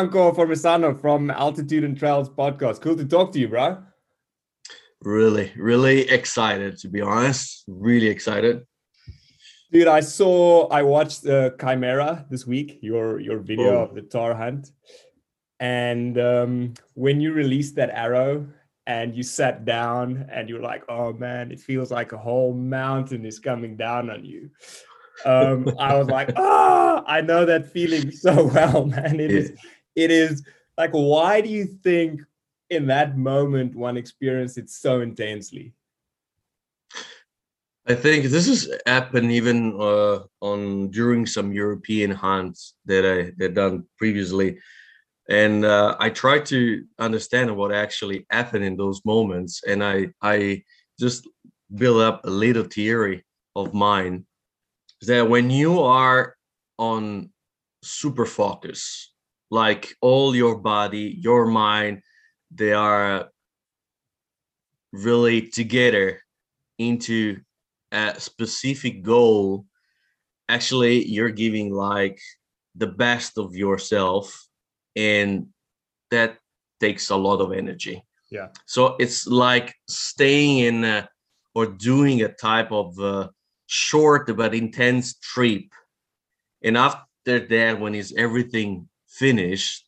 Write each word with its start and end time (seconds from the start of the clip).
Franco 0.00 0.32
Formisano 0.32 0.98
from 0.98 1.30
Altitude 1.30 1.84
and 1.84 1.94
Trails 1.94 2.30
podcast. 2.30 2.80
Cool 2.80 2.96
to 2.96 3.04
talk 3.04 3.32
to 3.32 3.38
you, 3.38 3.48
bro. 3.48 3.82
Really, 5.02 5.52
really 5.58 6.08
excited 6.08 6.78
to 6.78 6.88
be 6.88 7.02
honest. 7.02 7.64
Really 7.68 8.06
excited. 8.06 8.62
Dude, 9.70 9.88
I 9.88 10.00
saw 10.00 10.68
I 10.68 10.84
watched 10.84 11.22
the 11.22 11.54
Chimera 11.60 12.24
this 12.30 12.46
week, 12.46 12.78
your 12.80 13.20
your 13.20 13.40
video 13.40 13.76
oh. 13.76 13.82
of 13.82 13.94
the 13.94 14.00
tahr 14.00 14.34
hunt. 14.34 14.70
And 15.58 16.18
um, 16.18 16.72
when 16.94 17.20
you 17.20 17.34
released 17.34 17.74
that 17.74 17.90
arrow 17.90 18.46
and 18.86 19.14
you 19.14 19.22
sat 19.22 19.66
down 19.66 20.30
and 20.32 20.48
you're 20.48 20.62
like, 20.62 20.82
oh 20.88 21.12
man, 21.12 21.52
it 21.52 21.60
feels 21.60 21.90
like 21.90 22.12
a 22.12 22.18
whole 22.18 22.54
mountain 22.54 23.26
is 23.26 23.38
coming 23.38 23.76
down 23.76 24.08
on 24.08 24.24
you. 24.24 24.48
Um, 25.26 25.68
I 25.78 25.98
was 25.98 26.08
like, 26.08 26.30
ah, 26.36 27.02
oh, 27.02 27.04
I 27.06 27.20
know 27.20 27.44
that 27.44 27.70
feeling 27.70 28.10
so 28.10 28.46
well, 28.46 28.86
man. 28.86 29.20
It 29.20 29.30
yeah. 29.30 29.38
is, 29.40 29.52
it 30.00 30.10
is 30.10 30.42
like, 30.78 30.90
why 30.92 31.40
do 31.40 31.48
you 31.48 31.66
think 31.66 32.22
in 32.70 32.86
that 32.86 33.18
moment 33.18 33.74
one 33.74 33.96
experienced 33.96 34.56
it 34.58 34.70
so 34.70 35.00
intensely? 35.00 35.74
I 37.86 37.94
think 37.94 38.24
this 38.26 38.46
has 38.46 38.70
happened 38.86 39.32
even 39.32 39.74
uh, 39.80 40.20
on 40.40 40.90
during 40.90 41.26
some 41.26 41.52
European 41.52 42.10
hunts 42.10 42.74
that 42.84 43.04
I 43.04 43.42
had 43.42 43.54
done 43.54 43.84
previously, 43.98 44.58
and 45.28 45.64
uh, 45.64 45.96
I 45.98 46.10
try 46.10 46.40
to 46.40 46.84
understand 46.98 47.56
what 47.56 47.72
actually 47.72 48.26
happened 48.30 48.64
in 48.64 48.76
those 48.76 49.00
moments, 49.04 49.62
and 49.66 49.82
I 49.82 50.08
I 50.22 50.62
just 50.98 51.28
build 51.74 52.02
up 52.02 52.24
a 52.24 52.30
little 52.30 52.64
theory 52.64 53.24
of 53.56 53.74
mine 53.74 54.26
that 55.02 55.28
when 55.28 55.50
you 55.50 55.80
are 55.80 56.36
on 56.78 57.30
super 57.82 58.26
focus, 58.26 59.09
like 59.50 59.94
all 60.00 60.34
your 60.34 60.56
body, 60.56 61.16
your 61.20 61.46
mind, 61.46 62.02
they 62.50 62.72
are 62.72 63.30
really 64.92 65.42
together 65.42 66.20
into 66.78 67.40
a 67.92 68.14
specific 68.18 69.02
goal. 69.02 69.66
Actually 70.48 71.04
you're 71.06 71.30
giving 71.30 71.72
like 71.72 72.20
the 72.74 72.86
best 72.86 73.38
of 73.38 73.54
yourself 73.54 74.46
and 74.96 75.46
that 76.10 76.38
takes 76.80 77.10
a 77.10 77.16
lot 77.16 77.40
of 77.40 77.52
energy. 77.52 78.02
Yeah. 78.30 78.48
So 78.66 78.96
it's 78.98 79.26
like 79.26 79.74
staying 79.88 80.58
in 80.58 80.84
a, 80.84 81.08
or 81.54 81.66
doing 81.66 82.22
a 82.22 82.32
type 82.32 82.70
of 82.70 82.98
uh, 82.98 83.28
short 83.66 84.36
but 84.36 84.54
intense 84.54 85.14
trip. 85.14 85.64
And 86.62 86.76
after 86.76 87.40
that 87.46 87.80
when 87.80 87.94
is 87.94 88.14
everything 88.16 88.88
finished 89.20 89.84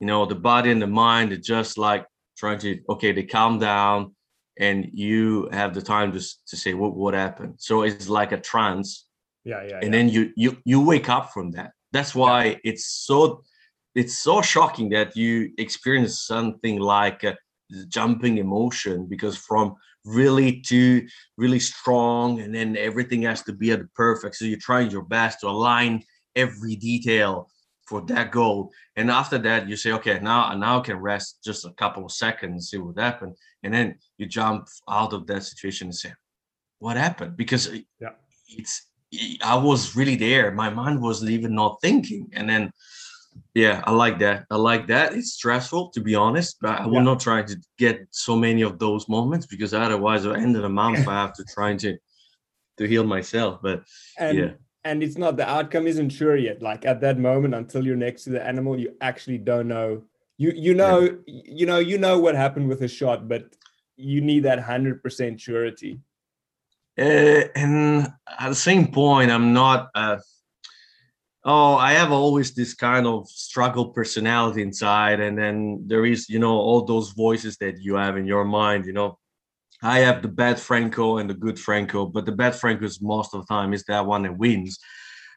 you 0.00 0.06
know 0.06 0.26
the 0.26 0.40
body 0.50 0.70
and 0.70 0.82
the 0.82 0.92
mind 1.06 1.32
are 1.32 1.44
just 1.56 1.78
like 1.78 2.04
trying 2.36 2.58
to 2.58 2.78
okay 2.88 3.12
they 3.12 3.22
calm 3.22 3.58
down 3.58 4.14
and 4.60 4.90
you 4.92 5.48
have 5.52 5.72
the 5.74 5.82
time 5.94 6.12
to, 6.12 6.20
to 6.50 6.56
say 6.62 6.74
what 6.74 6.94
what 6.94 7.14
happened 7.14 7.54
so 7.56 7.82
it's 7.82 8.08
like 8.08 8.32
a 8.32 8.40
trance 8.50 9.06
yeah 9.44 9.62
yeah 9.62 9.76
and 9.82 9.84
yeah. 9.84 9.90
then 9.90 10.08
you 10.08 10.22
you 10.36 10.50
you 10.64 10.78
wake 10.80 11.08
up 11.08 11.32
from 11.32 11.50
that 11.50 11.70
that's 11.92 12.14
why 12.14 12.44
yeah. 12.44 12.70
it's 12.70 12.86
so 13.06 13.42
it's 13.94 14.18
so 14.18 14.42
shocking 14.42 14.88
that 14.90 15.16
you 15.16 15.50
experience 15.58 16.20
something 16.20 16.78
like 16.78 17.24
a 17.24 17.36
jumping 17.88 18.36
emotion 18.38 19.06
because 19.08 19.36
from 19.36 19.74
really 20.04 20.60
to 20.60 21.06
really 21.36 21.60
strong 21.60 22.40
and 22.40 22.54
then 22.54 22.76
everything 22.76 23.22
has 23.22 23.42
to 23.42 23.52
be 23.52 23.70
at 23.72 23.80
the 23.80 23.88
perfect 23.94 24.34
so 24.36 24.44
you're 24.44 24.66
trying 24.70 24.90
your 24.90 25.06
best 25.16 25.40
to 25.40 25.48
align 25.48 26.02
every 26.36 26.76
detail 26.76 27.48
for 27.88 28.02
that 28.02 28.30
goal. 28.30 28.70
And 28.96 29.10
after 29.10 29.38
that, 29.38 29.68
you 29.68 29.76
say, 29.76 29.92
okay, 29.92 30.20
now 30.20 30.54
now 30.54 30.78
I 30.78 30.82
can 30.82 30.98
rest 30.98 31.38
just 31.42 31.64
a 31.64 31.72
couple 31.72 32.04
of 32.04 32.12
seconds, 32.12 32.70
see 32.70 32.78
what 32.78 32.98
happened, 32.98 33.34
and 33.62 33.72
then 33.72 33.96
you 34.18 34.26
jump 34.26 34.68
out 34.88 35.12
of 35.12 35.26
that 35.26 35.44
situation 35.44 35.88
and 35.88 35.94
say, 35.94 36.12
what 36.78 36.96
happened? 36.96 37.36
Because 37.36 37.70
yeah. 37.98 38.10
it's 38.48 38.86
I 39.42 39.56
was 39.56 39.96
really 39.96 40.16
there. 40.16 40.52
My 40.52 40.68
mind 40.68 41.00
was 41.00 41.24
even 41.24 41.54
not 41.54 41.80
thinking, 41.80 42.28
and 42.32 42.48
then 42.48 42.70
yeah, 43.54 43.82
I 43.84 43.92
like 43.92 44.18
that. 44.18 44.44
I 44.50 44.56
like 44.56 44.86
that. 44.88 45.14
It's 45.14 45.32
stressful 45.32 45.90
to 45.90 46.00
be 46.00 46.14
honest, 46.14 46.58
but 46.60 46.80
I 46.80 46.86
will 46.86 46.94
yeah. 46.94 47.10
not 47.10 47.20
try 47.20 47.42
to 47.42 47.56
get 47.78 48.06
so 48.10 48.36
many 48.36 48.62
of 48.62 48.78
those 48.78 49.08
moments 49.08 49.46
because 49.46 49.72
otherwise, 49.72 50.26
at 50.26 50.34
the 50.34 50.40
end 50.40 50.56
of 50.56 50.62
the 50.62 50.68
month, 50.68 51.08
I 51.08 51.14
have 51.14 51.34
to 51.34 51.44
try 51.54 51.74
to 51.76 51.96
to 52.76 52.86
heal 52.86 53.04
myself. 53.04 53.60
But 53.62 53.82
and, 54.18 54.38
yeah 54.38 54.50
and 54.84 55.02
it's 55.02 55.18
not 55.18 55.36
the 55.36 55.48
outcome 55.48 55.86
isn't 55.86 56.10
sure 56.10 56.36
yet 56.36 56.62
like 56.62 56.84
at 56.84 57.00
that 57.00 57.18
moment 57.18 57.54
until 57.54 57.84
you're 57.84 57.96
next 57.96 58.24
to 58.24 58.30
the 58.30 58.44
animal 58.44 58.78
you 58.78 58.94
actually 59.00 59.38
don't 59.38 59.68
know 59.68 60.02
you 60.36 60.52
you 60.54 60.74
know 60.74 61.00
yeah. 61.26 61.42
you 61.44 61.66
know 61.66 61.78
you 61.78 61.98
know 61.98 62.18
what 62.18 62.34
happened 62.34 62.68
with 62.68 62.82
a 62.82 62.88
shot 62.88 63.28
but 63.28 63.44
you 63.96 64.20
need 64.20 64.44
that 64.44 64.58
100% 64.58 65.40
surety 65.40 66.00
uh, 66.98 67.02
and 67.54 68.06
at 68.38 68.48
the 68.48 68.54
same 68.54 68.90
point 68.90 69.30
i'm 69.30 69.52
not 69.52 69.90
uh, 69.94 70.16
oh 71.44 71.74
i 71.76 71.92
have 71.92 72.12
always 72.12 72.54
this 72.54 72.74
kind 72.74 73.06
of 73.06 73.28
struggle 73.28 73.88
personality 73.88 74.62
inside 74.62 75.20
and 75.20 75.36
then 75.36 75.82
there 75.86 76.06
is 76.06 76.28
you 76.28 76.38
know 76.38 76.56
all 76.56 76.84
those 76.84 77.10
voices 77.10 77.56
that 77.58 77.80
you 77.80 77.96
have 77.96 78.16
in 78.16 78.26
your 78.26 78.44
mind 78.44 78.86
you 78.86 78.92
know 78.92 79.18
I 79.82 80.00
have 80.00 80.22
the 80.22 80.28
bad 80.28 80.58
Franco 80.58 81.18
and 81.18 81.30
the 81.30 81.34
good 81.34 81.58
Franco, 81.58 82.06
but 82.06 82.26
the 82.26 82.32
bad 82.32 82.54
Franco 82.54 82.84
is 82.84 83.00
most 83.00 83.34
of 83.34 83.46
the 83.46 83.54
time 83.54 83.72
is 83.72 83.84
that 83.84 84.06
one 84.06 84.22
that 84.22 84.36
wins. 84.36 84.78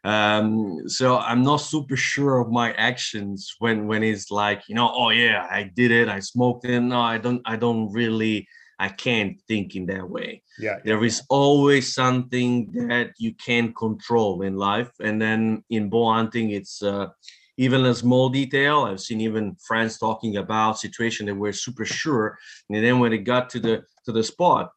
Um, 0.04 0.90
so 0.90 1.20
I'm 1.20 1.44
not 1.44 1.58
super 1.58 1.96
sure 1.96 2.40
of 2.40 2.52
my 2.52 2.74
actions 2.74 3.56
when 3.60 3.86
when 3.86 4.02
it's 4.02 4.32
like 4.32 4.64
you 4.68 4.74
know, 4.74 4.92
oh 4.94 5.10
yeah, 5.10 5.48
I 5.50 5.64
did 5.64 5.92
it, 5.92 6.10
I 6.10 6.20
smoked 6.20 6.66
it. 6.66 6.80
No, 6.80 7.00
I 7.00 7.20
don't, 7.20 7.42
I 7.46 7.56
don't 7.56 7.92
really, 7.92 8.48
I 8.80 8.90
can't 8.90 9.40
think 9.48 9.76
in 9.76 9.86
that 9.88 10.10
way. 10.10 10.42
Yeah, 10.58 10.78
there 10.84 11.04
is 11.04 11.22
always 11.30 11.94
something 11.94 12.72
that 12.88 13.12
you 13.20 13.36
can't 13.36 13.76
control 13.76 14.42
in 14.42 14.56
life, 14.56 14.92
and 15.00 15.22
then 15.22 15.64
in 15.70 15.90
bow 15.90 16.14
hunting, 16.14 16.50
it's 16.50 16.82
uh, 16.82 17.10
even 17.58 17.86
a 17.86 17.94
small 17.94 18.30
detail. 18.30 18.86
I've 18.86 19.02
seen 19.02 19.22
even 19.22 19.56
friends 19.64 20.00
talking 20.00 20.38
about 20.38 20.80
situation 20.80 21.28
that 21.28 21.36
were 21.36 21.54
super 21.54 21.86
sure, 21.86 22.40
and 22.72 22.84
then 22.84 22.98
when 22.98 23.14
it 23.14 23.20
got 23.20 23.52
to 23.52 23.60
the 23.60 23.84
to 24.06 24.12
the 24.12 24.24
spot, 24.24 24.72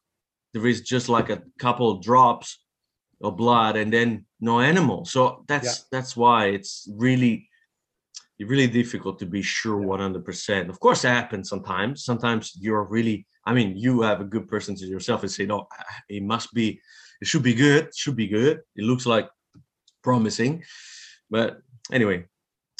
there 0.53 0.67
is 0.67 0.81
just 0.81 1.09
like 1.09 1.29
a 1.29 1.41
couple 1.59 1.91
of 1.91 2.01
drops 2.01 2.59
of 3.21 3.37
blood, 3.37 3.77
and 3.77 3.91
then 3.91 4.25
no 4.39 4.59
animal. 4.59 5.05
So 5.05 5.43
that's 5.47 5.65
yeah. 5.65 5.83
that's 5.91 6.15
why 6.17 6.47
it's 6.47 6.87
really 6.91 7.49
really 8.39 8.67
difficult 8.67 9.17
to 9.19 9.25
be 9.25 9.41
sure 9.41 9.79
100%. 9.79 10.69
Of 10.69 10.79
course, 10.81 11.05
it 11.05 11.09
happens 11.09 11.47
sometimes. 11.47 12.03
Sometimes 12.03 12.51
you're 12.59 12.83
really, 12.83 13.25
I 13.45 13.53
mean, 13.53 13.77
you 13.77 14.01
have 14.01 14.19
a 14.19 14.25
good 14.25 14.49
person 14.49 14.75
to 14.75 14.85
yourself 14.85 15.21
and 15.21 15.31
say, 15.31 15.45
no, 15.45 15.67
it 16.09 16.21
must 16.21 16.53
be, 16.53 16.81
it 17.21 17.27
should 17.27 17.43
be 17.43 17.53
good, 17.53 17.95
should 17.95 18.17
be 18.17 18.27
good. 18.27 18.59
It 18.75 18.83
looks 18.83 19.05
like 19.05 19.29
promising. 20.03 20.63
But 21.29 21.61
anyway, 21.91 22.25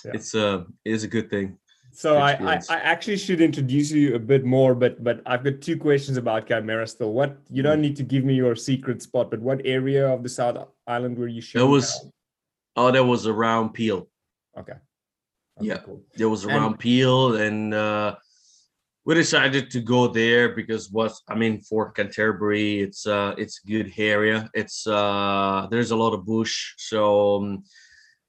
yeah. 0.04 0.12
it's 0.14 0.36
uh 0.36 0.64
it 0.84 0.92
is 0.92 1.04
a 1.04 1.08
good 1.08 1.30
thing 1.30 1.58
so 1.96 2.18
I, 2.18 2.32
I, 2.34 2.60
I 2.70 2.78
actually 2.78 3.18
should 3.18 3.40
introduce 3.40 3.90
you 3.90 4.16
a 4.16 4.20
bit 4.20 4.44
more 4.44 4.76
but 4.76 5.04
but 5.04 5.22
i've 5.26 5.44
got 5.44 5.62
two 5.62 5.78
questions 5.78 6.18
about 6.18 6.48
chimera 6.48 6.86
still 6.88 7.14
what 7.14 7.38
you 7.50 7.64
don't 7.64 7.78
mm. 7.78 7.82
need 7.82 7.96
to 7.98 8.04
give 8.04 8.24
me 8.24 8.34
your 8.34 8.56
secret 8.56 9.02
spot 9.02 9.32
but 9.32 9.40
what 9.40 9.62
area 9.64 10.08
of 10.08 10.22
the 10.22 10.30
south 10.30 10.68
island 10.88 11.18
were 11.18 11.28
you 11.28 11.42
shooting 11.42 11.66
that 11.66 11.72
was 11.72 12.08
oh 12.76 12.92
that 12.92 13.04
was 13.04 13.28
around 13.28 13.70
peel 13.70 14.08
okay, 14.58 14.74
okay 14.74 14.80
yeah 15.62 15.78
cool. 15.78 16.02
there 16.16 16.30
was 16.30 16.46
around 16.46 16.74
and, 16.74 16.80
peel 16.80 17.36
and 17.38 17.74
uh 17.74 18.16
we 19.06 19.14
decided 19.14 19.70
to 19.70 19.82
go 19.82 20.08
there 20.08 20.50
because 20.50 20.92
what 20.92 21.14
I 21.28 21.36
mean 21.36 21.62
for 21.62 21.92
Canterbury, 21.92 22.82
it's 22.82 23.06
uh 23.06 23.36
it's 23.38 23.62
a 23.64 23.68
good 23.68 23.94
area. 23.98 24.50
It's 24.56 24.88
uh 24.88 25.68
there's 25.70 25.92
a 25.92 25.96
lot 25.96 26.14
of 26.14 26.26
bush, 26.26 26.74
so 26.78 27.38
um, 27.38 27.64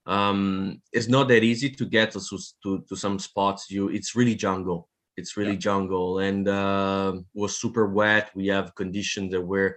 um, 0.07 0.81
it's 0.93 1.09
not 1.09 1.29
that 1.29 1.43
easy 1.43 1.71
to 1.71 1.85
get 1.85 2.13
to, 2.13 2.21
to, 2.63 2.85
to 2.89 2.97
some 2.97 3.19
spots. 3.19 3.71
You, 3.71 3.89
it's 3.89 4.15
really 4.15 4.35
jungle. 4.35 4.89
It's 5.17 5.37
really 5.37 5.53
yeah. 5.53 5.59
jungle, 5.59 6.19
and 6.19 6.47
uh, 6.47 7.15
was 7.35 7.59
super 7.59 7.87
wet. 7.87 8.31
We 8.35 8.49
have 8.49 8.75
conditions 8.75 9.33
that 9.33 9.41
were 9.41 9.77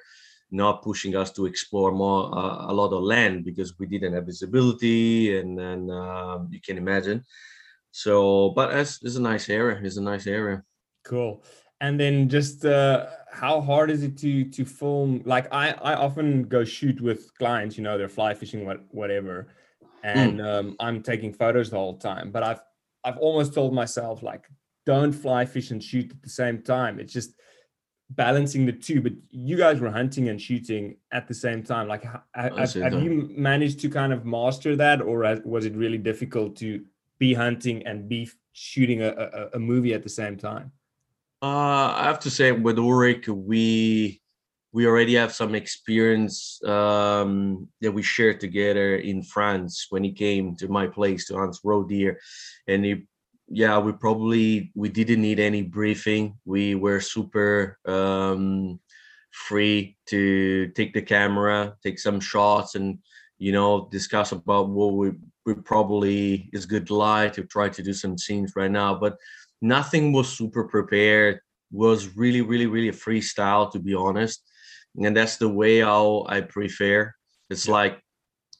not 0.52 0.82
pushing 0.82 1.16
us 1.16 1.32
to 1.32 1.46
explore 1.46 1.92
more 1.92 2.36
uh, 2.38 2.72
a 2.72 2.74
lot 2.74 2.92
of 2.92 3.04
land 3.04 3.46
because 3.46 3.78
we 3.80 3.88
didn't 3.88 4.14
have 4.14 4.26
visibility, 4.26 5.38
and 5.38 5.58
then 5.58 5.90
uh, 5.90 6.40
you 6.50 6.60
can 6.60 6.78
imagine. 6.78 7.24
So, 7.92 8.50
but 8.50 8.74
it's, 8.76 9.02
it's 9.02 9.16
a 9.16 9.22
nice 9.22 9.50
area. 9.50 9.80
It's 9.82 9.98
a 9.98 10.02
nice 10.02 10.28
area. 10.28 10.64
Cool. 11.04 11.44
And 11.82 12.00
then 12.00 12.28
just 12.28 12.66
uh, 12.66 13.08
how 13.32 13.62
hard 13.62 13.90
is 13.90 14.04
it 14.04 14.18
to 14.18 14.44
to 14.44 14.66
film? 14.66 15.22
Like 15.26 15.48
I 15.54 15.72
I 15.72 15.94
often 15.94 16.44
go 16.44 16.66
shoot 16.66 17.00
with 17.00 17.34
clients. 17.38 17.78
You 17.78 17.84
know, 17.86 17.98
they're 17.98 18.10
fly 18.10 18.34
fishing, 18.34 18.66
what 18.66 18.84
whatever. 18.90 19.48
And 20.04 20.40
mm. 20.40 20.60
um, 20.60 20.76
I'm 20.80 21.02
taking 21.04 21.34
photos 21.34 21.70
the 21.70 21.78
whole 21.78 21.98
time. 21.98 22.32
But 22.32 22.44
I've 22.44 22.62
I've 23.04 23.18
almost 23.18 23.54
told 23.54 23.74
myself 23.74 24.24
like, 24.24 24.50
don't 24.86 25.12
fly 25.14 25.46
fish 25.46 25.72
and 25.72 25.84
shoot 25.84 26.12
at 26.12 26.22
the 26.22 26.30
same 26.30 26.62
time. 26.62 27.00
It's 27.00 27.14
just 27.14 27.34
balancing 28.10 28.66
the 28.66 28.74
two. 28.74 29.02
But 29.02 29.14
you 29.30 29.56
guys 29.58 29.80
were 29.80 29.92
hunting 29.92 30.30
and 30.30 30.42
shooting 30.42 30.98
at 31.12 31.28
the 31.28 31.34
same 31.34 31.64
time. 31.64 31.88
Like, 31.88 32.04
have, 32.34 32.74
have 32.74 33.04
you 33.04 33.30
managed 33.36 33.80
to 33.82 33.90
kind 33.90 34.12
of 34.12 34.26
master 34.26 34.76
that, 34.76 35.02
or 35.02 35.40
was 35.46 35.66
it 35.66 35.76
really 35.76 35.98
difficult 35.98 36.56
to 36.58 36.84
be 37.20 37.34
hunting 37.34 37.86
and 37.86 38.10
be 38.10 38.30
shooting 38.54 39.02
a, 39.02 39.10
a, 39.10 39.50
a 39.54 39.60
movie 39.60 39.94
at 39.94 40.04
the 40.04 40.10
same 40.10 40.38
time? 40.38 40.72
Uh, 41.42 41.94
I 41.96 42.04
have 42.04 42.20
to 42.22 42.30
say, 42.30 42.52
with 42.52 42.78
Ulrich, 42.78 43.30
we 43.30 44.22
we 44.72 44.86
already 44.86 45.16
have 45.16 45.34
some 45.34 45.56
experience 45.56 46.64
um, 46.64 47.68
that 47.82 47.92
we 47.92 48.04
shared 48.04 48.40
together 48.40 48.98
in 48.98 49.24
France 49.24 49.88
when 49.90 50.04
he 50.04 50.12
came 50.12 50.56
to 50.58 50.68
my 50.68 50.86
place 50.86 51.28
to 51.28 51.38
hunt 51.38 51.58
roe 51.64 51.84
deer, 51.84 52.20
and 52.68 52.86
he, 52.86 53.08
yeah, 53.48 53.80
we 53.80 53.92
probably 53.94 54.72
we 54.76 54.90
didn't 54.90 55.22
need 55.22 55.40
any 55.40 55.64
briefing. 55.64 56.38
We 56.46 56.76
were 56.76 57.02
super 57.02 57.80
um, 57.86 58.80
free 59.32 59.98
to 60.08 60.68
take 60.76 60.94
the 60.94 61.02
camera, 61.02 61.76
take 61.82 61.98
some 61.98 62.20
shots, 62.20 62.76
and 62.76 63.00
you 63.40 63.52
know 63.52 63.90
discuss 63.92 64.34
about 64.34 64.70
what 64.70 64.94
we, 64.94 65.12
we 65.48 65.56
probably 65.56 66.48
is 66.54 66.68
good 66.68 66.92
light 66.92 67.34
to 67.34 67.44
try 67.44 67.70
to 67.70 67.82
do 67.82 67.94
some 67.94 68.20
scenes 68.20 68.54
right 68.56 68.72
now, 68.72 68.94
but 68.94 69.18
nothing 69.64 70.14
was 70.14 70.30
super 70.30 70.66
prepared. 70.66 71.40
Was 71.72 72.16
really 72.16 72.42
really 72.42 72.66
really 72.66 72.90
freestyle 72.90 73.72
to 73.72 73.80
be 73.80 73.94
honest 73.94 74.42
and 74.98 75.16
that's 75.16 75.38
the 75.38 75.50
way 75.50 75.80
how 75.80 76.26
i 76.28 76.42
prefer. 76.42 77.14
It's 77.50 77.68
yeah. 77.68 77.74
like 77.74 78.02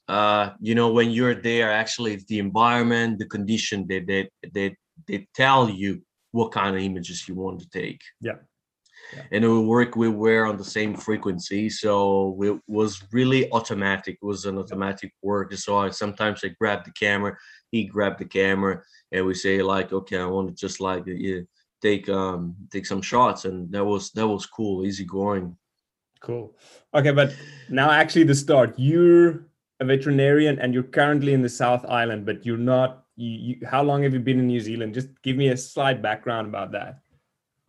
uh 0.08 0.52
you 0.60 0.76
know 0.76 0.92
when 0.92 1.12
you're 1.12 1.36
there 1.36 1.72
actually 1.72 2.14
it's 2.14 2.26
the 2.26 2.40
environment 2.40 3.20
the 3.20 3.26
condition 3.26 3.86
that 3.88 4.08
they 4.08 4.30
they 4.54 4.76
they 5.08 5.28
tell 5.36 5.70
you 5.70 6.02
what 6.32 6.52
kind 6.52 6.76
of 6.76 6.82
images 6.82 7.28
you 7.28 7.36
want 7.36 7.60
to 7.60 7.70
take. 7.70 8.02
Yeah, 8.22 8.38
yeah. 9.16 9.24
and 9.32 9.44
we 9.44 9.60
work 9.60 9.96
we 9.96 10.10
were 10.10 10.46
on 10.46 10.58
the 10.58 10.72
same 10.78 10.96
frequency 10.96 11.70
so 11.70 12.38
it 12.42 12.60
was 12.68 13.04
really 13.12 13.52
automatic. 13.52 14.18
It 14.22 14.26
was 14.26 14.46
an 14.46 14.58
automatic 14.58 15.12
work. 15.22 15.54
So 15.54 15.78
i 15.78 15.90
sometimes 15.90 16.44
i 16.44 16.50
grab 16.60 16.86
the 16.86 16.92
camera 16.92 17.38
he 17.72 17.84
grabbed 17.84 18.20
the 18.20 18.26
camera 18.26 18.82
and 19.12 19.26
we 19.28 19.36
say 19.36 19.62
like 19.62 19.94
okay 19.94 20.18
i 20.18 20.26
want 20.26 20.48
to 20.50 20.56
just 20.56 20.80
like 20.82 21.04
yeah, 21.06 21.42
take 21.82 22.10
um 22.10 22.56
take 22.72 22.86
some 22.86 23.02
shots. 23.02 23.46
And 23.46 23.72
that 23.72 23.84
was 23.84 24.12
that 24.12 24.28
was 24.28 24.46
cool 24.46 24.86
easy 24.86 25.06
going 25.06 25.56
cool. 26.20 26.56
Okay 26.94 27.12
but 27.12 27.36
now 27.70 27.92
actually 27.92 28.24
the 28.24 28.36
start. 28.36 28.74
You're 28.78 29.48
a 29.80 29.86
veterinarian 29.86 30.60
and 30.60 30.74
you're 30.74 30.84
currently 30.84 31.34
in 31.34 31.42
the 31.42 31.50
south 31.50 31.86
island 31.86 32.26
but 32.26 32.46
you're 32.46 32.58
not 32.58 33.06
you, 33.16 33.30
you 33.30 33.68
how 33.68 33.84
long 33.84 34.04
have 34.04 34.14
you 34.14 34.20
been 34.20 34.40
in 34.40 34.48
new 34.48 34.60
zealand? 34.60 34.94
Just 34.94 35.10
give 35.24 35.38
me 35.38 35.50
a 35.50 35.58
slight 35.58 36.02
background 36.02 36.48
about 36.48 36.72
that. 36.72 37.02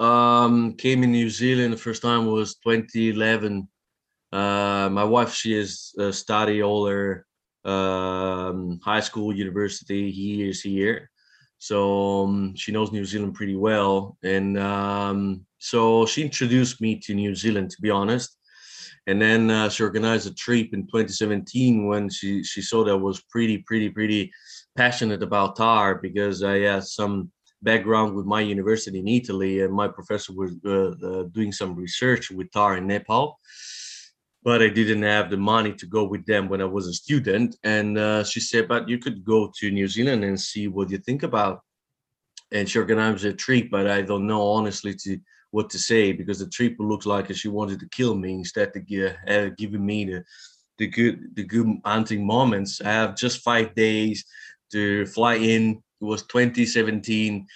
Um 0.05 0.75
came 0.75 1.02
in 1.02 1.12
new 1.12 1.31
zealand 1.31 1.73
the 1.73 1.76
first 1.76 2.02
time 2.02 2.26
was 2.26 2.56
2011 2.56 3.69
uh 4.32 4.88
my 4.91 5.05
wife 5.05 5.35
she 5.35 5.55
is 5.55 5.94
uh, 5.99 6.12
study 6.12 6.62
all 6.62 6.87
her 6.87 7.26
um 7.64 8.81
high 8.82 9.00
school 9.00 9.35
university 9.35 10.11
He 10.11 10.49
is 10.49 10.62
here. 10.62 11.11
So 11.61 12.25
um, 12.25 12.55
she 12.56 12.73
knows 12.73 12.91
New 12.91 13.05
Zealand 13.05 13.35
pretty 13.35 13.55
well, 13.55 14.17
and 14.23 14.58
um, 14.58 15.44
so 15.58 16.06
she 16.06 16.23
introduced 16.23 16.81
me 16.81 16.99
to 17.00 17.14
New 17.14 17.35
Zealand, 17.35 17.70
to 17.70 17.82
be 17.82 17.91
honest. 17.91 18.38
And 19.06 19.20
then 19.20 19.50
uh, 19.50 19.69
she 19.69 19.82
organized 19.82 20.26
a 20.26 20.35
trip 20.35 20.69
in 20.73 20.82
2017 20.82 21.87
when 21.87 22.08
she 22.08 22.44
she 22.44 22.62
saw 22.62 22.85
that 22.85 22.93
I 22.93 22.94
was 22.94 23.23
pretty 23.23 23.58
pretty 23.58 23.91
pretty 23.91 24.31
passionate 24.76 25.23
about 25.23 25.56
tahr 25.56 25.97
because 25.97 26.43
I 26.43 26.58
had 26.61 26.85
some 26.85 27.32
background 27.62 28.14
with 28.14 28.26
my 28.26 28.41
university 28.41 28.99
in 28.99 29.08
Italy, 29.08 29.61
and 29.62 29.73
my 29.73 29.88
professor 29.88 30.32
was 30.32 30.52
uh, 30.64 30.91
uh, 31.06 31.23
doing 31.32 31.52
some 31.52 31.75
research 31.75 32.31
with 32.31 32.50
tahr 32.52 32.76
in 32.76 32.87
Nepal 32.87 33.38
but 34.43 34.62
I 34.62 34.69
didn't 34.69 35.03
have 35.03 35.31
the 35.31 35.37
money 35.37 35.73
to 35.75 35.87
go 35.87 36.05
with 36.05 36.25
them 36.25 36.49
when 36.49 36.62
I 36.62 36.64
was 36.64 36.87
a 36.87 36.94
student. 36.94 37.56
And 37.62 37.99
uh, 37.99 38.25
she 38.25 38.41
said, 38.41 38.69
"But 38.69 38.88
you 38.88 38.99
could 38.99 39.25
go 39.25 39.53
to 39.58 39.70
New 39.70 39.88
Zealand 39.88 40.25
and 40.25 40.41
see 40.41 40.69
what 40.69 40.91
you 40.91 40.99
think 40.99 41.23
about." 41.23 41.61
And 42.53 42.69
she 42.69 42.79
organized 42.79 43.25
a 43.25 43.32
trip, 43.32 43.70
but 43.70 43.87
I 43.88 44.03
don't 44.03 44.26
know 44.26 44.43
honestly 44.43 44.94
to 44.94 45.19
what 45.50 45.70
to 45.70 45.79
say 45.79 46.12
because 46.12 46.38
the 46.38 46.49
trip 46.49 46.76
looks 46.79 47.06
like 47.06 47.35
she 47.35 47.49
wanted 47.49 47.81
to 47.81 47.88
kill 47.88 48.14
me 48.14 48.35
instead 48.35 48.75
of 48.76 48.87
give, 48.87 49.17
uh, 49.29 49.49
giving 49.56 49.85
me 49.85 50.05
the 50.05 50.25
the 50.79 50.87
good 50.87 51.35
the 51.35 51.44
good 51.44 51.67
hunting 51.85 52.26
moments. 52.26 52.81
I 52.81 52.91
have 52.91 53.17
just 53.17 53.43
five 53.43 53.75
days 53.75 54.25
to 54.73 55.06
fly 55.06 55.35
in. 55.35 55.82
It 56.00 56.05
was 56.05 56.23
2017, 56.23 57.47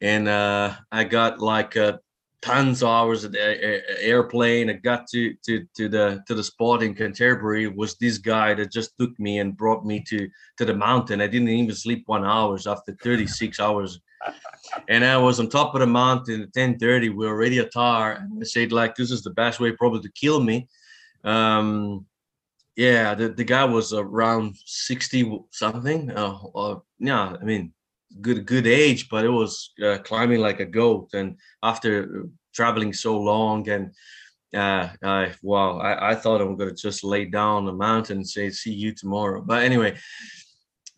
and 0.00 0.28
uh, 0.28 0.74
I 0.90 1.04
got 1.04 1.38
like 1.38 1.76
a 1.76 2.00
tons 2.44 2.82
of 2.82 2.90
hours 2.90 3.24
at 3.24 3.32
the 3.32 3.82
airplane. 4.02 4.68
I 4.68 4.74
got 4.74 5.06
to 5.12 5.34
to 5.46 5.66
to 5.76 5.88
the 5.88 6.22
to 6.26 6.34
the 6.34 6.44
spot 6.44 6.82
in 6.82 6.94
Canterbury. 6.94 7.68
Was 7.68 7.96
this 7.96 8.18
guy 8.18 8.54
that 8.54 8.70
just 8.72 8.90
took 8.98 9.18
me 9.18 9.38
and 9.38 9.56
brought 9.56 9.86
me 9.86 10.00
to 10.08 10.28
to 10.58 10.64
the 10.64 10.74
mountain? 10.74 11.20
I 11.20 11.26
didn't 11.26 11.48
even 11.48 11.74
sleep 11.74 12.02
one 12.06 12.24
hours 12.24 12.66
after 12.66 12.96
36 13.02 13.60
hours, 13.60 14.00
and 14.88 15.04
I 15.04 15.16
was 15.16 15.40
on 15.40 15.48
top 15.48 15.74
of 15.74 15.80
the 15.80 15.86
mountain 15.86 16.42
at 16.42 16.52
10:30. 16.52 17.10
We 17.10 17.26
were 17.26 17.32
already 17.32 17.58
at 17.58 17.72
tahr, 17.72 18.12
and 18.12 18.40
I 18.40 18.44
said 18.44 18.72
like, 18.72 18.94
"This 18.94 19.10
is 19.10 19.22
the 19.22 19.30
best 19.30 19.60
way 19.60 19.72
probably 19.72 20.00
to 20.00 20.12
kill 20.12 20.40
me." 20.40 20.68
Um, 21.24 22.06
yeah, 22.76 23.14
the, 23.14 23.28
the 23.28 23.44
guy 23.44 23.64
was 23.64 23.92
around 23.92 24.56
60 24.64 25.44
something. 25.52 26.10
Uh, 26.10 26.38
uh, 26.54 26.78
yeah, 26.98 27.36
I 27.40 27.44
mean, 27.44 27.72
good 28.20 28.46
good 28.46 28.66
age, 28.66 29.08
but 29.08 29.24
it 29.24 29.30
was 29.30 29.72
uh, 29.84 29.98
climbing 29.98 30.40
like 30.40 30.60
a 30.60 30.66
goat. 30.66 31.10
And 31.14 31.36
after 31.62 32.26
traveling 32.54 32.92
so 32.92 33.18
long, 33.18 33.68
and 33.68 33.92
uh, 34.54 34.88
I 35.02 35.32
wow, 35.42 35.78
I, 35.78 36.10
I 36.10 36.14
thought 36.14 36.40
I'm 36.40 36.56
gonna 36.56 36.74
just 36.74 37.04
lay 37.04 37.24
down 37.26 37.64
the 37.64 37.72
mountain 37.72 38.18
and 38.18 38.28
say 38.28 38.50
see 38.50 38.72
you 38.72 38.92
tomorrow. 38.92 39.40
But 39.40 39.62
anyway, 39.62 39.96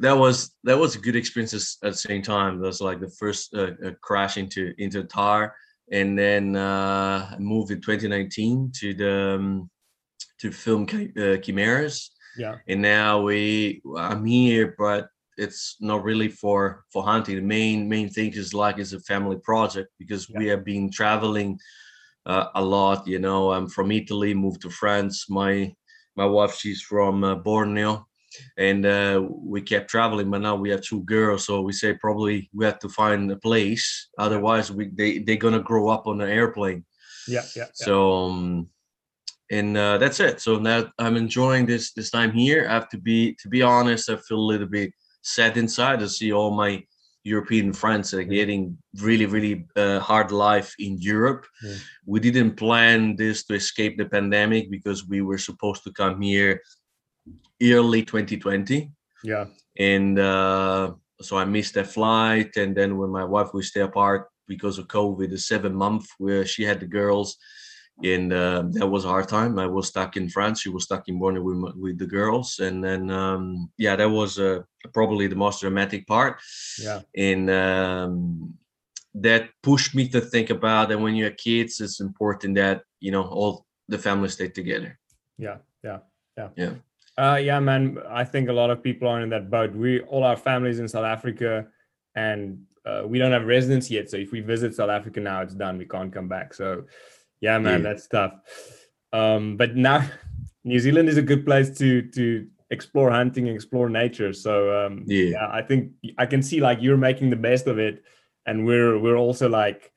that 0.00 0.16
was 0.16 0.54
that 0.64 0.78
was 0.78 0.94
a 0.94 0.98
good 0.98 1.16
experience 1.16 1.78
at 1.82 1.92
the 1.92 1.96
same 1.96 2.22
time. 2.22 2.60
That 2.60 2.66
was 2.66 2.80
like 2.80 3.00
the 3.00 3.10
first 3.10 3.54
uh, 3.54 3.72
uh 3.84 3.92
crash 4.02 4.36
into 4.36 4.74
into 4.78 5.04
tahr, 5.04 5.54
and 5.90 6.18
then 6.18 6.56
uh, 6.56 7.30
I 7.32 7.38
moved 7.38 7.70
in 7.70 7.80
2019 7.80 8.72
to 8.80 8.94
the 8.94 9.34
um, 9.36 9.70
to 10.40 10.52
film 10.52 10.84
uh, 10.84 11.36
Chimeras. 11.38 12.10
Yeah, 12.36 12.56
and 12.68 12.82
now 12.82 13.22
we 13.22 13.80
I'm 13.96 14.24
here, 14.24 14.74
but 14.78 15.08
it's 15.38 15.76
not 15.80 16.04
really 16.04 16.28
for 16.28 16.84
for 16.92 17.02
hunting. 17.02 17.36
The 17.36 17.42
main 17.42 17.88
main 17.88 18.10
thing 18.10 18.32
is 18.34 18.52
like 18.52 18.78
it's 18.78 18.92
a 18.92 19.00
family 19.00 19.38
project 19.42 19.90
because 19.98 20.28
yeah. 20.28 20.38
we 20.38 20.46
have 20.48 20.64
been 20.64 20.90
traveling 20.90 21.58
uh, 22.26 22.48
a 22.54 22.62
lot. 22.62 23.06
You 23.06 23.18
know, 23.18 23.52
I'm 23.52 23.68
from 23.68 23.90
Italy, 23.92 24.34
moved 24.34 24.62
to 24.62 24.70
France. 24.70 25.30
My 25.30 25.74
my 26.16 26.26
wife, 26.26 26.54
she's 26.54 26.82
from 26.82 27.24
uh, 27.24 27.34
Borneo, 27.36 28.06
and 28.56 28.86
uh, 28.86 29.22
we 29.28 29.60
kept 29.62 29.90
traveling. 29.90 30.30
But 30.30 30.42
now 30.42 30.56
we 30.56 30.70
have 30.70 30.82
two 30.82 31.02
girls, 31.04 31.44
so 31.44 31.60
we 31.62 31.72
say 31.72 31.94
probably 31.94 32.50
we 32.54 32.64
have 32.64 32.78
to 32.80 32.88
find 32.88 33.30
a 33.30 33.36
place. 33.36 34.08
Otherwise, 34.18 34.70
we 34.70 34.88
they 34.88 35.18
they're 35.18 35.36
gonna 35.36 35.60
grow 35.60 35.88
up 35.88 36.06
on 36.06 36.20
an 36.20 36.30
airplane. 36.30 36.84
Yeah, 37.28 37.44
yeah. 37.54 37.66
So. 37.74 38.24
Um, 38.26 38.68
and 39.48 39.76
uh, 39.76 39.96
that's 39.98 40.18
it. 40.18 40.40
So 40.40 40.58
now 40.58 40.90
I'm 40.98 41.16
enjoying 41.16 41.66
this 41.66 41.92
this 41.92 42.10
time 42.10 42.32
here. 42.32 42.66
I 42.68 42.72
have 42.72 42.88
to 42.88 42.98
be 42.98 43.36
to 43.42 43.48
be 43.48 43.62
honest. 43.62 44.10
I 44.10 44.16
feel 44.16 44.38
a 44.38 44.50
little 44.52 44.66
bit 44.66 44.90
sad 45.22 45.56
inside 45.56 46.00
to 46.00 46.08
see 46.08 46.32
all 46.32 46.50
my 46.50 46.82
European 47.26 47.72
friends 47.72 48.14
are 48.14 48.22
getting 48.22 48.78
really, 49.02 49.26
really 49.26 49.66
uh, 49.74 49.98
hard 49.98 50.30
life 50.30 50.72
in 50.78 50.96
Europe. 50.98 51.44
Yeah. 51.62 51.74
We 52.06 52.20
didn't 52.20 52.54
plan 52.54 53.16
this 53.16 53.44
to 53.46 53.54
escape 53.54 53.98
the 53.98 54.06
pandemic 54.06 54.70
because 54.70 55.08
we 55.08 55.22
were 55.22 55.38
supposed 55.38 55.82
to 55.84 55.92
come 55.92 56.20
here 56.20 56.62
early 57.62 58.04
2020. 58.04 58.90
Yeah. 59.24 59.46
And 59.78 60.18
uh, 60.18 60.94
so 61.20 61.36
I 61.36 61.44
missed 61.44 61.74
that 61.74 61.88
flight. 61.88 62.56
And 62.56 62.76
then 62.76 62.96
when 62.96 63.10
my 63.10 63.24
wife 63.24 63.48
we 63.54 63.62
stay 63.62 63.80
apart 63.80 64.28
because 64.46 64.78
of 64.78 64.88
COVID, 64.88 65.30
the 65.30 65.38
seven 65.38 65.74
month 65.74 66.06
where 66.18 66.46
she 66.46 66.62
had 66.62 66.80
the 66.80 66.86
girls, 66.86 67.36
and 68.04 68.32
uh, 68.32 68.64
that 68.72 68.86
was 68.86 69.04
a 69.04 69.08
hard 69.08 69.28
time. 69.28 69.58
I 69.58 69.66
was 69.66 69.88
stuck 69.88 70.16
in 70.16 70.28
France. 70.28 70.60
She 70.60 70.68
was 70.68 70.84
stuck 70.84 71.08
in 71.08 71.18
Borneo 71.18 71.42
with, 71.42 71.74
with 71.76 71.98
the 71.98 72.06
girls, 72.06 72.58
and 72.58 72.84
then 72.84 73.10
um, 73.10 73.70
yeah, 73.78 73.96
that 73.96 74.10
was 74.10 74.38
uh, 74.38 74.60
probably 74.92 75.26
the 75.28 75.36
most 75.36 75.62
dramatic 75.62 76.06
part. 76.06 76.38
Yeah, 76.78 77.00
and 77.16 77.50
um, 77.50 78.54
that 79.14 79.48
pushed 79.62 79.94
me 79.94 80.08
to 80.08 80.20
think 80.20 80.50
about 80.50 80.90
that 80.90 81.00
when 81.00 81.14
you're 81.16 81.30
kids, 81.30 81.80
it's 81.80 82.00
important 82.00 82.56
that 82.56 82.82
you 83.00 83.12
know 83.12 83.22
all 83.22 83.64
the 83.88 83.98
family 83.98 84.28
stay 84.28 84.48
together. 84.48 84.98
Yeah, 85.38 85.58
yeah, 85.82 86.00
yeah, 86.36 86.48
yeah. 86.54 86.74
Uh, 87.18 87.40
yeah, 87.42 87.58
man. 87.60 87.98
I 88.08 88.24
think 88.24 88.48
a 88.48 88.52
lot 88.52 88.70
of 88.70 88.82
people 88.82 89.08
are 89.08 89.20
in 89.20 89.30
that 89.30 89.50
boat. 89.50 89.74
We 89.74 90.00
all 90.00 90.22
our 90.22 90.36
families 90.36 90.78
in 90.78 90.88
South 90.88 91.04
Africa, 91.04 91.66
and 92.14 92.62
uh, 92.84 93.02
we 93.06 93.18
don't 93.18 93.32
have 93.32 93.46
residence 93.46 93.90
yet. 93.90 94.10
So 94.10 94.16
if 94.16 94.32
we 94.32 94.40
visit 94.40 94.74
South 94.74 94.90
Africa 94.90 95.20
now, 95.20 95.40
it's 95.40 95.54
done. 95.54 95.78
We 95.78 95.86
can't 95.86 96.12
come 96.12 96.28
back. 96.28 96.52
So 96.52 96.84
yeah, 97.40 97.58
man, 97.58 97.82
yeah. 97.82 97.90
that's 97.90 98.06
tough. 98.06 98.34
Um, 99.12 99.56
but 99.56 99.76
now 99.76 100.06
New 100.64 100.78
Zealand 100.78 101.08
is 101.08 101.16
a 101.16 101.22
good 101.22 101.44
place 101.46 101.76
to 101.78 102.02
to 102.02 102.46
explore 102.70 103.10
hunting 103.10 103.46
explore 103.46 103.88
nature. 103.88 104.32
So 104.32 104.86
um, 104.86 105.04
yeah. 105.06 105.30
yeah, 105.30 105.48
I 105.50 105.62
think 105.62 105.92
I 106.18 106.26
can 106.26 106.42
see 106.42 106.60
like 106.60 106.82
you're 106.82 106.96
making 106.96 107.30
the 107.30 107.36
best 107.36 107.66
of 107.66 107.78
it, 107.78 108.02
and 108.44 108.66
we're 108.66 108.98
we're 108.98 109.16
also 109.16 109.48
like 109.48 109.90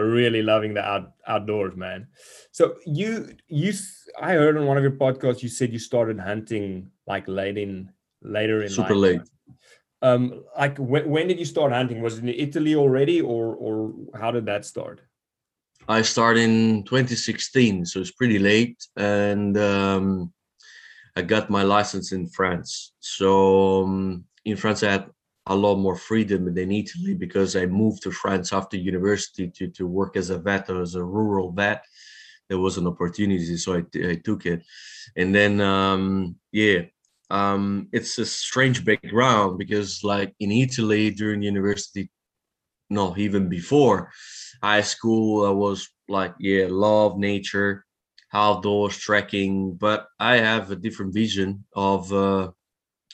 really 0.00 0.42
loving 0.42 0.74
the 0.74 0.82
out, 0.82 1.12
outdoors, 1.26 1.76
man. 1.76 2.06
So 2.50 2.76
you 2.86 3.34
you 3.48 3.72
I 4.20 4.32
heard 4.32 4.56
on 4.56 4.66
one 4.66 4.76
of 4.76 4.82
your 4.82 4.92
podcasts 4.92 5.42
you 5.42 5.48
said 5.48 5.72
you 5.72 5.78
started 5.78 6.18
hunting 6.18 6.90
like 7.06 7.28
late 7.28 7.58
in 7.58 7.90
later 8.22 8.62
in 8.62 8.70
super 8.70 8.94
life. 8.94 9.20
late. 9.20 9.20
um, 10.02 10.44
like 10.56 10.78
when, 10.78 11.08
when 11.08 11.28
did 11.28 11.38
you 11.38 11.44
start 11.44 11.72
hunting? 11.72 12.02
Was 12.02 12.18
it 12.18 12.24
in 12.24 12.30
Italy 12.30 12.74
already, 12.74 13.20
or 13.20 13.54
or 13.54 13.94
how 14.18 14.30
did 14.30 14.46
that 14.46 14.64
start? 14.64 15.00
I 15.88 16.02
started 16.02 16.42
in 16.42 16.84
2016, 16.84 17.86
so 17.86 18.00
it's 18.00 18.12
pretty 18.12 18.38
late, 18.38 18.86
and 18.96 19.56
um, 19.58 20.32
I 21.16 21.22
got 21.22 21.50
my 21.50 21.62
license 21.62 22.12
in 22.12 22.28
France. 22.28 22.92
So 23.00 23.82
um, 23.82 24.24
in 24.44 24.56
France, 24.56 24.82
I 24.82 24.92
had 24.92 25.10
a 25.46 25.54
lot 25.54 25.76
more 25.76 25.96
freedom 25.96 26.52
than 26.54 26.70
Italy 26.70 27.14
because 27.14 27.56
I 27.56 27.66
moved 27.66 28.02
to 28.02 28.10
France 28.12 28.52
after 28.52 28.76
university 28.76 29.48
to 29.48 29.68
to 29.68 29.86
work 29.86 30.16
as 30.16 30.30
a 30.30 30.38
vet 30.38 30.70
or 30.70 30.80
as 30.82 30.94
a 30.94 31.04
rural 31.04 31.52
vet. 31.52 31.84
There 32.48 32.58
was 32.58 32.76
an 32.76 32.86
opportunity, 32.86 33.56
so 33.56 33.74
I, 33.74 33.82
I 34.06 34.14
took 34.16 34.46
it, 34.46 34.62
and 35.16 35.34
then 35.34 35.60
um, 35.60 36.36
yeah, 36.52 36.82
um, 37.30 37.88
it's 37.92 38.18
a 38.18 38.26
strange 38.26 38.84
background 38.84 39.58
because 39.58 40.04
like 40.04 40.34
in 40.38 40.52
Italy 40.52 41.10
during 41.10 41.42
university, 41.42 42.10
no, 42.90 43.16
even 43.16 43.48
before 43.48 44.12
high 44.62 44.82
school, 44.82 45.46
I 45.46 45.50
was 45.50 45.88
like, 46.08 46.34
yeah, 46.38 46.66
love 46.68 47.18
nature, 47.18 47.84
outdoors, 48.32 48.98
trekking, 48.98 49.74
but 49.74 50.06
I 50.20 50.36
have 50.36 50.70
a 50.70 50.76
different 50.76 51.14
vision 51.14 51.64
of 51.74 52.12
uh, 52.12 52.50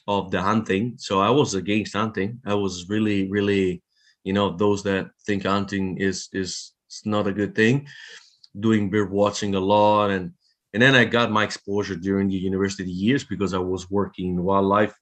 of 0.08 0.30
the 0.30 0.40
hunting. 0.40 0.94
So 0.96 1.20
I 1.20 1.30
was 1.30 1.54
against 1.54 1.92
hunting. 1.92 2.40
I 2.46 2.54
was 2.54 2.88
really, 2.88 3.30
really, 3.30 3.82
you 4.24 4.32
know, 4.32 4.56
those 4.56 4.82
that 4.84 5.10
think 5.26 5.44
hunting 5.44 5.98
is 5.98 6.28
is 6.32 6.72
not 7.04 7.28
a 7.28 7.32
good 7.32 7.54
thing. 7.54 7.86
Doing 8.58 8.90
bird 8.90 9.12
watching 9.12 9.54
a 9.54 9.60
lot 9.60 10.10
and 10.10 10.32
and 10.74 10.82
then 10.82 10.94
I 10.94 11.04
got 11.04 11.30
my 11.30 11.44
exposure 11.44 11.96
during 11.96 12.28
the 12.28 12.36
university 12.36 12.90
years 12.90 13.24
because 13.24 13.54
I 13.54 13.58
was 13.58 13.90
working 13.90 14.30
in 14.30 14.42
wildlife. 14.42 14.94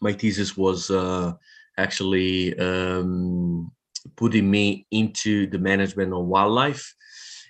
My 0.00 0.12
thesis 0.12 0.56
was 0.56 0.90
uh, 0.90 1.32
actually 1.78 2.58
um, 2.58 3.72
putting 4.16 4.50
me 4.50 4.86
into 4.90 5.46
the 5.46 5.58
management 5.58 6.12
of 6.12 6.26
wildlife, 6.26 6.94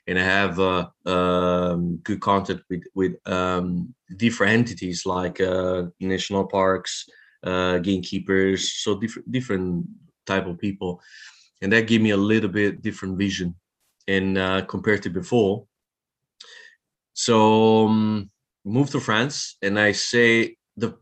and 0.06 0.18
I 0.18 0.22
have 0.24 0.58
uh, 0.58 0.88
um, 1.06 1.98
good 1.98 2.20
contact 2.20 2.62
with 2.68 2.84
with 2.94 3.14
um, 3.26 3.94
different 4.16 4.52
entities 4.52 5.06
like 5.06 5.40
uh, 5.40 5.84
national 6.00 6.46
parks, 6.46 7.08
uh, 7.44 7.78
gamekeepers, 7.78 8.72
so 8.72 8.98
different 8.98 9.30
different 9.30 9.86
type 10.26 10.46
of 10.46 10.58
people, 10.58 11.00
and 11.60 11.72
that 11.72 11.86
gave 11.86 12.00
me 12.00 12.10
a 12.10 12.16
little 12.16 12.50
bit 12.50 12.82
different 12.82 13.18
vision, 13.18 13.54
and 14.08 14.38
uh, 14.38 14.62
compared 14.62 15.02
to 15.02 15.10
before 15.10 15.66
so 17.14 17.86
um, 17.86 18.30
moved 18.64 18.92
to 18.92 19.00
France, 19.00 19.56
and 19.62 19.78
I 19.78 19.92
say 19.92 20.56
the 20.76 20.96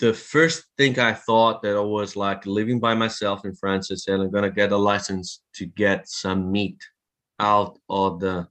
the 0.00 0.12
first 0.12 0.64
thing 0.76 0.98
I 0.98 1.12
thought 1.12 1.62
that 1.62 1.76
I 1.76 1.80
was 1.80 2.16
like 2.16 2.44
living 2.46 2.80
by 2.80 2.94
myself 2.94 3.44
in 3.44 3.54
France. 3.54 3.90
I 3.90 3.94
said 3.94 4.20
I'm 4.20 4.30
gonna 4.30 4.50
get 4.50 4.72
a 4.72 4.76
license 4.76 5.42
to 5.54 5.66
get 5.66 6.08
some 6.08 6.50
meat 6.50 6.78
out 7.40 7.78
of 7.88 8.20
the 8.20 8.48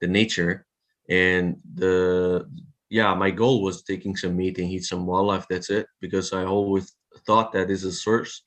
the 0.00 0.06
nature, 0.08 0.66
and 1.08 1.56
the 1.74 2.48
yeah, 2.90 3.14
my 3.14 3.30
goal 3.30 3.62
was 3.62 3.82
taking 3.82 4.16
some 4.16 4.36
meat 4.36 4.58
and 4.58 4.70
eat 4.70 4.84
some 4.84 5.06
wildlife. 5.06 5.46
That's 5.48 5.70
it, 5.70 5.86
because 6.00 6.32
I 6.32 6.44
always 6.44 6.94
thought 7.26 7.52
that 7.52 7.70
is 7.70 7.84
a 7.84 7.92
source. 7.92 8.42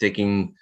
Taking 0.00 0.54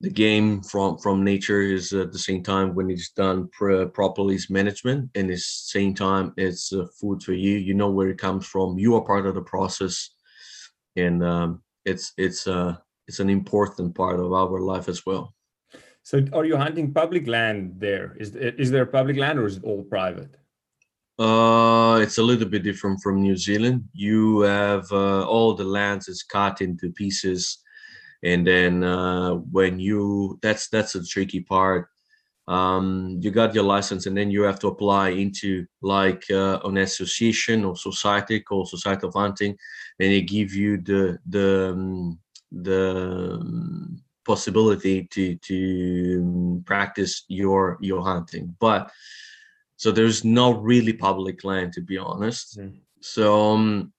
the 0.00 0.10
game 0.10 0.62
from 0.62 0.98
from 0.98 1.24
nature 1.24 1.60
is 1.60 1.92
at 1.92 2.12
the 2.12 2.18
same 2.18 2.42
time 2.42 2.74
when 2.74 2.90
it's 2.90 3.10
done 3.10 3.48
pr- 3.52 3.84
properly 3.86 4.34
is 4.34 4.48
management 4.50 5.10
and 5.14 5.28
the 5.28 5.36
same 5.36 5.94
time 5.94 6.32
it's 6.36 6.72
uh, 6.72 6.86
food 6.98 7.22
for 7.22 7.34
you 7.34 7.56
you 7.58 7.74
know 7.74 7.90
where 7.90 8.08
it 8.08 8.18
comes 8.18 8.46
from 8.46 8.78
you 8.78 8.94
are 8.94 9.02
part 9.02 9.26
of 9.26 9.34
the 9.34 9.42
process 9.42 10.10
and 10.96 11.22
um, 11.22 11.62
it's 11.84 12.12
it's 12.16 12.46
uh 12.46 12.74
it's 13.08 13.20
an 13.20 13.28
important 13.28 13.94
part 13.94 14.18
of 14.18 14.32
our 14.32 14.60
life 14.60 14.88
as 14.88 15.04
well 15.04 15.34
so 16.02 16.24
are 16.32 16.44
you 16.44 16.56
hunting 16.56 16.92
public 16.92 17.26
land 17.26 17.74
there? 17.78 18.16
Is 18.18 18.34
is 18.34 18.70
there 18.70 18.86
public 18.86 19.16
land 19.16 19.38
or 19.38 19.46
is 19.46 19.56
it 19.58 19.64
all 19.64 19.82
private? 19.84 20.36
Uh 21.18 21.98
it's 22.02 22.18
a 22.18 22.22
little 22.22 22.48
bit 22.48 22.62
different 22.62 23.00
from 23.02 23.20
new 23.20 23.36
zealand. 23.36 23.84
You 23.92 24.40
have 24.40 24.90
uh, 24.90 25.24
all 25.26 25.54
the 25.54 25.64
lands 25.64 26.08
is 26.08 26.22
cut 26.22 26.60
into 26.60 26.90
pieces 26.92 27.58
and 28.22 28.46
then 28.46 28.84
uh, 28.84 29.34
when 29.34 29.78
you 29.78 30.38
that's 30.42 30.68
that's 30.68 30.94
a 30.94 31.04
tricky 31.04 31.40
part. 31.40 31.88
Um, 32.48 33.18
you 33.20 33.30
got 33.30 33.54
your 33.54 33.62
license 33.62 34.06
and 34.06 34.16
then 34.16 34.30
you 34.30 34.42
have 34.42 34.58
to 34.60 34.68
apply 34.68 35.10
into 35.10 35.66
like 35.82 36.28
uh, 36.30 36.58
an 36.64 36.78
association 36.78 37.64
or 37.64 37.76
society 37.76 38.40
called 38.40 38.68
society 38.68 39.06
of 39.06 39.14
hunting 39.14 39.56
and 40.00 40.10
they 40.10 40.22
give 40.22 40.52
you 40.52 40.78
the 40.78 41.18
the 41.28 41.70
um, 41.72 42.18
the 42.50 43.38
um, 43.40 44.02
possibility 44.24 45.04
to 45.10 45.36
to 45.36 46.62
practice 46.66 47.24
your 47.28 47.78
your 47.80 48.02
hunting 48.02 48.54
but 48.60 48.90
so 49.76 49.90
there's 49.90 50.24
no 50.24 50.52
really 50.52 50.92
public 50.92 51.42
land 51.44 51.72
to 51.72 51.80
be 51.80 51.96
honest 51.96 52.58
mm. 52.58 52.78
so 53.00 53.52
um, 53.52 53.92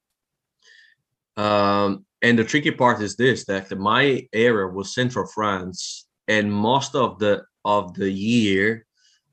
um 1.37 2.05
and 2.21 2.37
the 2.37 2.43
tricky 2.43 2.71
part 2.71 3.01
is 3.01 3.15
this 3.15 3.45
that 3.45 3.71
my 3.77 4.27
area 4.33 4.67
was 4.67 4.93
central 4.93 5.27
france 5.27 6.07
and 6.27 6.51
most 6.51 6.95
of 6.95 7.17
the 7.19 7.41
of 7.65 7.93
the 7.95 8.11
year 8.11 8.85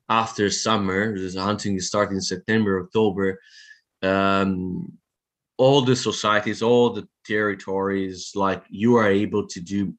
after 0.09 0.49
summer 0.49 1.17
the 1.17 1.41
hunting 1.41 1.75
is 1.75 1.87
starting 1.87 2.15
in 2.15 2.21
september 2.21 2.83
october 2.83 3.39
um, 4.01 4.91
all 5.57 5.81
the 5.81 5.95
societies 5.95 6.61
all 6.61 6.89
the 6.89 7.07
territories 7.25 8.31
like 8.33 8.63
you 8.69 8.95
are 8.95 9.11
able 9.11 9.45
to 9.45 9.59
do 9.59 9.93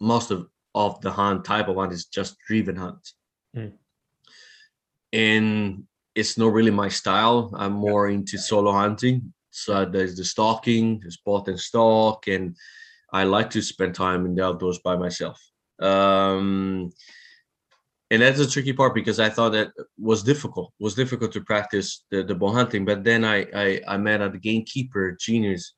most 0.00 0.30
of 0.30 0.48
of 0.74 1.00
the 1.00 1.10
hunt 1.10 1.44
type 1.44 1.68
of 1.68 1.76
hunt 1.76 1.92
is 1.92 2.06
just 2.06 2.36
driven 2.46 2.76
hunt 2.76 3.12
mm. 3.56 3.72
and 5.12 5.84
it's 6.14 6.36
not 6.38 6.52
really 6.52 6.70
my 6.70 6.88
style 6.88 7.52
i'm 7.56 7.72
more 7.72 8.08
into 8.08 8.38
solo 8.38 8.72
hunting 8.72 9.32
so 9.58 9.84
there's 9.84 10.16
the 10.16 10.24
stalking, 10.24 11.02
spot 11.10 11.48
and 11.48 11.58
stalk, 11.58 12.28
and 12.28 12.56
I 13.12 13.24
like 13.24 13.50
to 13.50 13.62
spend 13.62 13.94
time 13.94 14.24
in 14.24 14.34
the 14.34 14.44
outdoors 14.44 14.78
by 14.78 14.96
myself. 14.96 15.40
Um, 15.80 16.90
and 18.10 18.22
that's 18.22 18.38
the 18.38 18.46
tricky 18.46 18.72
part 18.72 18.94
because 18.94 19.20
I 19.20 19.28
thought 19.28 19.52
that 19.52 19.72
was 19.98 20.22
difficult. 20.22 20.72
It 20.78 20.84
was 20.84 20.94
difficult 20.94 21.32
to 21.32 21.42
practice 21.42 22.04
the, 22.10 22.22
the 22.22 22.34
bow 22.34 22.52
hunting. 22.52 22.84
But 22.84 23.04
then 23.04 23.24
I, 23.24 23.46
I 23.54 23.80
I 23.86 23.96
met 23.98 24.22
a 24.22 24.30
gamekeeper, 24.30 25.16
genius, 25.20 25.74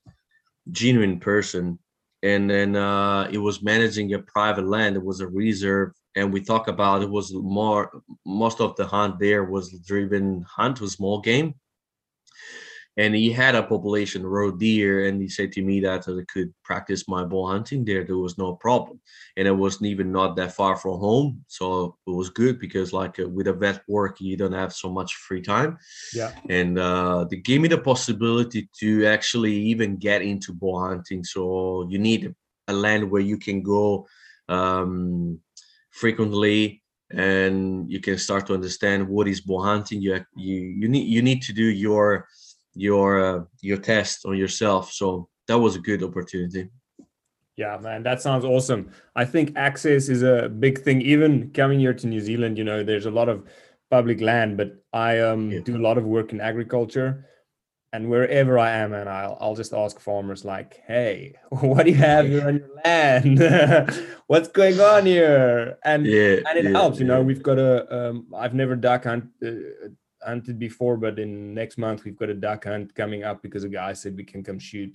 genuine 0.71 1.19
person, 1.19 1.79
and 2.23 2.51
then 2.51 2.77
uh, 2.77 3.29
it 3.33 3.39
was 3.39 3.63
managing 3.63 4.13
a 4.15 4.19
private 4.19 4.67
land. 4.67 4.97
It 4.97 5.05
was 5.05 5.21
a 5.21 5.29
reserve, 5.29 5.93
and 6.17 6.33
we 6.33 6.41
talk 6.43 6.69
about 6.69 7.03
it 7.03 7.11
was 7.11 7.33
more. 7.35 8.03
Most 8.27 8.61
of 8.61 8.77
the 8.77 8.87
hunt 8.87 9.19
there 9.19 9.45
was 9.45 9.71
driven 9.87 10.45
hunt 10.49 10.81
was 10.81 10.93
small 10.93 11.21
game, 11.21 11.55
and 12.97 13.15
he 13.15 13.31
had 13.31 13.55
a 13.55 13.63
population 13.63 14.25
of 14.25 14.31
roe 14.31 14.51
deer 14.51 15.07
and 15.07 15.21
he 15.23 15.29
said 15.29 15.53
to 15.53 15.63
me 15.63 15.81
that 15.81 16.09
i 16.09 16.25
could 16.33 16.53
practice 16.65 17.09
my 17.09 17.25
bow 17.25 17.47
hunting 17.47 17.85
there. 17.85 18.05
There 18.05 18.19
was 18.19 18.37
no 18.39 18.55
problem. 18.55 19.01
And 19.37 19.47
it 19.49 19.57
wasn't 19.57 19.87
even 19.87 20.13
not 20.13 20.37
that 20.37 20.53
far 20.53 20.77
from 20.77 20.99
home 20.99 21.45
so 21.49 21.97
it 22.07 22.11
was 22.11 22.31
good 22.31 22.59
because 22.59 22.93
like 22.93 23.19
uh, 23.19 23.29
with 23.29 23.49
a 23.49 23.53
vet 23.53 23.83
work 23.89 24.21
you 24.21 24.37
don't 24.37 24.53
have 24.53 24.73
so 24.73 24.91
much 24.91 25.15
free 25.15 25.43
time. 25.43 25.79
Yeah. 26.15 26.33
And 26.49 26.79
uh, 26.79 27.25
they 27.31 27.37
gave 27.37 27.61
me 27.61 27.69
the 27.69 27.79
possibility 27.79 28.69
to 28.81 29.07
actually 29.07 29.55
even 29.55 29.97
get 29.97 30.23
into 30.23 30.53
bow 30.53 30.79
hunting. 30.89 31.25
So 31.25 31.87
you 31.91 31.99
need 31.99 32.35
a 32.69 32.73
land 32.73 33.11
where 33.11 33.23
you 33.23 33.39
can 33.39 33.63
go 33.63 34.07
um, 34.49 35.39
frequently 35.91 36.83
and 37.11 37.91
you 37.91 38.01
can 38.01 38.19
start 38.19 38.47
to 38.47 38.55
understand 38.55 39.09
what 39.09 39.27
is 39.27 39.41
bow 39.41 39.63
hunting. 39.63 40.01
You 40.01 40.25
you 40.37 40.57
you 40.81 40.89
need 40.89 41.09
you 41.09 41.23
need 41.23 41.43
to 41.43 41.53
do 41.53 41.65
your 41.65 42.29
your 42.75 43.25
uh, 43.25 43.45
your 43.61 43.79
test 43.79 44.27
on 44.27 44.37
yourself. 44.37 44.93
So 44.93 45.29
that 45.49 45.59
was 45.59 45.77
a 45.77 45.81
good 45.81 46.03
opportunity. 46.03 46.69
Yeah, 47.57 47.77
man, 47.77 48.03
that 48.05 48.23
sounds 48.23 48.45
awesome. 48.45 48.91
I 49.15 49.25
think 49.25 49.53
access 49.57 50.09
is 50.09 50.23
a 50.23 50.49
big 50.49 50.81
thing. 50.81 51.03
Even 51.03 51.51
coming 51.51 51.79
here 51.79 51.93
to 51.93 52.07
New 52.07 52.21
Zealand, 52.21 52.57
you 52.57 52.65
know, 52.65 52.83
there's 52.83 53.07
a 53.07 53.11
lot 53.11 53.29
of 53.29 53.45
public 53.91 54.21
land, 54.21 54.57
but 54.57 54.83
I 54.93 55.19
um, 55.19 55.51
yeah. 55.51 55.61
do 55.61 55.77
a 55.77 55.85
lot 55.87 55.99
of 55.99 56.05
work 56.05 56.33
in 56.33 56.41
agriculture. 56.41 57.27
And 57.93 58.09
wherever 58.09 58.57
I 58.57 58.71
am, 58.71 58.93
and 58.93 59.09
I'll 59.09 59.37
I'll 59.41 59.57
just 59.57 59.75
ask 59.75 59.99
farmers 59.99 60.45
like, 60.45 60.81
"Hey, 60.87 61.35
what 61.49 61.85
do 61.85 61.91
you 61.91 61.97
have 61.97 62.25
here 62.25 62.47
on 62.47 62.59
your 62.59 62.69
land? 62.85 63.41
What's 64.29 64.47
going 64.47 64.81
on 64.81 65.07
here?" 65.07 65.77
And 65.85 66.07
yeah, 66.07 66.37
and 66.49 66.57
it 66.57 66.65
yeah, 66.67 66.71
helps, 66.71 67.01
you 67.01 67.05
know. 67.05 67.21
We've 67.21 67.43
got 67.43 67.59
a 67.59 68.11
um, 68.11 68.29
I've 68.33 68.55
never 68.55 68.77
duck 68.77 69.05
hunt, 69.05 69.25
uh, 69.45 69.89
hunted 70.23 70.59
before, 70.59 70.97
but 70.97 71.19
in 71.19 71.55
next 71.55 71.79
month 71.79 72.05
we've 72.05 72.17
got 72.17 72.31
a 72.31 72.35
duck 72.35 72.65
hunt 72.65 72.95
coming 72.95 73.25
up 73.25 73.43
because 73.43 73.65
a 73.65 73.69
guy 73.69 73.93
said 73.93 74.17
we 74.17 74.25
can 74.25 74.43
come 74.43 74.59
shoot. 74.59 74.95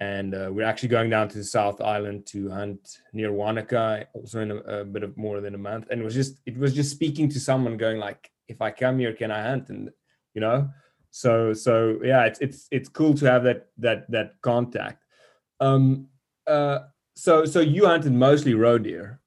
And 0.00 0.34
uh, 0.34 0.50
we're 0.52 0.66
actually 0.66 0.88
going 0.88 1.08
down 1.08 1.28
to 1.28 1.38
the 1.38 1.44
South 1.44 1.80
Island 1.80 2.26
to 2.26 2.50
hunt 2.50 3.00
near 3.12 3.30
Wanaka, 3.30 4.06
also 4.12 4.40
in 4.40 4.50
a, 4.50 4.56
a, 4.56 4.84
bit 4.84 5.04
of 5.04 5.16
more 5.16 5.40
than 5.40 5.54
a 5.54 5.58
month. 5.58 5.86
And 5.90 6.00
it 6.00 6.04
was 6.04 6.14
just 6.14 6.40
it 6.46 6.58
was 6.58 6.74
just 6.74 6.90
speaking 6.90 7.28
to 7.28 7.38
someone, 7.38 7.76
going 7.76 7.98
like, 7.98 8.28
"If 8.48 8.60
I 8.60 8.72
come 8.72 8.98
here, 8.98 9.12
can 9.12 9.30
I 9.30 9.42
hunt?" 9.42 9.68
And 9.68 9.90
you 10.34 10.40
know, 10.40 10.68
so 11.10 11.52
so 11.52 12.00
yeah, 12.02 12.24
it's 12.24 12.40
it's 12.40 12.66
it's 12.72 12.88
cool 12.88 13.14
to 13.14 13.30
have 13.30 13.44
that 13.44 13.68
that 13.78 14.10
that 14.10 14.32
contact. 14.42 15.04
Um, 15.60 16.08
uh, 16.46 16.80
so 17.14 17.44
so 17.44 17.60
you 17.60 17.86
hunted 17.86 18.12
mostly 18.12 18.54
roe 18.54 18.78
deer 18.78 19.20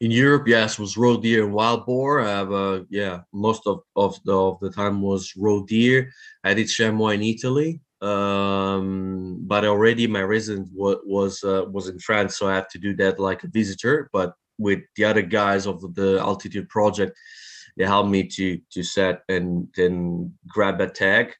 in 0.00 0.10
Europe, 0.10 0.48
yes, 0.48 0.78
was 0.78 0.96
roe 0.96 1.18
deer 1.18 1.44
and 1.44 1.52
wild 1.52 1.84
boar. 1.84 2.20
I 2.20 2.28
have, 2.28 2.52
uh, 2.52 2.80
yeah, 2.88 3.20
most 3.32 3.66
of, 3.66 3.82
of 3.96 4.18
the 4.24 4.34
of 4.34 4.58
the 4.60 4.70
time 4.70 5.02
was 5.02 5.34
roe 5.36 5.64
deer. 5.64 6.10
I 6.42 6.54
did 6.54 6.68
chamois 6.68 7.10
in 7.10 7.22
Italy, 7.22 7.80
um, 8.00 9.40
but 9.42 9.66
already 9.66 10.06
my 10.06 10.22
residence 10.22 10.70
was 10.72 10.96
was 11.04 11.44
uh, 11.44 11.64
was 11.70 11.88
in 11.88 11.98
France, 11.98 12.38
so 12.38 12.48
I 12.48 12.54
have 12.54 12.68
to 12.70 12.78
do 12.78 12.96
that 12.96 13.20
like 13.20 13.44
a 13.44 13.48
visitor. 13.48 14.08
But 14.12 14.34
with 14.58 14.80
the 14.96 15.04
other 15.04 15.22
guys 15.22 15.66
of 15.66 15.94
the 15.94 16.18
altitude 16.18 16.70
project, 16.70 17.16
they 17.76 17.84
helped 17.84 18.10
me 18.10 18.24
to 18.24 18.58
to 18.72 18.82
set 18.82 19.22
and 19.28 19.68
then 19.76 20.32
grab 20.48 20.80
a 20.80 20.88
tag. 20.88 21.34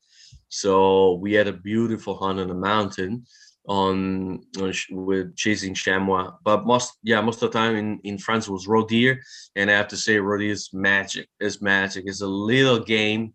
So 0.51 1.15
we 1.15 1.33
had 1.33 1.49
a 1.49 1.53
beautiful 1.53 2.15
hunt 2.15 2.41
on 2.41 2.49
the 2.49 2.55
mountain 2.55 3.25
on, 3.67 4.41
on 4.61 4.73
with 4.91 5.37
chasing 5.37 5.75
chamois. 5.75 6.33
But 6.45 6.67
most 6.67 6.99
yeah, 7.03 7.21
most 7.21 7.43
of 7.43 7.53
the 7.53 7.59
time 7.59 7.77
in 7.77 8.01
in 8.05 8.19
France 8.19 8.49
was 8.49 8.67
roe 8.67 8.87
deer, 8.87 9.21
and 9.57 9.71
I 9.71 9.75
have 9.75 9.89
to 9.89 9.97
say 9.97 10.19
roe 10.19 10.39
deer 10.39 10.53
is 10.53 10.71
magic. 10.73 11.29
It's 11.39 11.61
magic. 11.61 12.05
It's 12.07 12.23
a 12.23 12.27
little 12.27 12.81
game 12.81 13.35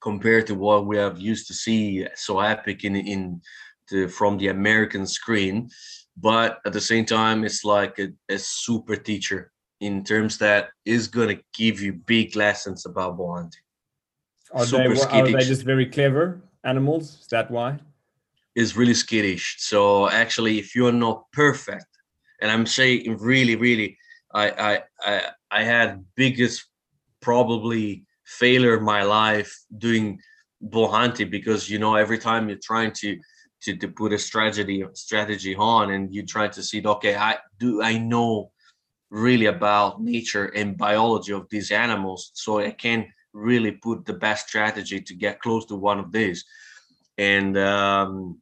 compared 0.00 0.46
to 0.48 0.54
what 0.54 0.86
we 0.86 0.96
have 0.96 1.20
used 1.20 1.46
to 1.48 1.54
see 1.54 2.06
so 2.14 2.40
epic 2.40 2.84
in 2.84 2.96
in 2.96 3.40
the, 3.90 4.08
from 4.08 4.38
the 4.38 4.48
American 4.48 5.06
screen. 5.06 5.68
But 6.16 6.58
at 6.66 6.72
the 6.72 6.80
same 6.80 7.06
time, 7.06 7.44
it's 7.44 7.64
like 7.64 7.98
a, 7.98 8.08
a 8.28 8.38
super 8.38 8.96
teacher 8.96 9.50
in 9.80 10.04
terms 10.04 10.38
that 10.38 10.68
is 10.84 11.08
going 11.08 11.36
to 11.36 11.42
give 11.54 11.80
you 11.80 11.92
big 11.92 12.36
lessons 12.36 12.86
about 12.86 13.16
bow 13.16 13.34
hunting. 13.34 13.60
Are, 14.52 14.66
they, 14.66 14.84
are 14.84 15.24
they 15.24 15.44
just 15.44 15.64
very 15.64 15.86
clever 15.86 16.42
animals? 16.62 17.20
Is 17.22 17.26
that 17.28 17.50
why? 17.50 17.78
Is 18.54 18.76
really 18.76 18.94
skittish. 18.94 19.56
So 19.58 20.08
actually, 20.08 20.58
if 20.58 20.74
you're 20.74 20.92
not 20.92 21.24
perfect, 21.32 21.86
and 22.40 22.50
I'm 22.50 22.66
saying 22.66 23.16
really, 23.18 23.56
really, 23.56 23.96
I 24.34 24.50
I 24.50 24.82
I, 25.00 25.22
I 25.50 25.62
had 25.62 26.04
biggest 26.16 26.66
probably 27.20 28.04
failure 28.24 28.76
in 28.78 28.84
my 28.84 29.02
life 29.02 29.56
doing 29.78 30.18
bull 30.60 30.88
hunting 30.88 31.30
because 31.30 31.68
you 31.68 31.78
know 31.78 31.94
every 31.94 32.18
time 32.18 32.48
you're 32.48 32.58
trying 32.62 32.92
to 32.92 33.18
to, 33.62 33.76
to 33.76 33.88
put 33.88 34.12
a 34.12 34.18
strategy 34.18 34.84
strategy 34.94 35.54
on 35.56 35.90
and 35.92 36.14
you 36.14 36.24
try 36.24 36.48
to 36.48 36.62
see 36.62 36.82
okay 36.84 37.16
I 37.16 37.38
do 37.58 37.82
I 37.82 37.98
know 37.98 38.52
really 39.10 39.46
about 39.46 40.00
nature 40.00 40.46
and 40.46 40.76
biology 40.76 41.32
of 41.32 41.46
these 41.50 41.70
animals 41.70 42.30
so 42.34 42.58
I 42.58 42.70
can 42.70 43.06
really 43.32 43.72
put 43.72 44.04
the 44.04 44.14
best 44.14 44.48
strategy 44.48 45.00
to 45.00 45.14
get 45.14 45.40
close 45.40 45.64
to 45.66 45.76
one 45.76 45.98
of 45.98 46.12
these 46.12 46.44
and 47.18 47.58
um, 47.58 48.40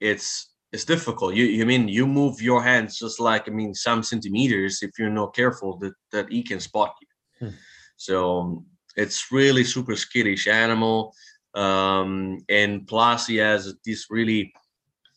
it's 0.00 0.52
it's 0.72 0.84
difficult. 0.84 1.34
You 1.34 1.44
you 1.44 1.64
mean 1.64 1.88
you 1.88 2.06
move 2.06 2.42
your 2.42 2.62
hands 2.62 2.98
just 2.98 3.20
like 3.20 3.48
I 3.48 3.52
mean 3.52 3.74
some 3.74 4.02
centimeters 4.02 4.82
if 4.82 4.90
you're 4.98 5.10
not 5.10 5.34
careful 5.34 5.78
that 5.78 5.94
that 6.12 6.30
he 6.30 6.42
can 6.42 6.60
spot 6.60 6.94
you. 7.00 7.48
Hmm. 7.48 7.54
So 7.96 8.38
um, 8.38 8.66
it's 8.96 9.32
really 9.32 9.64
super 9.64 9.96
skittish 9.96 10.46
animal, 10.48 11.14
um, 11.54 12.38
and 12.48 12.86
plus 12.86 13.26
he 13.26 13.36
has 13.36 13.74
this 13.84 14.06
really 14.10 14.52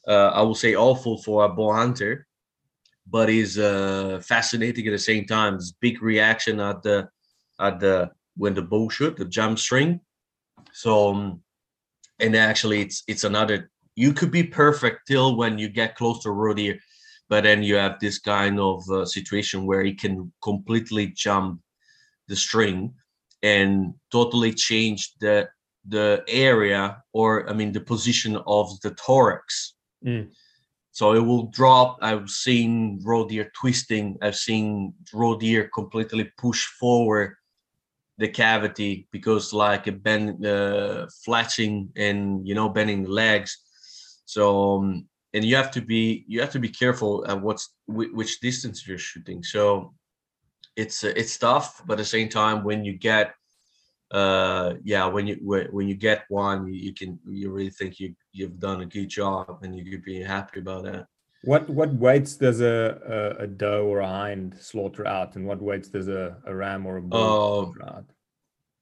uh, 0.07 0.31
I 0.33 0.41
would 0.41 0.57
say 0.57 0.75
awful 0.75 1.21
for 1.21 1.45
a 1.45 1.49
bow 1.49 1.73
hunter, 1.73 2.27
but 3.07 3.29
he's 3.29 3.57
uh, 3.57 4.21
fascinating 4.25 4.87
at 4.87 4.91
the 4.91 4.99
same 4.99 5.25
time. 5.25 5.55
This 5.55 5.71
big 5.71 6.01
reaction 6.01 6.59
at 6.59 6.81
the 6.83 7.09
at 7.59 7.79
the 7.79 8.11
when 8.37 8.53
the 8.53 8.61
bow 8.61 8.89
shoot 8.89 9.17
the 9.17 9.25
jump 9.25 9.59
string. 9.59 9.99
So 10.71 11.09
um, 11.09 11.41
and 12.19 12.35
actually 12.35 12.81
it's 12.81 13.03
it's 13.07 13.23
another 13.23 13.69
you 13.99 14.13
could 14.13 14.31
be 14.31 14.43
perfect 14.43 15.05
till 15.07 15.35
when 15.35 15.59
you 15.59 15.67
get 15.67 15.95
close 15.95 16.23
to 16.23 16.53
deer 16.55 16.79
but 17.27 17.43
then 17.43 17.61
you 17.61 17.75
have 17.75 17.99
this 17.99 18.17
kind 18.17 18.59
of 18.59 18.89
uh, 18.89 19.05
situation 19.05 19.65
where 19.65 19.83
he 19.83 19.93
can 19.93 20.31
completely 20.41 21.07
jump 21.25 21.61
the 22.29 22.35
string 22.35 22.93
and 23.43 23.93
totally 24.11 24.53
change 24.53 25.01
the 25.19 25.47
the 25.95 26.23
area 26.27 26.81
or 27.13 27.49
i 27.49 27.53
mean 27.53 27.71
the 27.73 27.85
position 27.93 28.33
of 28.47 28.65
the 28.83 28.91
thorax. 29.01 29.75
Mm. 30.05 30.29
so 30.91 31.13
it 31.19 31.25
will 31.29 31.47
drop. 31.59 31.97
I've 32.01 32.29
seen 32.29 33.01
roe 33.03 33.27
deer 33.27 33.51
twisting. 33.59 34.17
I've 34.21 34.39
seen 34.47 34.93
roe 35.13 35.37
deer 35.37 35.69
completely 35.79 36.25
push 36.43 36.61
forward 36.79 37.35
the 38.17 38.29
cavity 38.29 39.07
because 39.11 39.45
like 39.51 39.87
a 39.87 39.91
bend 39.91 40.45
uh, 40.45 41.07
flatching 41.23 41.73
and 42.07 42.47
you 42.47 42.55
know 42.55 42.69
bending 42.69 43.03
the 43.03 43.15
legs 43.25 43.51
so 44.29 44.77
um, 44.77 45.07
and 45.33 45.43
you 45.43 45.55
have 45.55 45.71
to 45.71 45.81
be 45.81 46.25
you 46.27 46.39
have 46.39 46.51
to 46.51 46.59
be 46.59 46.69
careful 46.69 47.25
at 47.27 47.41
what's 47.41 47.65
which 47.87 48.39
distance 48.39 48.87
you're 48.87 48.97
shooting. 48.97 49.43
So 49.43 49.93
it's 50.75 51.03
uh, 51.03 51.13
it's 51.15 51.37
tough, 51.37 51.81
but 51.85 51.93
at 51.93 52.03
the 52.03 52.05
same 52.17 52.29
time, 52.29 52.63
when 52.63 52.85
you 52.85 52.93
get 52.93 53.33
uh 54.11 54.73
yeah 54.83 55.05
when 55.05 55.27
you 55.27 55.35
when 55.71 55.87
you 55.87 55.93
get 55.93 56.25
one 56.29 56.65
you, 56.67 56.73
you 56.73 56.93
can 56.99 57.19
you 57.27 57.51
really 57.51 57.69
think 57.69 57.99
you 57.99 58.15
you've 58.31 58.59
done 58.59 58.81
a 58.81 58.85
good 58.85 59.07
job 59.07 59.59
and 59.61 59.77
you 59.77 59.83
could 59.91 60.03
be 60.03 60.19
happy 60.19 60.59
about 60.61 60.83
that 60.83 61.05
what 61.43 61.69
what 61.69 61.93
weights 61.93 62.35
does 62.35 62.59
a, 62.59 63.35
a, 63.39 63.43
a 63.43 63.47
doe 63.47 63.85
or 63.85 63.99
a 63.99 64.07
hind 64.07 64.57
slaughter 64.59 65.07
out, 65.07 65.35
and 65.35 65.45
what 65.45 65.61
weights 65.61 65.87
does 65.87 66.07
a, 66.09 66.37
a 66.45 66.53
ram 66.53 66.85
or 66.85 66.97
a 66.97 67.01
bull 67.01 67.21
uh, 67.21 67.63
slaughter 67.63 67.85
out? 67.95 68.05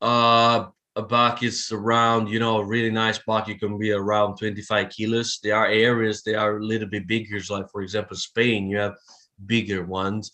Uh, 0.01 0.69
a 0.97 1.01
buck 1.03 1.43
is 1.43 1.71
around, 1.71 2.27
you 2.27 2.39
know, 2.39 2.57
a 2.57 2.65
really 2.65 2.89
nice 2.89 3.19
buck, 3.19 3.47
you 3.47 3.57
can 3.57 3.77
be 3.77 3.91
around 3.91 4.35
25 4.37 4.89
kilos. 4.89 5.39
There 5.43 5.55
are 5.55 5.67
areas 5.67 6.23
they 6.23 6.33
are 6.33 6.57
a 6.57 6.63
little 6.63 6.87
bit 6.87 7.07
bigger, 7.07 7.39
like 7.51 7.69
for 7.71 7.83
example, 7.83 8.17
Spain, 8.17 8.67
you 8.67 8.77
have 8.77 8.95
bigger 9.45 9.85
ones. 9.85 10.31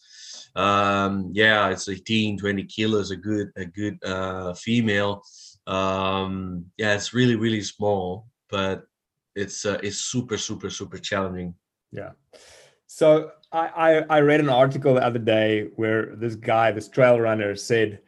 Um, 0.55 1.31
yeah, 1.33 1.69
it's 1.69 1.89
18, 1.89 2.37
20 2.37 2.63
kilos, 2.63 3.11
a 3.11 3.17
good, 3.17 3.51
a 3.57 3.65
good 3.65 4.01
uh, 4.05 4.53
female. 4.53 5.21
Um, 5.67 6.65
yeah, 6.77 6.95
it's 6.95 7.13
really, 7.13 7.35
really 7.35 7.61
small, 7.61 8.27
but 8.49 8.83
it's 9.35 9.65
uh, 9.65 9.79
it's 9.83 9.97
super, 9.97 10.37
super, 10.37 10.69
super 10.69 10.97
challenging. 10.97 11.55
Yeah. 11.91 12.11
So 12.87 13.31
I, 13.51 13.67
I 13.67 14.17
I 14.17 14.19
read 14.21 14.39
an 14.39 14.49
article 14.49 14.93
the 14.93 15.03
other 15.03 15.19
day 15.19 15.69
where 15.75 16.15
this 16.15 16.35
guy, 16.35 16.71
this 16.71 16.87
trail 16.87 17.19
runner, 17.19 17.55
said 17.55 17.99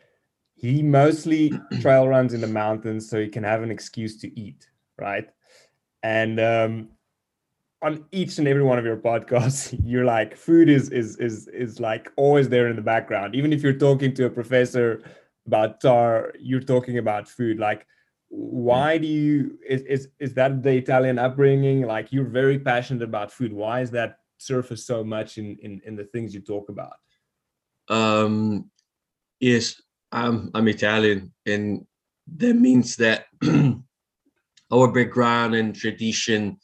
he 0.55 0.81
mostly 0.81 1.53
trail 1.81 2.07
runs 2.07 2.33
in 2.33 2.41
the 2.41 2.47
mountains 2.47 3.09
so 3.09 3.19
he 3.19 3.27
can 3.27 3.43
have 3.43 3.61
an 3.61 3.71
excuse 3.71 4.17
to 4.21 4.39
eat, 4.39 4.67
right? 4.97 5.29
And 6.01 6.39
um, 6.39 6.89
on 7.81 8.05
each 8.11 8.37
and 8.37 8.47
every 8.47 8.63
one 8.63 8.79
of 8.79 8.85
your 8.85 8.97
podcasts, 8.97 9.77
you're 9.85 10.05
like, 10.05 10.35
food 10.35 10.69
is 10.69 10.89
is 10.89 11.17
is 11.17 11.47
is 11.49 11.79
like 11.79 12.11
always 12.15 12.49
there 12.49 12.67
in 12.67 12.75
the 12.75 12.81
background. 12.81 13.35
Even 13.35 13.53
if 13.53 13.61
you're 13.61 13.73
talking 13.73 14.13
to 14.15 14.25
a 14.25 14.29
professor 14.29 15.03
about 15.45 15.81
tahr, 15.81 16.33
you're 16.39 16.61
talking 16.61 16.97
about 16.97 17.27
food. 17.27 17.59
Like, 17.59 17.85
why 18.29 18.97
do 18.97 19.07
you 19.07 19.59
is 19.67 19.81
is 19.83 20.07
is 20.19 20.33
that 20.35 20.63
the 20.63 20.75
Italian 20.75 21.19
upbringing? 21.19 21.83
Like, 21.83 22.11
you're 22.11 22.25
very 22.25 22.59
passionate 22.59 23.03
about 23.03 23.31
food. 23.31 23.53
Why 23.53 23.81
is 23.81 23.91
that 23.91 24.19
surface 24.37 24.85
so 24.85 25.03
much 25.03 25.37
in 25.37 25.57
in 25.61 25.81
in 25.85 25.95
the 25.95 26.05
things 26.05 26.33
you 26.33 26.41
talk 26.41 26.69
about? 26.69 26.97
Um, 27.87 28.71
yes, 29.39 29.79
I'm 30.15 30.49
I'm 30.53 30.69
Italian, 30.69 31.33
and 31.45 31.85
that 32.37 32.53
means 32.53 32.95
that 32.95 33.25
our 34.71 34.91
background 34.91 35.55
and 35.55 35.75
tradition 35.75 36.57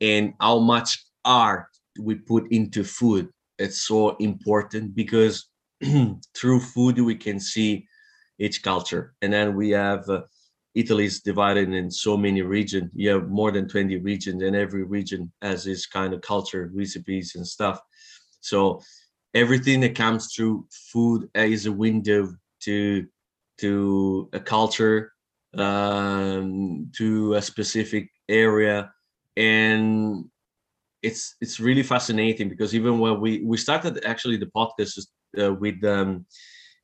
and 0.00 0.32
how 0.40 0.60
much 0.60 1.04
art 1.22 1.66
we 2.00 2.14
put 2.14 2.50
into 2.50 2.84
food. 2.84 3.28
It's 3.58 3.82
so 3.82 4.16
important 4.16 4.94
because 4.94 5.46
through 6.34 6.60
food 6.60 6.98
we 6.98 7.16
can 7.16 7.38
see 7.38 7.86
each 8.38 8.62
culture. 8.62 9.14
And 9.20 9.30
then 9.30 9.54
we 9.54 9.70
have 9.70 10.08
uh, 10.08 10.22
italy 10.74 11.04
is 11.04 11.20
divided 11.20 11.72
in 11.72 11.90
so 11.90 12.18
many 12.18 12.42
regions 12.42 12.90
you 12.94 13.08
have 13.08 13.30
more 13.30 13.50
than 13.50 13.66
20 13.66 13.96
regions 13.96 14.42
and 14.42 14.54
every 14.54 14.84
region 14.84 15.32
has 15.40 15.66
its 15.66 15.86
kind 15.86 16.12
of 16.12 16.20
culture 16.22 16.70
recipes 16.74 17.34
and 17.34 17.46
stuff. 17.46 17.78
So 18.40 18.80
everything 19.34 19.80
that 19.80 19.94
comes 19.94 20.34
through 20.34 20.66
food 20.92 21.28
is 21.34 21.66
a 21.66 21.72
window 21.72 22.34
to 22.60 23.06
to 23.58 24.28
a 24.32 24.40
culture 24.40 25.12
um, 25.56 26.90
to 26.96 27.34
a 27.34 27.42
specific 27.42 28.10
area. 28.28 28.92
And 29.36 30.26
it's 31.02 31.36
it's 31.40 31.60
really 31.60 31.82
fascinating 31.82 32.48
because 32.48 32.74
even 32.74 32.98
when 32.98 33.20
we 33.20 33.42
we 33.44 33.56
started 33.56 34.04
actually 34.04 34.36
the 34.38 34.50
podcast 34.56 34.98
uh, 35.40 35.52
with 35.52 35.82
um, 35.84 36.26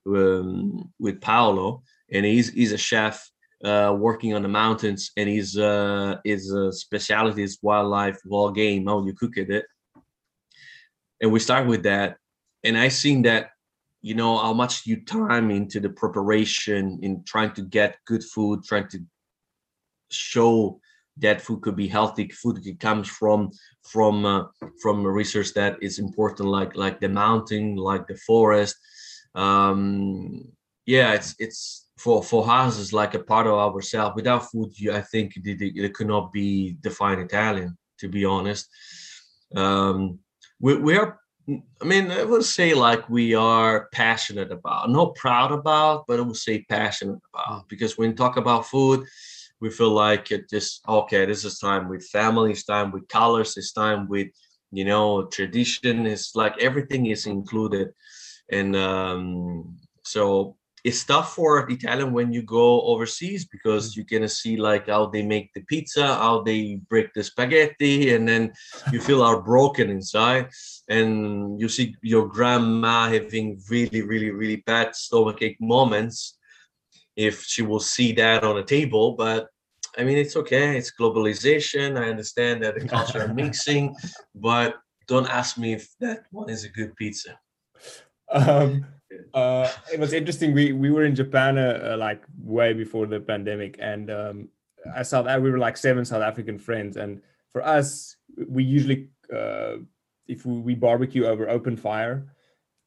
um, 0.06 0.92
with 0.98 1.20
Paolo 1.20 1.82
and 2.12 2.24
he's 2.24 2.50
he's 2.50 2.72
a 2.72 2.78
chef 2.78 3.28
uh, 3.64 3.94
working 3.98 4.34
on 4.34 4.42
the 4.42 4.48
mountains 4.48 5.12
and 5.16 5.28
his 5.28 5.56
uh, 5.56 6.16
his 6.24 6.52
uh, 6.54 6.70
specialty 6.70 7.42
is 7.42 7.58
wildlife 7.62 8.18
wild 8.24 8.54
game 8.54 8.86
how 8.86 9.04
you 9.04 9.14
cook 9.14 9.36
it. 9.36 9.64
And 11.20 11.32
we 11.32 11.40
start 11.40 11.66
with 11.66 11.84
that 11.84 12.18
and 12.64 12.76
I 12.76 12.88
seen 12.88 13.22
that 13.22 13.50
you 14.02 14.14
know 14.14 14.36
how 14.38 14.52
much 14.52 14.84
you 14.84 15.04
time 15.04 15.50
into 15.50 15.80
the 15.80 15.90
preparation 15.90 16.98
in 17.02 17.22
trying 17.24 17.52
to 17.52 17.62
get 17.62 17.96
good 18.04 18.22
food 18.22 18.64
trying 18.64 18.88
to 18.88 18.98
show 20.10 20.80
that 21.18 21.40
food 21.40 21.60
could 21.62 21.76
be 21.76 21.88
healthy 21.88 22.28
food 22.28 22.62
that 22.62 22.80
comes 22.80 23.08
from 23.08 23.50
from 23.82 24.24
uh, 24.24 24.44
from 24.80 25.06
research 25.06 25.52
that 25.54 25.76
is 25.82 25.98
important 25.98 26.48
like 26.48 26.74
like 26.76 27.00
the 27.00 27.08
mountain 27.08 27.76
like 27.76 28.06
the 28.06 28.16
forest. 28.16 28.76
Um 29.34 30.52
yeah 30.86 31.12
it's 31.14 31.34
it's 31.38 31.88
for 31.98 32.22
for 32.22 32.48
us 32.48 32.80
it's 32.80 32.92
like 32.92 33.14
a 33.14 33.22
part 33.22 33.46
of 33.46 33.54
ourselves. 33.54 34.16
Without 34.16 34.50
food 34.50 34.70
you, 34.76 34.92
i 34.92 35.00
think 35.00 35.32
it, 35.36 35.94
could 35.94 36.08
not 36.08 36.32
be 36.32 36.76
defined 36.80 37.20
italian 37.20 37.76
to 37.98 38.08
be 38.08 38.24
honest. 38.24 38.68
Um 39.54 40.18
we, 40.60 40.76
we 40.76 40.96
are 40.96 41.18
I 41.48 41.84
mean, 41.84 42.10
I 42.10 42.22
would 42.22 42.44
say 42.44 42.72
like 42.72 43.08
we 43.08 43.34
are 43.34 43.88
passionate 43.92 44.52
about, 44.52 44.90
not 44.90 45.16
proud 45.16 45.50
about, 45.50 46.04
but 46.06 46.18
I 46.18 46.22
would 46.22 46.36
say 46.36 46.62
passionate 46.68 47.18
about 47.34 47.68
because 47.68 47.98
when 47.98 48.14
talk 48.14 48.36
about 48.36 48.66
food, 48.66 49.06
we 49.60 49.70
feel 49.70 49.90
like 49.90 50.30
it 50.30 50.48
just 50.48 50.82
okay. 50.88 51.24
This 51.26 51.44
is 51.44 51.58
time 51.58 51.88
with 51.88 52.06
family, 52.08 52.52
it's 52.52 52.64
time 52.64 52.92
with 52.92 53.08
colors, 53.08 53.56
it's 53.56 53.72
time 53.72 54.08
with 54.08 54.28
you 54.70 54.84
know 54.84 55.26
tradition. 55.26 56.06
It's 56.06 56.34
like 56.36 56.60
everything 56.60 57.06
is 57.06 57.26
included, 57.26 57.88
and 58.50 58.76
um, 58.76 59.78
so 60.04 60.56
it's 60.84 61.04
tough 61.04 61.34
for 61.34 61.70
Italian 61.70 62.12
when 62.12 62.32
you 62.32 62.42
go 62.42 62.82
overseas 62.82 63.44
because 63.44 63.92
mm. 63.92 63.96
you're 63.96 64.10
gonna 64.10 64.28
see 64.28 64.56
like 64.56 64.88
how 64.88 65.06
they 65.06 65.22
make 65.22 65.52
the 65.54 65.62
pizza, 65.62 66.06
how 66.06 66.42
they 66.42 66.80
break 66.88 67.12
the 67.14 67.22
spaghetti, 67.22 68.14
and 68.14 68.26
then 68.26 68.52
you 68.92 69.00
feel 69.00 69.22
are 69.22 69.40
broken 69.40 69.90
inside, 69.90 70.48
and 70.88 71.60
you 71.60 71.68
see 71.68 71.94
your 72.02 72.26
grandma 72.26 73.08
having 73.08 73.60
really, 73.70 74.02
really, 74.02 74.30
really 74.30 74.56
bad 74.66 74.94
stomachache 74.94 75.60
moments 75.60 76.38
if 77.16 77.44
she 77.44 77.62
will 77.62 77.80
see 77.80 78.12
that 78.12 78.42
on 78.42 78.58
a 78.58 78.64
table. 78.64 79.12
But 79.12 79.48
I 79.96 80.04
mean, 80.04 80.18
it's 80.18 80.36
okay. 80.36 80.76
It's 80.76 80.92
globalization. 80.98 81.98
I 81.98 82.08
understand 82.08 82.62
that 82.64 82.74
the 82.74 82.88
culture 82.88 83.22
are 83.22 83.34
mixing, 83.42 83.94
but 84.34 84.76
don't 85.06 85.28
ask 85.28 85.58
me 85.58 85.74
if 85.74 85.88
that 86.00 86.24
one 86.30 86.48
is 86.48 86.64
a 86.64 86.68
good 86.68 86.96
pizza. 86.96 87.38
Um, 88.30 88.86
uh, 89.34 89.68
it 89.92 89.98
was 89.98 90.12
interesting. 90.12 90.52
We 90.52 90.72
we 90.72 90.90
were 90.90 91.04
in 91.04 91.14
Japan 91.14 91.58
uh, 91.58 91.92
uh, 91.92 91.96
like 91.96 92.22
way 92.38 92.72
before 92.72 93.06
the 93.06 93.20
pandemic, 93.20 93.76
and 93.80 94.10
um, 94.10 94.48
I 94.94 95.02
saw 95.02 95.22
that 95.22 95.40
we 95.40 95.50
were 95.50 95.58
like 95.58 95.76
seven 95.76 96.04
South 96.04 96.22
African 96.22 96.58
friends, 96.58 96.96
and 96.96 97.20
for 97.52 97.64
us, 97.64 98.16
we 98.48 98.64
usually 98.64 99.08
uh, 99.32 99.76
if 100.28 100.44
we, 100.44 100.58
we 100.58 100.74
barbecue 100.74 101.24
over 101.24 101.48
open 101.48 101.76
fire, 101.76 102.26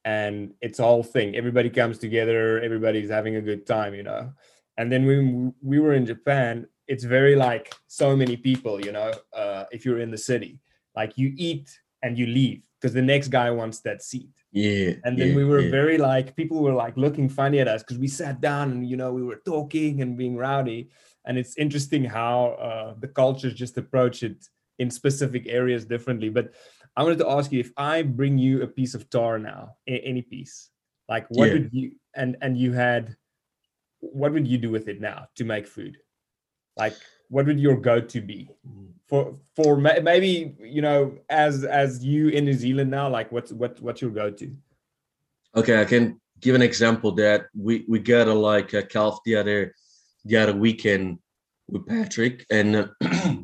and 0.04 0.54
it's 0.60 0.80
all 0.80 1.02
thing. 1.02 1.36
Everybody 1.36 1.70
comes 1.70 1.98
together. 1.98 2.60
Everybody's 2.60 3.10
having 3.10 3.36
a 3.36 3.42
good 3.42 3.66
time, 3.66 3.94
you 3.94 4.02
know. 4.02 4.32
And 4.78 4.92
then 4.92 5.06
when 5.06 5.54
we 5.62 5.78
were 5.78 5.94
in 5.94 6.06
Japan, 6.06 6.66
it's 6.86 7.04
very 7.04 7.34
like 7.34 7.74
so 7.86 8.16
many 8.16 8.36
people, 8.36 8.84
you 8.84 8.92
know. 8.92 9.12
Uh, 9.32 9.64
if 9.72 9.84
you're 9.84 10.00
in 10.00 10.10
the 10.10 10.18
city, 10.18 10.60
like 10.94 11.18
you 11.18 11.32
eat 11.36 11.76
and 12.02 12.18
you 12.18 12.26
leave 12.26 12.62
because 12.80 12.94
the 12.94 13.02
next 13.02 13.28
guy 13.28 13.50
wants 13.50 13.80
that 13.80 14.02
seat 14.02 14.30
yeah. 14.56 14.94
And 15.04 15.18
then 15.18 15.28
yeah, 15.28 15.36
we 15.36 15.44
were 15.44 15.60
yeah. 15.60 15.70
very 15.70 15.98
like 15.98 16.34
people 16.34 16.62
were 16.62 16.72
like 16.72 16.96
looking 16.96 17.28
funny 17.28 17.58
at 17.58 17.68
us 17.68 17.82
because 17.82 17.98
we 17.98 18.08
sat 18.08 18.40
down 18.40 18.70
and 18.70 18.88
you 18.88 18.96
know 18.96 19.12
we 19.12 19.22
were 19.22 19.42
talking 19.44 20.00
and 20.00 20.16
being 20.16 20.34
rowdy. 20.34 20.88
And 21.26 21.36
it's 21.36 21.58
interesting 21.58 22.04
how 22.04 22.56
uh, 22.68 22.94
the 22.98 23.08
cultures 23.08 23.52
just 23.52 23.76
approach 23.76 24.22
it 24.22 24.46
in 24.78 24.90
specific 24.90 25.46
areas 25.46 25.84
differently. 25.84 26.30
But 26.30 26.54
I 26.96 27.02
wanted 27.02 27.18
to 27.18 27.28
ask 27.28 27.52
you 27.52 27.60
if 27.60 27.70
I 27.76 28.00
bring 28.00 28.38
you 28.38 28.62
a 28.62 28.66
piece 28.66 28.94
of 28.94 29.10
tahr 29.10 29.38
now, 29.38 29.76
any 29.86 30.22
piece, 30.22 30.70
like 31.06 31.26
what 31.28 31.48
Yeah. 31.48 31.54
would 31.54 31.68
you 31.72 31.92
and 32.14 32.38
and 32.40 32.56
you 32.56 32.72
had 32.72 33.14
what 34.00 34.32
would 34.32 34.48
you 34.48 34.56
do 34.56 34.70
with 34.70 34.88
it 34.88 35.02
now 35.02 35.28
to 35.36 35.44
make 35.44 35.66
food? 35.66 35.98
Like 36.78 36.96
what 37.28 37.46
would 37.46 37.60
your 37.60 37.76
go-to 37.76 38.20
be? 38.20 38.48
For 39.08 39.34
for 39.54 39.76
maybe 39.76 40.54
you 40.58 40.82
know 40.82 41.16
as 41.30 41.64
as 41.64 42.04
you 42.04 42.28
in 42.28 42.44
New 42.44 42.54
Zealand 42.54 42.90
now, 42.90 43.08
like 43.08 43.30
what's 43.30 43.52
what 43.52 43.80
what's 43.80 44.02
your 44.02 44.10
go-to? 44.10 44.56
Okay, 45.54 45.80
I 45.80 45.84
can 45.84 46.20
give 46.40 46.54
an 46.54 46.62
example 46.62 47.12
that 47.12 47.46
we 47.56 47.84
we 47.88 47.98
got 48.00 48.28
a 48.28 48.34
like 48.34 48.72
a 48.72 48.82
calf 48.82 49.20
the 49.24 49.36
other 49.36 49.74
the 50.24 50.36
other 50.36 50.56
weekend 50.56 51.18
with 51.68 51.86
Patrick, 51.86 52.44
and 52.50 52.76
uh, 52.76 52.86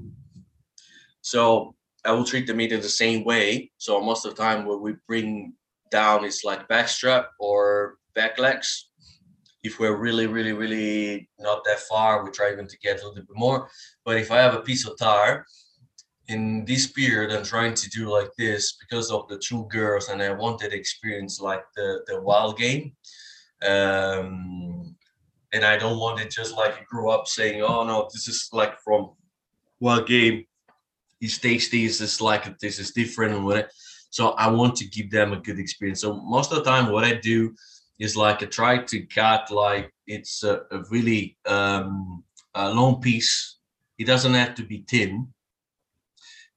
so 1.21 1.75
I 2.05 2.13
will 2.13 2.25
treat 2.25 2.47
the 2.47 2.55
meat 2.55 2.73
in 2.73 2.81
the 2.81 2.89
same 2.89 3.25
way. 3.25 3.71
So 3.79 4.01
most 4.01 4.27
of 4.27 4.35
the 4.35 4.43
time, 4.43 4.65
what 4.65 4.81
we 4.81 4.97
bring 5.07 5.55
down 5.91 6.25
is 6.25 6.43
like 6.45 6.67
back 6.67 6.89
strap 6.89 7.31
or 7.39 7.99
back 8.15 8.39
legs. 8.39 8.91
If 9.63 9.79
we're 9.79 9.97
really, 9.97 10.27
really, 10.27 10.53
really 10.53 11.29
not 11.39 11.63
that 11.65 11.81
far, 11.81 12.25
we 12.25 12.31
try 12.31 12.53
even 12.53 12.67
to 12.67 12.79
get 12.79 13.01
a 13.01 13.09
little 13.09 13.15
bit 13.15 13.27
more. 13.31 13.69
But 14.05 14.17
if 14.17 14.31
I 14.31 14.39
have 14.39 14.55
a 14.55 14.61
piece 14.61 14.87
of 14.87 14.99
tahr, 14.99 15.47
in 16.29 16.65
this 16.65 16.87
period 16.87 17.31
I'm 17.31 17.45
trying 17.45 17.75
to 17.75 17.89
do 17.91 18.09
like 18.09 18.31
this 18.39 18.77
because 18.81 19.11
of 19.11 19.29
the 19.29 19.39
two 19.39 19.67
girls 19.71 20.09
and 20.09 20.23
I 20.23 20.33
wanted 20.33 20.71
to 20.71 20.77
experience 20.77 21.41
like 21.41 21.63
the 21.77 22.03
the 22.07 22.21
wild 22.21 22.59
game. 22.59 22.93
Um 23.67 24.97
and 25.53 25.65
I 25.65 25.77
don't 25.77 25.99
want 25.99 26.21
it 26.21 26.31
just 26.31 26.57
like 26.57 26.75
you 26.79 26.87
grew 26.89 27.11
up 27.11 27.27
saying, 27.27 27.63
oh 27.63 27.85
no, 27.85 28.09
this 28.13 28.27
is 28.29 28.49
like 28.53 28.81
from 28.81 29.11
wild 29.81 30.07
game. 30.07 30.45
It's 31.21 31.39
tasty, 31.39 31.85
it's 31.85 31.99
just 31.99 32.21
like 32.21 32.59
this 32.59 32.79
is 32.79 32.93
different 32.93 33.35
and 33.35 33.45
whatever. 33.45 33.69
So 34.11 34.31
I 34.31 34.49
want 34.49 34.77
to 34.77 34.87
give 34.87 35.11
them 35.11 35.33
a 35.33 35.41
good 35.41 35.59
experience. 35.59 36.01
So 36.01 36.15
most 36.15 36.53
of 36.53 36.59
the 36.59 36.71
time 36.71 36.91
what 36.93 37.05
I 37.05 37.15
do 37.15 37.55
is 38.05 38.17
like 38.17 38.43
I 38.43 38.47
try 38.47 38.75
to 38.93 38.99
cut 39.07 39.51
like 39.51 39.87
it's 40.07 40.43
a, 40.43 40.55
a 40.71 40.79
really 40.91 41.37
um 41.47 42.25
a 42.55 42.73
long 42.79 43.01
piece. 43.01 43.59
It 43.99 44.07
doesn't 44.07 44.35
have 44.35 44.55
to 44.57 44.65
be 44.65 44.85
thin 44.89 45.33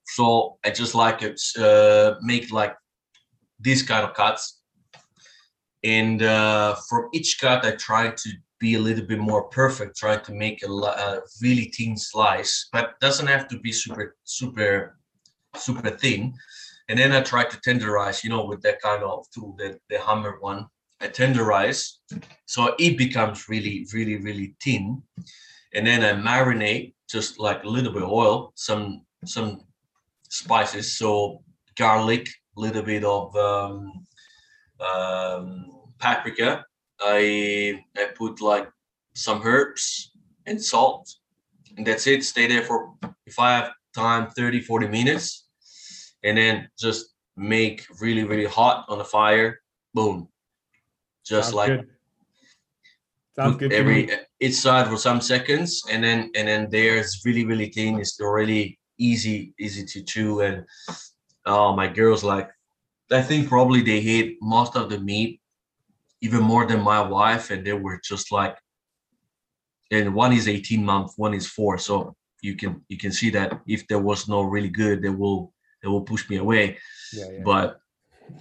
so 0.06 0.58
I 0.64 0.70
just 0.70 0.94
like 0.94 1.22
it 1.22 1.40
uh, 1.58 2.14
make 2.22 2.52
like 2.52 2.74
these 3.60 3.82
kind 3.82 4.04
of 4.04 4.14
cuts, 4.14 4.60
and 5.84 6.22
uh, 6.22 6.76
from 6.88 7.08
each 7.12 7.38
cut 7.40 7.64
I 7.64 7.72
try 7.72 8.10
to 8.10 8.30
be 8.58 8.74
a 8.74 8.78
little 8.78 9.04
bit 9.04 9.18
more 9.18 9.44
perfect, 9.48 9.96
try 9.96 10.16
to 10.16 10.32
make 10.32 10.62
a, 10.62 10.70
a 10.70 11.20
really 11.42 11.70
thin 11.76 11.96
slice, 11.96 12.68
but 12.72 12.98
doesn't 13.00 13.26
have 13.26 13.48
to 13.48 13.58
be 13.58 13.72
super 13.72 14.16
super 14.24 14.98
super 15.56 15.90
thin. 15.90 16.34
And 16.88 16.98
then 16.98 17.10
I 17.12 17.20
try 17.20 17.44
to 17.44 17.56
tenderize, 17.58 18.22
you 18.22 18.30
know, 18.30 18.44
with 18.44 18.62
that 18.62 18.80
kind 18.80 19.02
of 19.02 19.26
tool, 19.34 19.56
the, 19.58 19.78
the 19.90 19.98
hammer 19.98 20.36
one. 20.40 20.66
I 21.00 21.08
tenderize, 21.08 21.98
so 22.46 22.74
it 22.78 22.96
becomes 22.96 23.48
really, 23.48 23.86
really, 23.92 24.16
really 24.16 24.54
thin. 24.62 25.02
And 25.74 25.86
then 25.86 26.02
I 26.02 26.12
marinate 26.20 26.94
just 27.08 27.38
like 27.38 27.64
a 27.64 27.68
little 27.68 27.92
bit 27.92 28.02
of 28.02 28.10
oil, 28.10 28.52
some 28.54 29.02
some 29.24 29.60
spices. 30.28 30.96
So 30.98 31.42
garlic, 31.76 32.28
a 32.56 32.60
little 32.60 32.82
bit 32.82 33.04
of 33.04 33.36
um, 33.36 34.06
um, 34.80 35.66
paprika. 35.98 36.64
I 37.00 37.82
I 37.96 38.06
put 38.16 38.40
like 38.40 38.68
some 39.14 39.42
herbs 39.44 40.12
and 40.46 40.62
salt, 40.62 41.12
and 41.76 41.86
that's 41.86 42.06
it. 42.06 42.24
Stay 42.24 42.46
there 42.46 42.62
for 42.62 42.94
if 43.26 43.38
I 43.38 43.56
have 43.56 43.72
time, 43.94 44.30
30, 44.30 44.60
40 44.60 44.88
minutes, 44.88 45.48
and 46.22 46.38
then 46.38 46.68
just 46.78 47.14
make 47.36 47.84
really, 48.00 48.24
really 48.24 48.46
hot 48.46 48.86
on 48.88 48.98
the 48.98 49.04
fire. 49.04 49.60
Boom. 49.94 50.28
Just 51.26 51.48
Sounds 51.50 51.54
like 51.54 51.68
good. 51.68 51.88
Sounds 53.34 53.56
good. 53.56 53.72
every 53.72 54.10
each 54.40 54.54
side 54.54 54.86
for 54.88 54.96
some 54.96 55.20
seconds 55.20 55.82
and 55.90 56.02
then 56.02 56.30
and 56.34 56.48
then 56.48 56.70
there 56.70 56.96
it's 56.96 57.24
really 57.26 57.44
really 57.44 57.68
thin 57.68 57.98
it's 57.98 58.18
really 58.20 58.78
easy 58.98 59.52
easy 59.58 59.84
to 59.84 60.02
chew 60.02 60.40
and 60.40 60.64
oh 61.44 61.76
my 61.76 61.86
girls 61.86 62.24
like 62.24 62.48
i 63.12 63.20
think 63.20 63.46
probably 63.46 63.82
they 63.82 64.00
hate 64.00 64.38
most 64.40 64.74
of 64.74 64.88
the 64.88 64.98
meat 65.00 65.40
even 66.22 66.42
more 66.42 66.64
than 66.66 66.80
my 66.80 67.00
wife 67.00 67.50
and 67.50 67.66
they 67.66 67.74
were 67.74 68.00
just 68.02 68.32
like 68.32 68.56
and 69.90 70.14
one 70.14 70.32
is 70.32 70.48
18 70.48 70.82
month 70.82 71.12
one 71.16 71.34
is 71.34 71.46
four 71.46 71.76
so 71.76 72.16
you 72.40 72.56
can 72.56 72.82
you 72.88 72.96
can 72.96 73.12
see 73.12 73.28
that 73.30 73.60
if 73.66 73.86
there 73.88 74.00
was 74.00 74.28
no 74.28 74.42
really 74.42 74.70
good 74.70 75.02
they 75.02 75.10
will 75.10 75.52
they 75.82 75.88
will 75.88 76.02
push 76.02 76.28
me 76.30 76.36
away 76.36 76.78
Yeah, 77.12 77.24
yeah. 77.32 77.42
but 77.44 77.80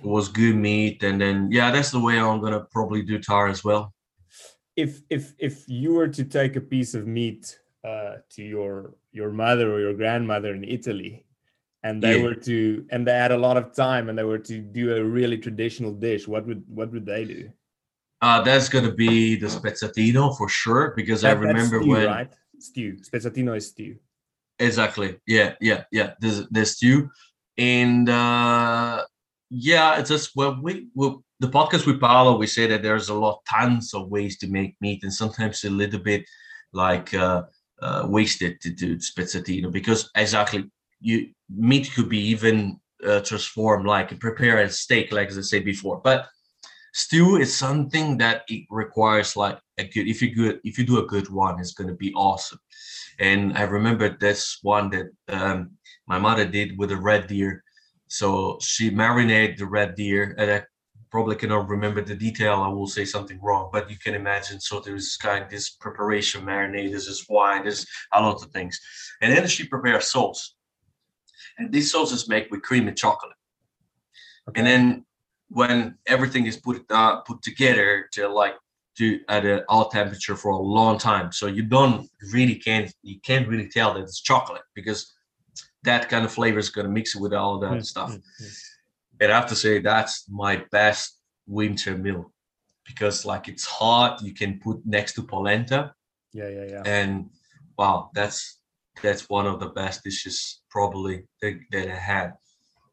was 0.03 0.27
good 0.29 0.55
meat 0.55 1.03
and 1.03 1.19
then 1.19 1.49
yeah 1.51 1.71
that's 1.71 1.91
the 1.91 1.99
way 1.99 2.19
i'm 2.19 2.39
gonna 2.41 2.65
probably 2.71 3.01
do 3.01 3.17
tahr 3.19 3.47
as 3.47 3.63
well 3.63 3.93
if 4.75 5.01
if 5.09 5.33
if 5.39 5.63
you 5.67 5.93
were 5.93 6.07
to 6.09 6.23
take 6.23 6.55
a 6.55 6.61
piece 6.61 6.93
of 6.93 7.07
meat 7.07 7.59
uh, 7.85 8.15
to 8.29 8.43
your 8.43 8.95
your 9.11 9.31
mother 9.31 9.71
or 9.73 9.79
your 9.79 9.93
grandmother 9.93 10.53
in 10.53 10.63
Italy, 10.65 11.25
and 11.83 12.03
they 12.03 12.15
Yeah. 12.17 12.23
were 12.23 12.35
to 12.49 12.85
and 12.91 13.07
they 13.07 13.13
had 13.13 13.31
a 13.31 13.37
lot 13.37 13.57
of 13.57 13.73
time 13.73 14.09
and 14.09 14.17
they 14.17 14.23
were 14.23 14.39
to 14.39 14.59
do 14.59 14.95
a 14.95 15.03
really 15.03 15.37
traditional 15.37 15.93
dish, 15.93 16.27
what 16.27 16.45
would 16.47 16.63
what 16.67 16.91
would 16.91 17.05
they 17.05 17.23
do? 17.25 17.49
Uh, 18.21 18.41
that's 18.41 18.67
gonna 18.67 18.91
be 18.91 19.35
the 19.37 19.47
spezzatino 19.47 20.35
for 20.37 20.49
sure 20.49 20.93
because 20.95 21.23
I 21.23 21.29
That- 21.29 21.35
that's 21.35 21.41
remember 21.47 21.79
stew, 21.79 21.91
when 21.91 22.05
right? 22.07 22.33
Stew. 22.59 22.97
Spezzatino 23.07 23.55
is 23.55 23.67
stew. 23.67 23.95
exactly 24.59 25.19
yeah 25.27 25.53
yeah 25.61 25.83
yeah 25.91 26.13
there's 26.21 26.47
there's 26.49 26.71
stew 26.71 27.09
and 27.57 28.09
uh 28.09 29.03
yeah 29.49 29.99
it's 29.99 30.09
just 30.09 30.31
well 30.35 30.59
we 30.61 30.87
well, 30.95 31.23
the 31.39 31.47
podcast 31.47 31.85
with 31.85 31.99
Paolo 31.99 32.37
we 32.37 32.47
say 32.47 32.67
that 32.67 32.81
there's 32.81 33.09
a 33.09 33.13
lot 33.13 33.41
tons 33.49 33.93
of 33.93 34.09
ways 34.09 34.37
to 34.39 34.47
make 34.47 34.75
meat 34.81 35.03
and 35.03 35.13
sometimes 35.13 35.63
a 35.63 35.69
little 35.69 35.99
bit 35.99 36.25
like 36.73 37.13
uh 37.13 37.43
uh, 37.81 38.05
wasted 38.07 38.59
to 38.61 38.69
do 38.69 38.95
spezzatino 38.97 39.69
because 39.69 40.09
exactly 40.15 40.63
you 41.01 41.29
meat 41.49 41.91
could 41.93 42.07
be 42.07 42.19
even 42.19 42.79
uh, 43.05 43.19
transformed 43.19 43.85
like 43.85 44.17
prepare 44.19 44.59
a 44.59 44.69
steak 44.69 45.11
like 45.11 45.27
as 45.27 45.37
I 45.37 45.41
said 45.41 45.65
before 45.65 45.99
but 46.01 46.27
stew 46.95 47.35
is 47.35 47.53
something 47.53 48.17
that 48.17 48.43
it 48.47 48.63
requires 48.69 49.35
like 49.35 49.59
a 49.77 49.83
good 49.83 50.07
if 50.07 50.21
you 50.21 50.33
good 50.33 50.61
if 50.63 50.77
you 50.79 50.85
do 50.85 50.99
a 50.99 51.05
good 51.05 51.29
one 51.29 51.59
it's 51.59 51.73
going 51.73 51.89
to 51.89 51.95
be 51.95 52.13
awesome. 52.13 52.59
And 53.19 53.57
I 53.57 53.63
remember 53.63 54.17
this 54.17 54.59
one 54.61 54.89
that 54.91 55.07
um, 55.27 55.71
my 56.07 56.17
mother 56.17 56.45
did 56.45 56.77
with 56.77 56.91
a 56.91 56.97
red 56.97 57.27
deer 57.27 57.64
so 58.07 58.57
she 58.61 58.89
marinated 58.89 59.57
the 59.57 59.65
red 59.65 59.95
deer 59.95 60.35
and 60.37 60.51
I 60.51 60.63
probably 61.11 61.35
cannot 61.35 61.69
remember 61.69 62.01
the 62.01 62.15
detail. 62.15 62.61
I 62.61 62.67
will 62.67 62.87
say 62.87 63.05
something 63.05 63.39
wrong, 63.41 63.69
but 63.71 63.89
you 63.89 63.97
can 63.97 64.15
imagine. 64.15 64.59
So 64.59 64.79
there's 64.79 65.15
kind 65.15 65.43
of 65.43 65.49
this 65.49 65.69
preparation 65.69 66.43
marinade, 66.43 66.91
this 66.91 67.25
wine, 67.29 67.63
there's 67.63 67.85
a 68.13 68.21
lot 68.21 68.43
of 68.43 68.51
things. 68.51 68.79
And 69.21 69.31
then 69.31 69.47
she 69.47 69.65
prepares 69.65 70.11
sauce. 70.11 70.55
And 71.57 71.71
these 71.71 71.91
sauces 71.91 72.27
make 72.27 72.51
with 72.51 72.63
cream 72.63 72.87
and 72.87 72.97
chocolate. 72.97 73.31
Okay. 74.49 74.59
And 74.59 74.67
then 74.67 75.05
when 75.49 75.97
everything 76.05 76.47
is 76.47 76.57
put 76.57 76.83
uh, 76.89 77.21
put 77.21 77.41
together 77.41 78.07
to 78.13 78.27
like 78.27 78.55
to 78.97 79.19
at 79.29 79.45
an 79.45 79.63
all 79.69 79.89
temperature 79.89 80.35
for 80.35 80.51
a 80.51 80.57
long 80.57 80.97
time, 80.97 81.31
so 81.31 81.47
you 81.47 81.63
don't 81.63 82.09
really 82.33 82.55
can't 82.55 82.93
you 83.03 83.19
can't 83.21 83.47
really 83.47 83.69
tell 83.69 83.93
that 83.93 84.01
it's 84.01 84.21
chocolate 84.21 84.63
because 84.73 85.14
that 85.85 86.09
kind 86.09 86.25
of 86.25 86.31
flavor 86.31 86.59
is 86.59 86.69
going 86.69 86.85
to 86.85 86.91
mix 86.91 87.15
it 87.15 87.21
with 87.21 87.33
all 87.33 87.59
that 87.59 87.71
mm-hmm. 87.71 87.79
stuff. 87.81 88.11
Mm-hmm 88.11 88.45
and 89.19 89.31
I 89.31 89.35
have 89.35 89.47
to 89.47 89.55
say 89.55 89.79
that's 89.79 90.25
my 90.29 90.63
best 90.71 91.19
winter 91.47 91.97
meal 91.97 92.31
because 92.85 93.25
like 93.25 93.47
it's 93.47 93.65
hot. 93.65 94.21
You 94.21 94.33
can 94.33 94.59
put 94.59 94.85
next 94.85 95.13
to 95.13 95.23
polenta. 95.23 95.93
Yeah, 96.33 96.49
yeah, 96.49 96.65
yeah. 96.69 96.83
And 96.85 97.29
wow, 97.77 98.11
that's 98.13 98.59
that's 99.01 99.29
one 99.29 99.45
of 99.45 99.59
the 99.59 99.67
best 99.69 100.03
dishes 100.03 100.61
probably 100.69 101.23
that, 101.41 101.59
that 101.71 101.89
I 101.89 101.95
had. 101.95 102.33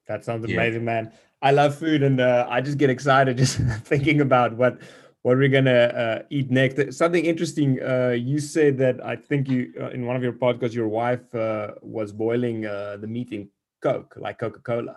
That 0.09 0.25
sounds 0.25 0.49
yeah. 0.49 0.55
amazing, 0.57 0.85
man. 0.85 1.13
I 1.41 1.51
love 1.51 1.77
food, 1.77 2.03
and 2.03 2.21
uh, 2.21 2.47
I 2.49 2.61
just 2.61 2.79
get 2.79 2.91
excited 2.91 3.37
just 3.37 3.57
thinking 3.85 4.21
about 4.21 4.57
what 4.57 4.79
what 5.23 5.39
we're 5.39 5.49
gonna 5.49 5.71
uh, 5.71 6.23
eat 6.31 6.51
next. 6.51 6.95
Something 6.95 7.25
interesting. 7.25 7.83
Uh, 7.83 8.11
you 8.11 8.41
said 8.41 8.77
that 8.79 9.05
I 9.05 9.17
think 9.17 9.49
you 9.49 9.73
uh, 9.81 9.91
in 9.91 10.05
one 10.07 10.17
of 10.17 10.23
your 10.23 10.33
podcasts, 10.33 10.75
your 10.75 10.89
wife 10.89 11.35
uh, 11.35 11.73
was 11.81 12.13
boiling 12.13 12.67
uh, 12.67 12.99
the 13.01 13.07
meat 13.07 13.33
in 13.33 13.49
Coke, 13.83 14.15
like 14.17 14.39
Coca 14.39 14.61
Cola. 14.61 14.97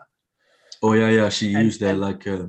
Oh 0.81 0.93
yeah, 0.93 1.09
yeah. 1.09 1.29
She 1.29 1.53
and, 1.53 1.65
used 1.65 1.79
that 1.81 1.97
like. 1.97 2.27
Uh, 2.27 2.47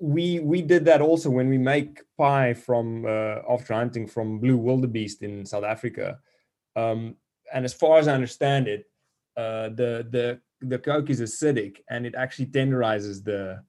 we 0.00 0.40
we 0.40 0.62
did 0.62 0.84
that 0.86 1.00
also 1.00 1.30
when 1.30 1.48
we 1.48 1.58
make 1.58 2.00
pie 2.18 2.54
from 2.54 3.06
uh, 3.06 3.38
after 3.48 3.72
hunting 3.72 4.06
from 4.08 4.40
blue 4.40 4.56
wildebeest 4.56 5.22
in 5.22 5.46
South 5.46 5.64
Africa, 5.64 6.18
um, 6.74 7.14
and 7.54 7.64
as 7.64 7.72
far 7.72 7.98
as 7.98 8.08
I 8.08 8.14
understand 8.14 8.66
it, 8.66 8.86
uh, 9.36 9.68
the 9.68 10.06
the 10.10 10.40
the 10.60 10.78
coke 10.78 11.10
is 11.10 11.20
acidic 11.20 11.78
and 11.90 12.06
it 12.06 12.14
actually 12.14 12.46
tenderizes 12.46 13.24
the 13.24 13.62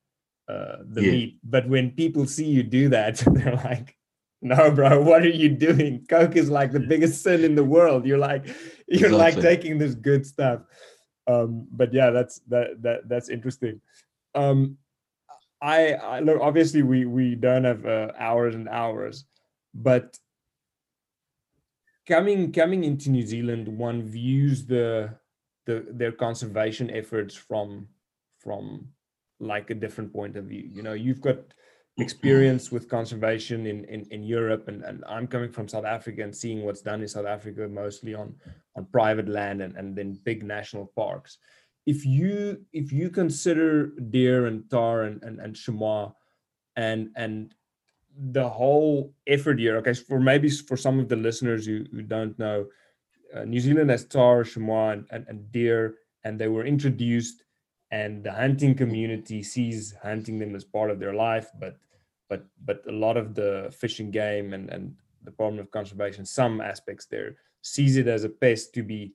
uh, 0.48 0.78
the 0.86 1.04
yeah. 1.04 1.12
meat. 1.12 1.40
But 1.44 1.68
when 1.68 1.92
people 1.92 2.26
see 2.26 2.46
you 2.46 2.64
do 2.64 2.90
that, 2.90 3.18
they're 3.34 3.56
like, 3.56 3.96
"No, 4.42 4.72
bro, 4.72 5.02
what 5.02 5.24
are 5.24 5.30
you 5.30 5.50
doing? 5.50 6.06
Coke 6.10 6.36
is 6.36 6.50
like 6.50 6.72
the 6.72 6.80
biggest 6.80 7.24
sin 7.24 7.44
in 7.44 7.56
the 7.56 7.64
world. 7.64 8.06
You're 8.06 8.18
like, 8.18 8.46
you're 8.88 9.12
exactly. 9.12 9.18
like 9.18 9.40
taking 9.40 9.78
this 9.78 9.96
good 9.96 10.26
stuff." 10.26 10.62
Um, 11.28 11.68
but 11.72 11.94
yeah, 11.94 12.10
that's 12.10 12.40
that 12.50 12.82
that 12.82 13.08
that's 13.08 13.30
interesting. 13.30 13.82
Um, 14.36 14.78
I, 15.62 15.94
I 15.94 16.20
look 16.20 16.42
obviously 16.42 16.84
we 16.84 17.06
we 17.06 17.36
don't 17.36 17.64
have 17.64 17.86
uh, 17.86 18.12
hours 18.20 18.54
and 18.54 18.68
hours, 18.68 19.24
but 19.74 20.18
coming 22.06 22.52
coming 22.52 22.84
into 22.84 23.10
New 23.10 23.26
Zealand, 23.26 23.68
one 23.68 24.04
views 24.04 24.66
the 24.66 25.16
the 25.66 25.86
their 25.90 26.12
conservation 26.12 26.90
efforts 26.90 27.34
from 27.34 27.88
from 28.40 28.90
like 29.44 29.70
a 29.70 29.76
different 29.76 30.12
point 30.12 30.36
of 30.36 30.46
view. 30.46 30.70
You 30.72 30.82
know, 30.82 30.94
you've 30.94 31.22
got 31.22 31.38
experience 32.00 32.72
with 32.72 32.90
conservation 32.90 33.68
in, 33.68 33.86
in, 33.86 34.06
in 34.10 34.24
Europe 34.24 34.68
and, 34.68 34.84
and 34.84 35.04
I'm 35.08 35.28
coming 35.28 35.52
from 35.52 35.68
South 35.68 35.86
Africa 35.86 36.24
and 36.24 36.36
seeing 36.36 36.64
what's 36.64 36.82
done 36.82 37.02
in 37.02 37.08
South 37.08 37.28
Africa 37.28 37.68
mostly 37.68 38.16
on 38.16 38.34
on 38.76 38.86
private 38.86 39.30
land 39.30 39.62
and, 39.62 39.78
and 39.78 39.96
then 39.96 40.20
big 40.24 40.44
national 40.44 40.88
parks 40.96 41.38
if 41.86 42.04
you 42.04 42.66
if 42.74 42.92
you 42.92 43.12
consider 43.12 43.88
deer 44.10 44.48
and 44.48 44.68
tahr 44.72 45.04
and 45.04 45.22
and, 45.24 45.40
and 45.40 45.56
chamois 45.56 46.12
and 46.76 47.10
and 47.16 47.54
the 48.32 48.48
whole 48.48 49.14
effort 49.28 49.60
here 49.60 49.78
okay 49.78 49.94
for 49.94 50.20
maybe 50.20 50.50
for 50.50 50.78
some 50.78 51.00
of 51.00 51.10
the 51.10 51.16
listeners 51.16 51.66
who, 51.66 51.86
who 51.92 52.02
don't 52.02 52.38
know 52.40 52.66
uh, 53.36 53.44
new 53.44 53.60
zealand 53.60 53.92
has 53.92 54.06
tahr, 54.06 54.44
chamois 54.44 54.94
and, 54.94 55.06
and, 55.12 55.26
and 55.28 55.52
deer 55.52 55.96
and 56.24 56.40
they 56.40 56.48
were 56.48 56.66
introduced 56.66 57.44
and 58.00 58.24
the 58.24 58.36
hunting 58.44 58.74
community 58.84 59.40
sees 59.44 59.94
hunting 60.02 60.38
them 60.40 60.54
as 60.56 60.66
part 60.76 60.90
of 60.92 61.00
their 61.00 61.16
life 61.28 61.48
but 61.60 61.76
but 62.30 62.42
but 62.70 62.80
a 62.88 62.98
lot 63.06 63.18
of 63.18 63.36
the 63.40 63.52
fishing 63.82 64.10
game 64.22 64.48
and 64.56 64.66
and 64.74 64.84
the 65.20 65.32
department 65.32 65.66
of 65.66 65.72
conservation 65.80 66.26
some 66.26 66.56
aspects 66.74 67.06
there 67.06 67.32
sees 67.64 67.96
it 67.98 68.08
as 68.08 68.24
a 68.24 68.30
pest 68.44 68.74
to 68.74 68.84
be 68.84 69.14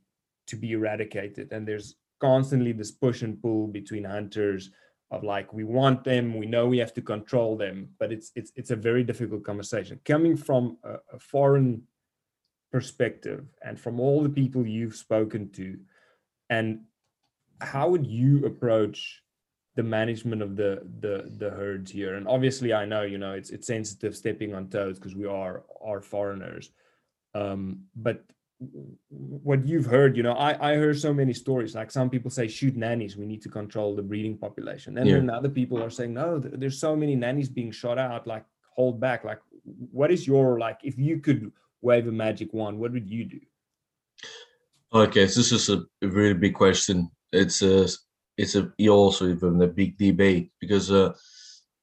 to 0.48 0.56
be 0.56 0.72
eradicated. 0.72 1.52
And 1.52 1.68
there's 1.68 1.94
constantly 2.20 2.72
this 2.72 2.90
push 2.90 3.22
and 3.22 3.40
pull 3.40 3.68
between 3.68 4.04
hunters 4.04 4.70
of 5.10 5.22
like 5.22 5.52
we 5.52 5.64
want 5.64 6.04
them 6.04 6.36
we 6.36 6.44
know 6.44 6.66
we 6.66 6.76
have 6.76 6.92
to 6.92 7.00
control 7.00 7.56
them 7.56 7.88
but 7.98 8.12
it's 8.12 8.30
it's 8.34 8.52
it's 8.56 8.72
a 8.72 8.76
very 8.76 9.04
difficult 9.04 9.44
conversation. 9.44 10.00
Coming 10.04 10.36
from 10.36 10.78
a, 10.82 10.94
a 11.12 11.18
foreign 11.18 11.82
perspective 12.72 13.46
and 13.62 13.78
from 13.80 14.00
all 14.00 14.22
the 14.22 14.28
people 14.28 14.66
you've 14.66 14.96
spoken 14.96 15.50
to 15.50 15.78
and 16.50 16.80
how 17.60 17.88
would 17.88 18.06
you 18.06 18.44
approach 18.46 19.22
the 19.76 19.82
management 19.82 20.42
of 20.42 20.56
the 20.56 20.82
the 21.00 21.30
the 21.38 21.50
herds 21.50 21.90
here? 21.90 22.16
And 22.16 22.26
obviously 22.26 22.72
i 22.74 22.84
know 22.84 23.02
you 23.02 23.18
know 23.18 23.32
it's 23.32 23.50
it's 23.50 23.66
sensitive 23.66 24.16
stepping 24.16 24.54
on 24.54 24.68
toes 24.68 24.98
because 24.98 25.14
we 25.14 25.26
are 25.26 25.64
are 25.80 26.00
foreigners. 26.00 26.70
Um 27.34 27.84
but 27.94 28.24
what 29.08 29.64
you've 29.64 29.86
heard 29.86 30.16
you 30.16 30.24
know 30.24 30.32
i 30.32 30.72
i 30.72 30.74
heard 30.74 30.98
so 30.98 31.14
many 31.14 31.32
stories. 31.32 31.74
Like 31.74 31.90
some 31.90 32.10
people 32.10 32.30
say 32.30 32.48
shoot 32.48 32.76
nannies 32.76 33.16
we 33.16 33.26
need 33.26 33.42
to 33.42 33.48
control 33.48 33.94
the 33.94 34.02
breeding 34.02 34.36
population. 34.36 34.98
And 34.98 35.08
yeah. 35.08 35.14
then 35.14 35.30
other 35.30 35.48
people 35.48 35.82
are 35.82 35.90
saying 35.90 36.12
no 36.14 36.38
there's 36.40 36.80
so 36.80 36.96
many 36.96 37.14
nannies 37.14 37.48
being 37.48 37.70
shot 37.70 37.98
out 37.98 38.26
like 38.26 38.44
hold 38.74 39.00
back. 39.00 39.24
Like 39.24 39.40
what 39.92 40.10
is 40.10 40.26
your 40.26 40.58
like 40.58 40.78
if 40.82 40.98
you 40.98 41.18
could 41.18 41.52
wave 41.82 42.08
a 42.08 42.12
magic 42.12 42.52
wand 42.52 42.78
what 42.78 42.92
would 42.92 43.08
you 43.08 43.24
do? 43.24 43.40
Okay 44.92 45.28
so 45.28 45.38
this 45.38 45.52
is 45.52 45.68
a, 45.68 45.84
a 46.02 46.08
really 46.08 46.34
big 46.34 46.54
question 46.54 47.10
it's 47.32 47.62
a 47.62 47.88
it's 48.36 48.54
a 48.56 48.70
also 48.88 49.28
even 49.28 49.60
a 49.62 49.66
big 49.66 49.96
debate 49.98 50.52
because 50.60 50.90
uh 50.90 51.12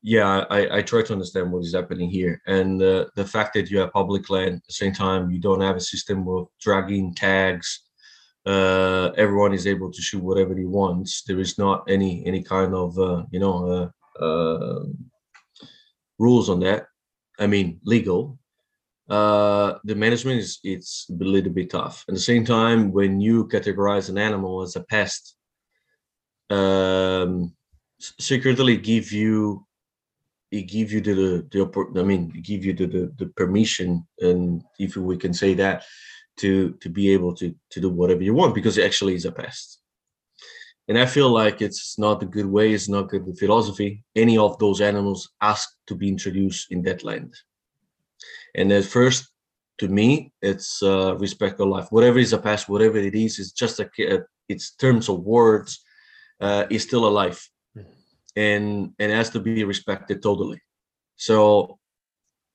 yeah, 0.06 0.46
I, 0.52 0.78
I 0.78 0.82
try 0.84 1.02
to 1.02 1.14
understand 1.14 1.52
what 1.52 1.64
is 1.64 1.74
happening 1.74 2.12
here. 2.12 2.40
And 2.46 2.80
uh, 2.80 3.06
the 3.16 3.26
fact 3.26 3.56
that 3.56 3.72
you 3.72 3.80
have 3.80 3.92
public 3.92 4.30
land 4.30 4.58
at 4.58 4.68
the 4.68 4.74
same 4.74 4.94
time, 4.94 5.32
you 5.32 5.40
don't 5.40 5.62
have 5.62 5.78
a 5.78 5.82
system 5.82 6.28
of 6.28 6.48
dragging 6.62 7.16
tags. 7.16 7.82
Uh, 8.46 9.10
everyone 9.18 9.52
is 9.52 9.66
able 9.66 9.92
to 9.92 10.02
shoot 10.04 10.24
whatever 10.24 10.56
he 10.56 10.66
wants. 10.66 11.24
There 11.24 11.40
is 11.40 11.58
not 11.58 11.90
any 11.90 12.24
any 12.28 12.44
kind 12.44 12.76
of 12.76 12.98
uh, 13.00 13.24
you 13.32 13.40
know 13.40 13.92
uh, 14.20 14.24
uh, 14.24 14.84
rules 16.20 16.50
on 16.50 16.60
that. 16.62 16.88
I 17.40 17.48
mean, 17.48 17.80
legal. 17.84 18.38
Uh, 19.10 19.76
the 19.84 19.96
management 19.96 20.40
is 20.40 20.60
it's 20.64 21.08
a 21.10 21.24
little 21.24 21.52
bit 21.52 21.70
tough. 21.70 22.04
At 22.08 22.16
the 22.16 22.20
same 22.20 22.44
time, 22.44 22.92
when 22.92 23.20
you 23.20 23.48
categorize 23.48 24.10
an 24.10 24.18
animal 24.18 24.62
as 24.64 24.76
a 24.76 24.84
pest, 24.84 25.36
um, 26.50 27.54
secretly 28.00 28.78
give 28.78 29.12
you 29.12 29.66
it 30.52 30.64
give 30.64 30.92
you 30.92 31.02
the 31.02 31.46
the 31.52 32.00
I 32.00 32.04
mean, 32.04 32.30
give 32.42 32.66
you 32.66 32.74
the, 32.74 32.88
the, 32.88 33.14
the 33.18 33.26
permission, 33.28 34.08
and 34.20 34.64
if 34.80 34.96
we 34.96 35.18
can 35.18 35.34
say 35.34 35.54
that, 35.56 35.86
to 36.38 36.72
to 36.82 36.90
be 36.90 37.12
able 37.12 37.34
to 37.36 37.54
to 37.72 37.82
do 37.82 37.90
whatever 37.90 38.24
you 38.24 38.34
want 38.34 38.56
because 38.56 38.78
it 38.78 38.86
actually 38.86 39.16
is 39.16 39.26
a 39.26 39.32
pest. 39.32 39.82
And 40.88 41.00
I 41.00 41.08
feel 41.08 41.30
like 41.30 41.62
it's 41.62 41.98
not 41.98 42.22
a 42.22 42.28
good 42.28 42.46
way, 42.46 42.74
it's 42.74 42.90
not 42.90 43.10
good 43.10 43.26
philosophy. 43.40 44.04
Any 44.16 44.38
of 44.38 44.60
those 44.60 44.82
animals 44.82 45.30
ask 45.42 45.68
to 45.88 45.96
be 45.96 46.08
introduced 46.08 46.72
in 46.72 46.84
that 46.84 47.04
land. 47.04 47.34
And 48.56 48.72
at 48.72 48.86
first, 48.86 49.30
to 49.80 49.88
me, 49.88 50.32
it's 50.42 50.82
uh, 50.82 51.16
respect 51.18 51.60
of 51.60 51.68
life. 51.68 51.88
Whatever 51.90 52.20
is 52.20 52.34
a 52.34 52.38
past, 52.38 52.70
whatever 52.70 52.98
it 52.98 53.14
is, 53.14 53.40
it's 53.40 53.52
just 53.52 53.80
a, 53.80 53.90
it's 54.48 54.76
terms 54.76 55.10
of 55.10 55.20
words, 55.20 55.84
uh, 56.40 56.66
is 56.70 56.84
still 56.84 57.06
a 57.06 57.10
life 57.10 57.50
and 58.36 58.94
and 59.00 59.12
has 59.12 59.30
to 59.32 59.40
be 59.40 59.64
respected 59.64 60.22
totally. 60.22 60.62
So 61.16 61.80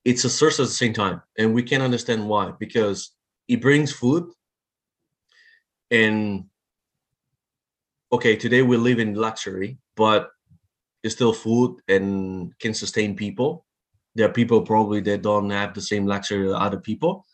it's 0.04 0.24
a 0.24 0.30
source 0.30 0.60
at 0.60 0.66
the 0.66 0.72
same 0.72 0.92
time, 0.92 1.22
and 1.38 1.54
we 1.54 1.62
can 1.62 1.82
understand 1.82 2.28
why 2.28 2.52
because 2.58 3.12
it 3.48 3.60
brings 3.60 3.92
food. 3.92 4.30
And 5.90 6.44
okay, 8.12 8.36
today 8.36 8.62
we 8.62 8.76
live 8.76 8.98
in 8.98 9.14
luxury, 9.14 9.78
but 9.96 10.30
it's 11.02 11.14
still 11.14 11.32
food 11.32 11.80
and 11.88 12.56
can 12.58 12.74
sustain 12.74 13.16
people. 13.16 13.64
There 14.14 14.26
are 14.28 14.32
people 14.32 14.62
probably 14.62 15.00
that 15.02 15.22
don't 15.22 15.50
have 15.50 15.74
the 15.74 15.80
same 15.80 16.06
luxury 16.06 16.48
as 16.48 16.54
other 16.56 16.80
people, 16.80 17.24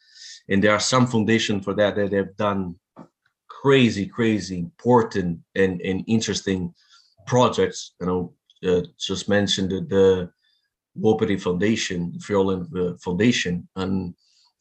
and 0.48 0.62
there 0.62 0.72
are 0.72 0.80
some 0.80 1.06
foundation 1.06 1.60
for 1.60 1.74
that 1.74 1.96
that 1.96 2.12
have 2.12 2.36
done 2.36 2.76
crazy, 3.48 4.06
crazy 4.06 4.58
important 4.58 5.40
and, 5.54 5.80
and 5.80 6.04
interesting 6.06 6.72
projects. 7.26 7.94
You 8.00 8.06
know, 8.06 8.32
uh, 8.64 8.82
just 8.98 9.28
mentioned 9.28 9.70
the, 9.70 9.80
the 9.80 10.30
Wapiti 10.94 11.36
Foundation, 11.36 12.12
Fiordland 12.18 12.74
uh, 12.76 12.96
Foundation, 12.98 13.68
and 13.76 14.14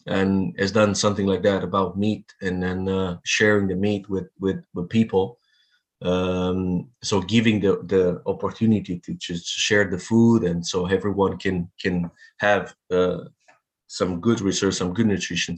and 0.08 0.54
has 0.60 0.72
done 0.72 0.94
something 0.94 1.26
like 1.26 1.42
that 1.42 1.64
about 1.64 1.98
meat 1.98 2.32
and 2.42 2.62
then 2.62 2.88
uh, 2.88 3.18
sharing 3.24 3.68
the 3.68 3.76
meat 3.76 4.08
with 4.10 4.28
with, 4.40 4.64
with 4.74 4.90
people. 4.90 5.40
Um, 6.02 6.90
so 7.02 7.22
giving 7.22 7.62
the 7.62 7.82
the 7.86 8.22
opportunity 8.26 9.00
to 9.00 9.14
just 9.14 9.48
share 9.48 9.86
the 9.90 9.98
food, 9.98 10.44
and 10.44 10.66
so 10.66 10.88
everyone 10.88 11.38
can 11.38 11.72
can 11.80 12.12
have 12.38 12.76
uh, 12.92 13.20
some 13.88 14.20
good 14.20 14.42
research, 14.42 14.76
some 14.76 14.94
good 14.94 15.08
nutrition. 15.08 15.58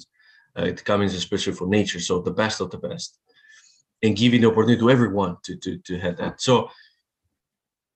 Uh, 0.58 0.66
it 0.66 0.84
comes 0.84 1.14
especially 1.16 1.54
for 1.54 1.68
nature, 1.68 2.00
so 2.00 2.22
the 2.22 2.32
best 2.32 2.62
of 2.62 2.70
the 2.70 2.78
best, 2.78 3.20
and 4.04 4.16
giving 4.16 4.42
the 4.42 4.50
opportunity 4.50 4.80
to 4.80 4.92
everyone 4.92 5.38
to 5.44 5.56
to 5.58 5.80
to 5.80 5.98
have 6.00 6.18
that. 6.18 6.40
So 6.40 6.70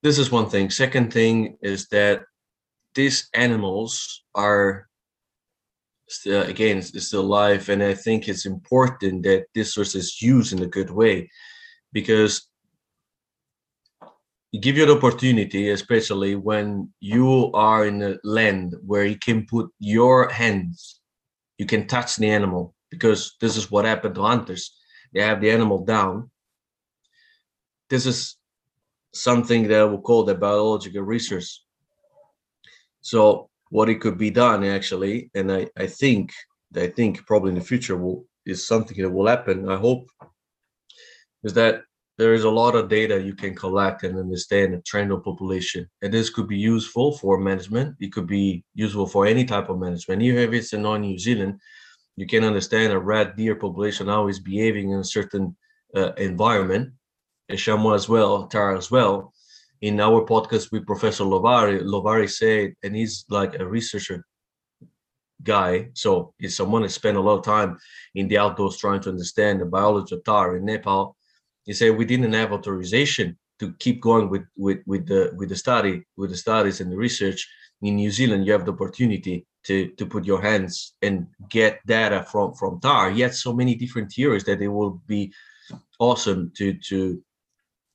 this 0.02 0.18
is 0.18 0.32
one 0.32 0.50
thing. 0.50 0.72
Second 0.72 1.14
thing 1.14 1.58
is 1.62 1.88
that 1.90 2.24
these 2.96 3.30
animals 3.36 4.24
are 4.34 4.90
still, 6.08 6.42
again 6.42 6.82
still 6.82 7.22
alive, 7.22 7.70
and 7.70 7.84
I 7.84 7.94
think 7.94 8.28
it's 8.28 8.48
important 8.48 9.24
that 9.24 9.46
this 9.54 9.76
source 9.76 9.94
is 9.94 10.22
used 10.22 10.54
in 10.54 10.64
a 10.64 10.68
good 10.68 10.90
way 10.90 11.30
because 11.94 12.48
you 14.52 14.60
give 14.60 14.78
you 14.78 14.84
an 14.84 14.98
opportunity, 14.98 15.70
especially 15.70 16.36
when 16.36 16.90
you 17.00 17.52
are 17.54 17.86
in 17.86 18.02
a 18.02 18.18
land 18.24 18.76
where 18.86 19.06
you 19.06 19.18
can 19.18 19.46
put 19.46 19.70
your 19.80 20.30
hands, 20.30 21.00
you 21.58 21.66
can 21.66 21.88
touch 21.88 22.18
the 22.18 22.30
animal 22.30 22.74
because 22.90 23.36
this 23.40 23.56
is 23.56 23.72
what 23.72 23.86
happened 23.86 24.16
to 24.16 24.22
hunters. 24.22 24.76
They 25.14 25.22
have 25.22 25.40
the 25.40 25.52
animal 25.52 25.86
down. 25.86 26.30
This 27.90 28.06
is 28.06 28.38
something 29.14 29.68
that 29.70 29.90
we 29.90 29.98
call 29.98 30.24
the 30.24 30.36
biological 30.36 31.02
research. 31.02 31.62
So 33.02 33.50
what 33.70 33.90
it 33.90 34.02
could 34.02 34.18
be 34.18 34.30
done 34.30 34.64
actually, 34.64 35.32
and 35.34 35.52
I, 35.52 35.68
I 35.78 35.88
think 35.88 36.32
I 36.76 36.88
think 36.88 37.26
probably 37.26 37.50
in 37.50 37.56
the 37.56 37.62
future 37.62 37.98
will 37.98 38.26
is 38.46 38.66
something 38.68 38.98
that 39.02 39.10
will 39.10 39.28
happen. 39.28 39.70
I 39.70 39.78
hope 39.78 40.08
is 41.44 41.54
that 41.54 41.84
there 42.18 42.34
is 42.34 42.44
a 42.44 42.50
lot 42.50 42.76
of 42.76 42.90
data 42.90 43.20
you 43.22 43.34
can 43.34 43.56
collect 43.56 44.04
and 44.04 44.18
understand 44.18 44.74
the 44.74 44.82
trend 44.86 45.12
of 45.12 45.24
population. 45.24 45.90
And 46.02 46.14
this 46.14 46.30
could 46.30 46.48
be 46.48 46.58
useful 46.58 47.18
for 47.18 47.40
management. 47.40 47.96
It 48.00 48.12
could 48.12 48.28
be 48.28 48.64
useful 48.76 49.08
for 49.08 49.26
any 49.26 49.46
type 49.46 49.70
of 49.70 49.80
management. 49.80 50.22
Even 50.22 50.44
if 50.44 50.54
it's 50.54 50.74
in 50.74 50.84
New 50.84 51.18
Zealand, 51.18 51.60
you 52.18 52.28
can 52.28 52.44
understand 52.44 52.94
a 52.94 53.00
red 53.00 53.36
deer 53.36 53.56
population 53.56 54.08
how 54.08 54.28
is 54.28 54.40
behaving 54.40 54.92
in 54.92 55.00
a 55.00 55.04
certain 55.04 55.56
uh, 55.96 56.12
environment 56.14 56.94
and 57.50 57.58
chamois 57.58 57.94
as 57.94 58.08
well, 58.08 58.48
Tara 58.48 58.78
as 58.78 58.92
well. 58.92 59.34
In 59.82 60.00
our 60.00 60.24
podcast 60.26 60.72
with 60.72 60.86
Professor 60.86 61.24
Lovari, 61.24 61.82
Lovari 61.82 62.30
said, 62.30 62.74
and 62.84 62.96
he's 62.96 63.26
like 63.30 63.60
a 63.60 63.66
researcher 63.66 64.24
guy. 65.42 65.90
So 65.94 66.34
he's 66.38 66.56
someone 66.56 66.84
that 66.84 66.90
spent 66.90 67.18
a 67.18 67.22
lot 67.22 67.40
of 67.40 67.46
time 67.46 67.78
in 68.14 68.28
the 68.28 68.38
outdoors 68.38 68.78
trying 68.78 69.02
to 69.02 69.10
understand 69.10 69.60
the 69.60 69.66
biology 69.66 70.16
of 70.16 70.24
tahr 70.24 70.58
in 70.58 70.66
Nepal. 70.66 71.16
He 71.66 71.74
said 71.74 71.98
we 71.98 72.06
didn't 72.06 72.34
have 72.34 72.52
authorization 72.52 73.38
to 73.60 73.74
keep 73.74 74.02
going 74.02 74.30
with 74.30 74.46
with 74.58 74.80
with 74.86 75.08
the 75.08 75.32
with 75.38 75.50
the 75.50 75.56
study 75.56 76.04
with 76.18 76.32
the 76.32 76.38
studies 76.38 76.82
and 76.82 76.92
the 76.92 76.98
research. 76.98 77.48
In 77.82 77.96
New 77.96 78.12
Zealand, 78.12 78.46
you 78.46 78.52
have 78.52 78.66
the 78.66 78.74
opportunity 78.74 79.46
to 79.66 79.90
to 79.98 80.06
put 80.06 80.26
your 80.26 80.42
hands 80.42 80.94
and 81.02 81.28
get 81.50 81.86
data 81.86 82.26
from 82.32 82.54
from 82.54 82.80
tahr. 82.80 83.12
Yet 83.12 83.36
so 83.36 83.54
many 83.54 83.76
different 83.76 84.12
theories 84.12 84.44
that 84.46 84.62
it 84.62 84.68
will 84.68 85.02
be 85.08 85.32
awesome 86.00 86.52
to 86.58 86.74
to 86.90 87.22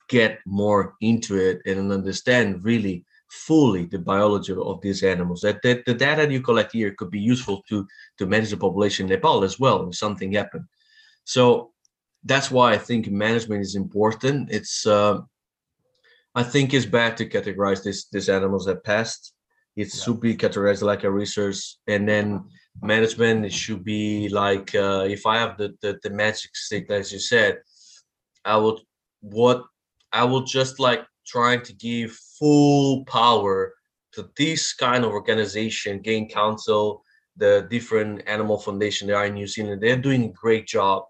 get 0.09 0.39
more 0.47 0.95
into 1.01 1.37
it 1.37 1.61
and 1.67 1.91
understand 1.91 2.65
really 2.65 3.05
fully 3.29 3.87
the 3.87 3.99
biology 3.99 4.53
of 4.53 4.81
these 4.81 5.03
animals. 5.03 5.41
That, 5.41 5.61
that 5.63 5.85
the 5.85 5.95
data 5.95 6.31
you 6.31 6.41
collect 6.41 6.73
here 6.73 6.95
could 6.97 7.11
be 7.11 7.21
useful 7.21 7.63
to 7.69 7.87
to 8.19 8.27
manage 8.27 8.51
the 8.51 8.57
population 8.57 9.07
in 9.07 9.11
Nepal 9.11 9.43
as 9.43 9.59
well 9.59 9.89
if 9.89 9.97
something 9.97 10.33
happened. 10.33 10.65
So 11.25 11.73
that's 12.27 12.51
why 12.51 12.73
I 12.73 12.79
think 12.79 13.09
management 13.09 13.63
is 13.63 13.77
important. 13.77 14.51
It's 14.51 14.87
uh, 14.87 15.21
I 16.35 16.43
think 16.43 16.75
it's 16.75 16.87
bad 16.87 17.17
to 17.17 17.29
categorize 17.29 17.83
this 17.83 18.09
these 18.09 18.29
animals 18.29 18.69
as 18.69 18.77
pests. 18.85 19.33
It 19.77 19.89
yeah. 19.89 20.03
should 20.03 20.21
be 20.21 20.37
categorized 20.37 20.83
like 20.83 21.05
a 21.05 21.11
resource, 21.11 21.79
and 21.87 22.09
then 22.09 22.45
management 22.83 23.47
it 23.47 23.53
should 23.53 23.85
be 23.85 24.29
like 24.29 24.75
uh, 24.75 25.07
if 25.09 25.25
I 25.27 25.39
have 25.39 25.57
the, 25.57 25.75
the 25.81 25.99
the 26.03 26.11
magic 26.11 26.57
stick, 26.57 26.91
as 26.91 27.13
you 27.13 27.19
said, 27.19 27.61
I 28.45 28.57
would 28.57 28.81
what 29.21 29.65
I 30.13 30.25
will 30.25 30.43
just 30.43 30.81
like 30.81 31.05
trying 31.27 31.63
to 31.63 31.73
give 31.73 32.13
full 32.39 33.05
power 33.05 33.75
to 34.13 34.31
this 34.37 34.73
kind 34.73 35.05
of 35.05 35.11
organization, 35.11 36.01
Game 36.01 36.29
Council, 36.29 37.03
the 37.37 37.67
different 37.71 38.23
animal 38.27 38.59
foundation 38.59 39.07
there 39.07 39.17
are 39.17 39.27
in 39.27 39.35
New 39.35 39.47
Zealand. 39.47 39.83
They're 39.83 39.97
doing 39.97 40.25
a 40.25 40.33
great 40.33 40.67
job. 40.67 41.05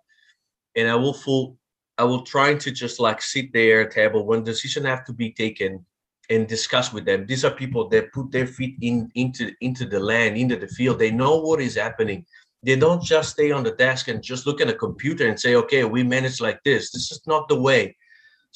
And 0.76 0.88
I 0.88 0.94
will 0.94 1.14
full 1.14 1.58
I 1.98 2.04
will 2.04 2.22
try 2.22 2.54
to 2.54 2.70
just 2.70 3.00
like 3.00 3.22
sit 3.22 3.52
there 3.52 3.80
at 3.82 3.92
table 3.92 4.26
when 4.26 4.44
decision 4.44 4.84
have 4.84 5.04
to 5.06 5.14
be 5.14 5.32
taken 5.32 5.84
and 6.28 6.46
discuss 6.46 6.92
with 6.92 7.06
them. 7.06 7.24
These 7.26 7.44
are 7.44 7.50
people 7.50 7.88
that 7.88 8.12
put 8.12 8.30
their 8.30 8.46
feet 8.46 8.76
in 8.82 9.10
into 9.14 9.52
into 9.60 9.86
the 9.86 10.00
land, 10.00 10.36
into 10.36 10.56
the 10.56 10.68
field. 10.68 10.98
They 10.98 11.10
know 11.10 11.36
what 11.40 11.60
is 11.60 11.76
happening. 11.76 12.26
They 12.62 12.76
don't 12.76 13.02
just 13.02 13.30
stay 13.30 13.52
on 13.52 13.64
the 13.64 13.70
desk 13.72 14.08
and 14.08 14.22
just 14.22 14.46
look 14.46 14.60
at 14.60 14.68
a 14.68 14.74
computer 14.74 15.28
and 15.28 15.38
say, 15.38 15.54
okay, 15.54 15.84
we 15.84 16.02
manage 16.02 16.40
like 16.40 16.60
this. 16.64 16.90
This 16.90 17.12
is 17.12 17.20
not 17.26 17.48
the 17.48 17.60
way 17.60 17.96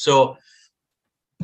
so 0.01 0.39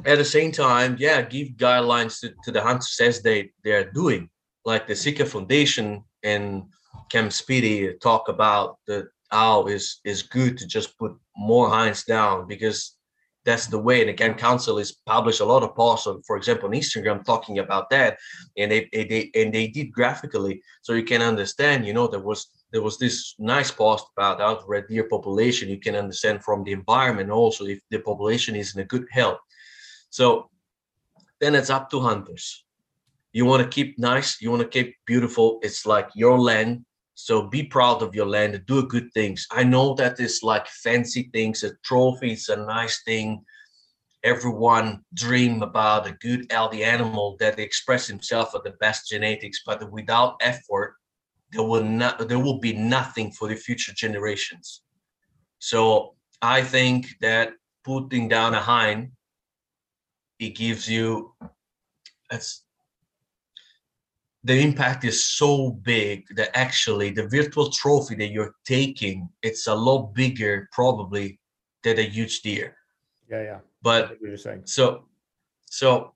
at 0.07 0.17
the 0.17 0.25
same 0.25 0.51
time, 0.51 0.97
yeah, 0.99 1.21
give 1.21 1.49
guidelines 1.49 2.21
to, 2.21 2.33
to 2.45 2.51
the 2.51 2.62
hunters 2.62 2.99
as 3.03 3.21
they 3.21 3.51
they're 3.62 3.91
doing. 3.93 4.31
Like 4.65 4.87
the 4.87 4.97
Sika 4.97 5.27
Foundation 5.27 6.03
and 6.23 6.62
Cam 7.11 7.31
Speedy 7.31 7.93
talk 8.01 8.31
about 8.31 8.79
the 8.87 9.09
how 9.31 9.67
is 9.67 10.01
is 10.05 10.23
good 10.23 10.59
to 10.59 10.67
just 10.67 10.97
put 10.99 11.12
more 11.37 11.69
hinds 11.69 12.05
down 12.05 12.47
because 12.47 12.97
that's 13.47 13.69
the 13.69 13.79
way. 13.79 14.01
And 14.01 14.11
again, 14.11 14.35
council 14.35 14.79
is 14.79 14.99
published 15.07 15.41
a 15.41 15.45
lot 15.45 15.62
of 15.62 15.75
posts 15.77 16.09
on, 16.09 16.21
for 16.23 16.37
example, 16.37 16.69
on 16.69 16.75
Instagram 16.75 17.25
talking 17.25 17.61
about 17.61 17.89
that, 17.91 18.19
and 18.59 18.71
they, 18.71 18.89
they 18.93 19.31
and 19.35 19.55
they 19.55 19.69
did 19.69 19.93
graphically, 19.93 20.61
so 20.83 20.93
you 20.93 21.05
can 21.05 21.23
understand. 21.23 21.87
You 21.87 21.95
know, 21.95 22.09
there 22.09 22.21
was 22.21 22.49
there 22.73 22.83
was 22.83 22.99
this 22.99 23.35
nice 23.39 23.71
post 23.71 24.07
about 24.17 24.41
out 24.41 24.69
red 24.69 24.89
deer 24.89 25.09
population. 25.09 25.69
You 25.69 25.79
can 25.79 25.95
understand 25.95 26.43
from 26.43 26.65
the 26.65 26.73
environment 26.73 27.31
also 27.31 27.65
if 27.67 27.79
the 27.91 28.01
population 28.01 28.57
is 28.57 28.75
in 28.75 28.83
a 28.83 28.85
good 28.85 29.07
health. 29.11 29.39
So 30.11 30.51
then 31.41 31.55
it's 31.55 31.71
up 31.71 31.89
to 31.91 32.01
hunters. 32.01 32.65
You 33.33 33.45
want 33.45 33.62
to 33.62 33.69
keep 33.69 33.99
nice, 33.99 34.41
you 34.41 34.51
want 34.51 34.62
to 34.62 34.69
keep 34.69 34.97
beautiful. 35.07 35.61
It's 35.62 35.85
like 35.85 36.09
your 36.15 36.39
land. 36.39 36.86
So 37.18 37.48
be 37.48 37.62
proud 37.62 38.02
of 38.02 38.14
your 38.14 38.26
land 38.26 38.62
do 38.66 38.87
good 38.87 39.11
things. 39.14 39.46
I 39.50 39.64
know 39.64 39.94
that 39.94 40.20
it's 40.20 40.42
like 40.42 40.66
fancy 40.68 41.31
things, 41.33 41.64
a 41.64 41.74
trophy 41.83 42.33
is 42.33 42.50
a 42.50 42.57
nice 42.57 43.02
thing. 43.05 43.42
Everyone 44.22 45.02
dream 45.14 45.62
about 45.62 46.07
a 46.07 46.12
good 46.12 46.46
healthy 46.50 46.85
animal 46.85 47.37
that 47.40 47.59
express 47.59 48.07
himself 48.07 48.55
at 48.55 48.64
the 48.64 48.76
best 48.81 49.09
genetics, 49.09 49.62
but 49.64 49.90
without 49.90 50.37
effort, 50.42 50.96
there 51.52 51.62
will 51.62 51.85
not 51.85 52.29
there 52.29 52.38
will 52.38 52.59
be 52.59 52.74
nothing 52.74 53.33
for 53.33 53.48
the 53.48 53.57
future 53.57 53.94
generations. 53.94 54.83
So 55.59 56.16
I 56.42 56.62
think 56.62 57.07
that 57.22 57.52
putting 57.83 58.29
down 58.29 58.52
a 58.52 58.61
hind, 58.61 59.12
it 60.38 60.55
gives 60.55 60.87
you 60.87 61.35
that's 62.29 62.65
the 64.47 64.59
impact 64.69 65.05
is 65.05 65.25
so 65.25 65.71
big 65.83 66.25
that 66.37 66.51
actually 66.57 67.11
the 67.11 67.27
virtual 67.29 67.71
trophy 67.71 68.15
that 68.15 68.29
you're 68.29 68.55
taking 68.65 69.29
it's 69.42 69.67
a 69.67 69.75
lot 69.75 70.15
bigger 70.15 70.69
probably 70.73 71.38
than 71.83 71.99
a 71.99 72.09
huge 72.17 72.42
deer 72.42 72.77
yeah 73.29 73.42
yeah 73.42 73.61
but 73.83 74.17
so 74.65 75.05
so 75.67 76.13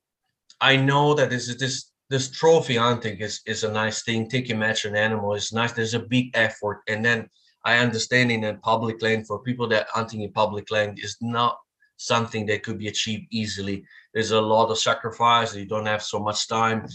i 0.61 0.77
know 0.77 1.15
that 1.15 1.31
this 1.31 1.49
is 1.49 1.57
this 1.59 1.91
this 2.11 2.29
trophy 2.29 2.77
hunting 2.77 3.19
is 3.19 3.41
is 3.47 3.65
a 3.65 3.73
nice 3.73 4.03
thing. 4.03 4.29
Taking 4.29 4.59
match 4.59 4.85
an 4.85 4.97
animal 4.97 5.35
is 5.35 5.53
nice. 5.53 5.73
There's 5.73 5.95
a 5.95 6.01
big 6.01 6.31
effort, 6.35 6.83
and 6.89 7.05
then 7.05 7.31
I 7.65 7.79
understand 7.79 8.33
in 8.33 8.45
a 8.45 8.55
public 8.55 9.01
land 9.01 9.27
for 9.27 9.39
people 9.39 9.69
that 9.69 9.87
hunting 9.89 10.23
in 10.23 10.33
public 10.33 10.71
land 10.73 10.99
is 10.99 11.17
not 11.21 11.59
something 11.97 12.47
that 12.47 12.65
could 12.65 12.79
be 12.79 12.89
achieved 12.89 13.27
easily. 13.31 13.85
There's 14.13 14.33
a 14.33 14.41
lot 14.41 14.71
of 14.71 14.79
sacrifice. 14.79 15.55
You 15.55 15.67
don't 15.67 15.87
have 15.87 16.03
so 16.03 16.19
much 16.19 16.49
time, 16.49 16.89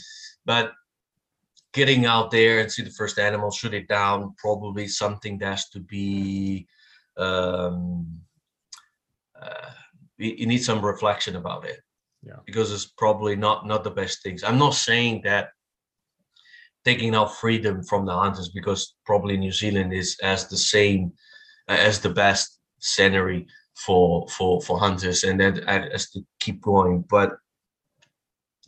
but 0.46 0.74
getting 1.76 2.06
out 2.06 2.32
there 2.32 2.60
and 2.60 2.72
see 2.72 2.84
the 2.84 2.90
first 2.90 3.20
animal, 3.20 3.52
shoot 3.52 3.74
it 3.74 3.88
down, 3.90 4.34
probably 4.38 4.88
something 4.88 5.38
that 5.38 5.48
has 5.48 5.70
to 5.70 5.80
be. 5.82 6.66
Um, 7.18 8.22
uh, 9.40 9.72
you 10.18 10.48
need 10.48 10.64
some 10.64 10.84
reflection 10.84 11.36
about 11.36 11.66
it. 11.66 11.82
Yeah. 12.24 12.40
Because 12.46 12.72
it's 12.72 12.86
probably 12.98 13.36
not 13.36 13.68
not 13.68 13.84
the 13.84 13.92
best 13.92 14.24
things. 14.24 14.44
I'm 14.44 14.58
not 14.58 14.74
saying 14.74 15.22
that 15.26 15.50
taking 16.86 17.14
out 17.14 17.36
freedom 17.36 17.84
from 17.84 18.06
the 18.06 18.14
hunters 18.14 18.50
because 18.50 18.96
probably 19.06 19.38
New 19.38 19.52
Zealand 19.52 19.94
is 19.94 20.18
as 20.24 20.48
the 20.48 20.58
same 20.58 21.12
as 21.68 22.00
the 22.00 22.10
best 22.10 22.60
scenery 22.80 23.48
for 23.86 24.28
for 24.30 24.62
for 24.62 24.80
hunters 24.80 25.24
and 25.24 25.40
that 25.42 25.60
as 25.68 26.10
to 26.12 26.22
keep 26.40 26.62
going. 26.62 27.04
But 27.10 27.32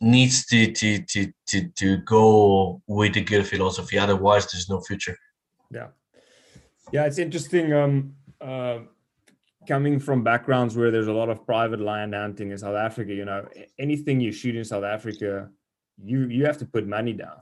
needs 0.00 0.46
to 0.46 0.72
to 0.72 1.02
to 1.02 1.32
to 1.46 1.68
to 1.68 1.96
go 1.98 2.80
with 2.86 3.14
the 3.14 3.20
good 3.20 3.46
philosophy 3.46 3.98
otherwise 3.98 4.50
there's 4.50 4.68
no 4.68 4.80
future. 4.80 5.16
Yeah. 5.70 5.88
Yeah 6.92 7.04
it's 7.06 7.18
interesting 7.18 7.72
um 7.72 8.14
uh 8.40 8.78
coming 9.66 9.98
from 10.00 10.24
backgrounds 10.24 10.76
where 10.76 10.90
there's 10.90 11.08
a 11.08 11.12
lot 11.12 11.28
of 11.28 11.44
private 11.44 11.80
land 11.80 12.14
hunting 12.14 12.52
in 12.52 12.58
south 12.58 12.76
africa 12.76 13.12
you 13.12 13.24
know 13.24 13.46
anything 13.78 14.20
you 14.20 14.32
shoot 14.32 14.56
in 14.56 14.64
south 14.64 14.84
africa 14.84 15.50
you 16.02 16.26
you 16.28 16.44
have 16.46 16.58
to 16.58 16.66
put 16.66 16.86
money 16.86 17.12
down. 17.12 17.40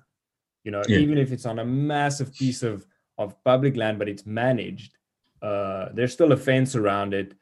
You 0.64 0.72
know 0.72 0.82
yeah. 0.88 0.98
even 0.98 1.18
if 1.18 1.30
it's 1.30 1.46
on 1.46 1.58
a 1.58 1.64
massive 1.64 2.34
piece 2.34 2.62
of 2.62 2.86
of 3.18 3.42
public 3.44 3.76
land 3.76 3.98
but 3.98 4.08
it's 4.08 4.26
managed 4.26 4.96
uh 5.42 5.88
there's 5.94 6.12
still 6.12 6.32
a 6.32 6.36
fence 6.36 6.74
around 6.74 7.14
it. 7.14 7.34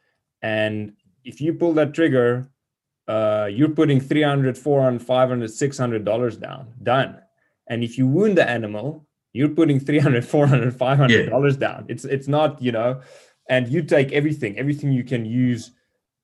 And 0.42 0.92
if 1.24 1.40
you 1.40 1.54
pull 1.54 1.72
that 1.74 1.94
trigger 1.94 2.50
uh, 3.08 3.48
you're 3.50 3.68
putting 3.68 4.00
300 4.00 4.56
400 4.56 5.02
500 5.02 5.50
600 5.50 6.04
dollars 6.04 6.36
down. 6.36 6.72
Done. 6.82 7.20
And 7.66 7.82
if 7.82 7.98
you 7.98 8.06
wound 8.06 8.36
the 8.38 8.48
animal 8.48 9.06
you're 9.34 9.48
putting 9.48 9.78
300 9.78 10.24
400 10.24 10.74
500 10.74 11.28
dollars 11.28 11.54
yeah. 11.54 11.60
down. 11.60 11.86
It's 11.88 12.06
it's 12.06 12.28
not 12.28 12.62
you 12.62 12.72
know 12.72 13.02
and 13.50 13.68
you 13.68 13.82
take 13.82 14.12
everything 14.12 14.58
everything 14.58 14.92
you 14.92 15.04
can 15.04 15.26
use 15.26 15.72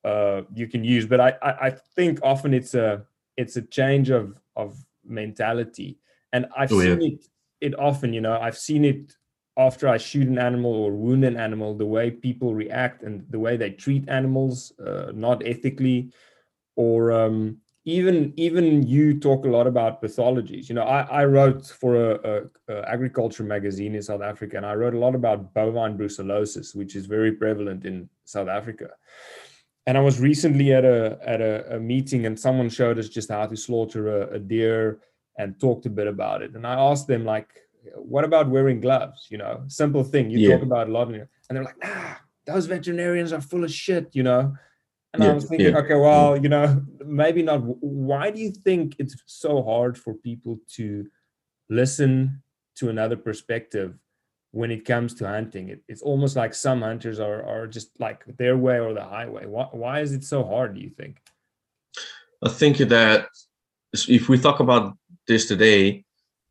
uh, 0.03 0.41
you 0.55 0.67
can 0.67 0.83
use. 0.83 1.05
But 1.05 1.19
I, 1.19 1.33
I 1.43 1.51
i 1.67 1.69
think 1.69 2.19
often 2.23 2.53
it's 2.53 2.73
a 2.73 3.05
it's 3.37 3.57
a 3.57 3.61
change 3.61 4.09
of 4.09 4.41
of 4.55 4.83
mentality. 5.05 5.99
And 6.33 6.47
i've 6.57 6.71
oh, 6.71 6.79
seen 6.79 7.01
yeah. 7.01 7.07
it 7.09 7.25
it 7.59 7.79
often 7.79 8.13
you 8.13 8.21
know 8.21 8.39
i've 8.39 8.57
seen 8.57 8.85
it 8.85 9.13
after 9.57 9.89
I 9.89 9.97
shoot 9.97 10.27
an 10.29 10.39
animal 10.39 10.73
or 10.73 10.93
wound 10.93 11.25
an 11.25 11.35
animal, 11.35 11.75
the 11.75 11.85
way 11.85 12.09
people 12.09 12.55
react 12.55 13.03
and 13.03 13.25
the 13.29 13.37
way 13.37 13.57
they 13.57 13.71
treat 13.71 14.07
animals, 14.07 14.71
uh, 14.79 15.11
not 15.13 15.45
ethically, 15.45 16.09
or 16.75 17.11
um, 17.11 17.57
even 17.85 18.33
even 18.37 18.85
you 18.85 19.19
talk 19.19 19.45
a 19.45 19.49
lot 19.49 19.65
about 19.65 20.01
pathologies. 20.01 20.69
You 20.69 20.75
know, 20.75 20.83
I, 20.83 21.01
I 21.01 21.25
wrote 21.25 21.65
for 21.65 22.11
a, 22.11 22.19
a, 22.69 22.73
a, 22.73 22.89
agriculture 22.89 23.43
magazine 23.43 23.95
in 23.95 24.01
South 24.01 24.21
Africa, 24.21 24.57
and 24.57 24.65
I 24.65 24.75
wrote 24.75 24.93
a 24.93 24.99
lot 24.99 25.15
about 25.15 25.53
bovine 25.53 25.97
brucellosis, 25.97 26.75
which 26.75 26.95
is 26.95 27.07
very 27.07 27.31
prevalent 27.31 27.85
in 27.85 28.07
South 28.25 28.47
Africa. 28.47 28.89
And 29.87 29.97
I 29.97 30.01
was 30.01 30.19
recently 30.19 30.73
at 30.73 30.85
a 30.85 31.17
at 31.25 31.41
a, 31.41 31.75
a 31.75 31.79
meeting, 31.79 32.27
and 32.27 32.39
someone 32.39 32.69
showed 32.69 32.99
us 32.99 33.09
just 33.09 33.29
how 33.29 33.47
to 33.47 33.57
slaughter 33.57 34.29
a, 34.29 34.37
deer 34.39 34.99
and 35.39 35.59
talked 35.59 35.87
a 35.87 35.89
bit 35.89 36.07
about 36.07 36.43
it. 36.43 36.53
And 36.53 36.67
I 36.67 36.75
asked 36.75 37.07
them 37.07 37.25
like, 37.25 37.49
what 37.95 38.23
about 38.23 38.49
wearing 38.49 38.79
gloves? 38.79 39.27
You 39.31 39.39
know, 39.39 39.63
simple 39.67 40.03
thing 40.03 40.29
you 40.29 40.37
yeah. 40.37 40.55
talk 40.55 40.63
about 40.63 40.87
a 40.87 40.91
lot, 40.91 41.07
and 41.07 41.27
they're 41.49 41.63
like, 41.63 41.77
"Ah, 41.83 42.21
those 42.45 42.67
veterinarians 42.67 43.33
are 43.33 43.41
full 43.41 43.63
of 43.63 43.71
shit. 43.71 44.09
You 44.13 44.21
know, 44.21 44.55
and 45.13 45.23
yeah, 45.23 45.31
I 45.31 45.33
was 45.33 45.45
thinking, 45.45 45.73
yeah. 45.73 45.79
okay, 45.79 45.95
well, 45.95 46.37
you 46.41 46.47
know, 46.47 46.83
maybe 47.05 47.41
not. 47.41 47.61
Why 47.81 48.31
do 48.31 48.39
you 48.39 48.51
think 48.51 48.95
it's 48.97 49.15
so 49.25 49.61
hard 49.61 49.97
for 49.97 50.13
people 50.13 50.59
to 50.75 51.05
listen 51.69 52.41
to 52.77 52.89
another 52.89 53.17
perspective 53.17 53.97
when 54.51 54.71
it 54.71 54.85
comes 54.85 55.13
to 55.15 55.27
hunting? 55.27 55.69
It, 55.69 55.83
it's 55.89 56.01
almost 56.01 56.37
like 56.37 56.53
some 56.53 56.81
hunters 56.81 57.19
are 57.19 57.43
are 57.43 57.67
just 57.67 57.89
like 57.99 58.23
their 58.37 58.57
way 58.57 58.79
or 58.79 58.93
the 58.93 59.03
highway. 59.03 59.45
Why, 59.45 59.67
why 59.71 59.99
is 59.99 60.13
it 60.13 60.23
so 60.23 60.45
hard? 60.45 60.75
Do 60.75 60.81
you 60.81 60.91
think? 60.91 61.17
I 62.43 62.49
think 62.49 62.77
that 62.77 63.27
if 63.93 64.29
we 64.29 64.37
talk 64.37 64.61
about 64.61 64.97
this 65.27 65.45
today, 65.45 66.05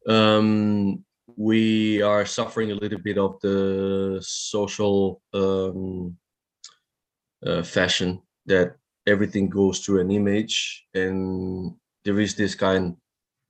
um, 0.06 1.02
we 1.34 2.02
are 2.02 2.26
suffering 2.26 2.72
a 2.72 2.74
little 2.74 2.98
bit 2.98 3.16
of 3.16 3.40
the 3.40 4.18
social 4.22 5.22
um, 5.32 6.18
uh, 7.44 7.62
fashion 7.62 8.20
that 8.46 8.76
everything 9.06 9.48
goes 9.48 9.80
through 9.80 10.00
an 10.00 10.10
image 10.10 10.86
and 10.94 11.74
there 12.04 12.20
is 12.20 12.34
this 12.34 12.54
kind 12.54 12.96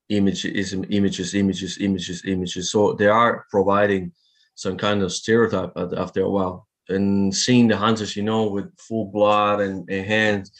image 0.09 0.45
is 0.45 0.75
images 0.75 1.35
images 1.35 1.79
images 1.79 2.25
images. 2.25 2.71
So 2.71 2.95
they 2.95 3.07
are 3.07 3.47
providing 3.51 4.13
some 4.55 4.77
kind 4.77 5.03
of 5.03 5.13
stereotype 5.13 5.73
after 5.77 6.23
a 6.23 6.31
while. 6.31 6.67
And 6.89 7.35
seeing 7.35 7.69
the 7.69 7.77
hunters 7.77 8.17
you 8.17 8.25
know 8.25 8.49
with 8.49 8.77
full 8.79 9.07
blood 9.07 9.61
and, 9.61 9.89
and 9.89 10.07
hands 10.07 10.51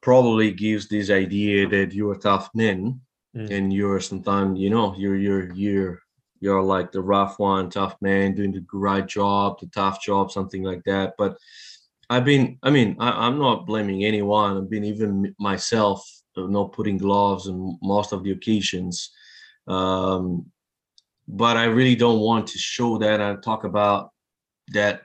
probably 0.00 0.50
gives 0.50 0.88
this 0.88 1.10
idea 1.10 1.68
that 1.68 1.92
you're 1.92 2.16
tough 2.16 2.50
men 2.54 3.00
mm. 3.36 3.50
and 3.50 3.72
you're 3.72 4.00
sometimes 4.00 4.58
you 4.58 4.70
know 4.70 4.94
you're 4.96 5.16
you're 5.16 5.52
you're 5.54 6.00
you're 6.40 6.62
like 6.62 6.92
the 6.92 7.00
rough 7.00 7.38
one 7.38 7.68
tough 7.70 7.96
man 8.00 8.34
doing 8.34 8.52
the 8.52 8.64
right 8.72 9.06
job 9.06 9.58
the 9.60 9.66
tough 9.66 10.02
job 10.02 10.32
something 10.32 10.62
like 10.62 10.82
that. 10.84 11.14
But 11.16 11.38
i've 12.10 12.24
been 12.24 12.58
i 12.62 12.70
mean 12.70 12.96
I, 12.98 13.26
am 13.26 13.38
not 13.38 13.66
blaming 13.66 14.04
anyone 14.04 14.56
i've 14.56 14.70
been 14.70 14.84
even 14.84 15.34
myself 15.38 16.08
not 16.36 16.72
putting 16.72 16.98
gloves 16.98 17.48
on 17.48 17.78
most 17.82 18.12
of 18.12 18.22
the 18.22 18.30
occasions 18.30 19.10
um, 19.66 20.46
but 21.26 21.56
i 21.56 21.64
really 21.64 21.96
don't 21.96 22.20
want 22.20 22.46
to 22.48 22.58
show 22.58 22.98
that 22.98 23.20
and 23.20 23.42
talk 23.42 23.64
about 23.64 24.10
that 24.68 25.02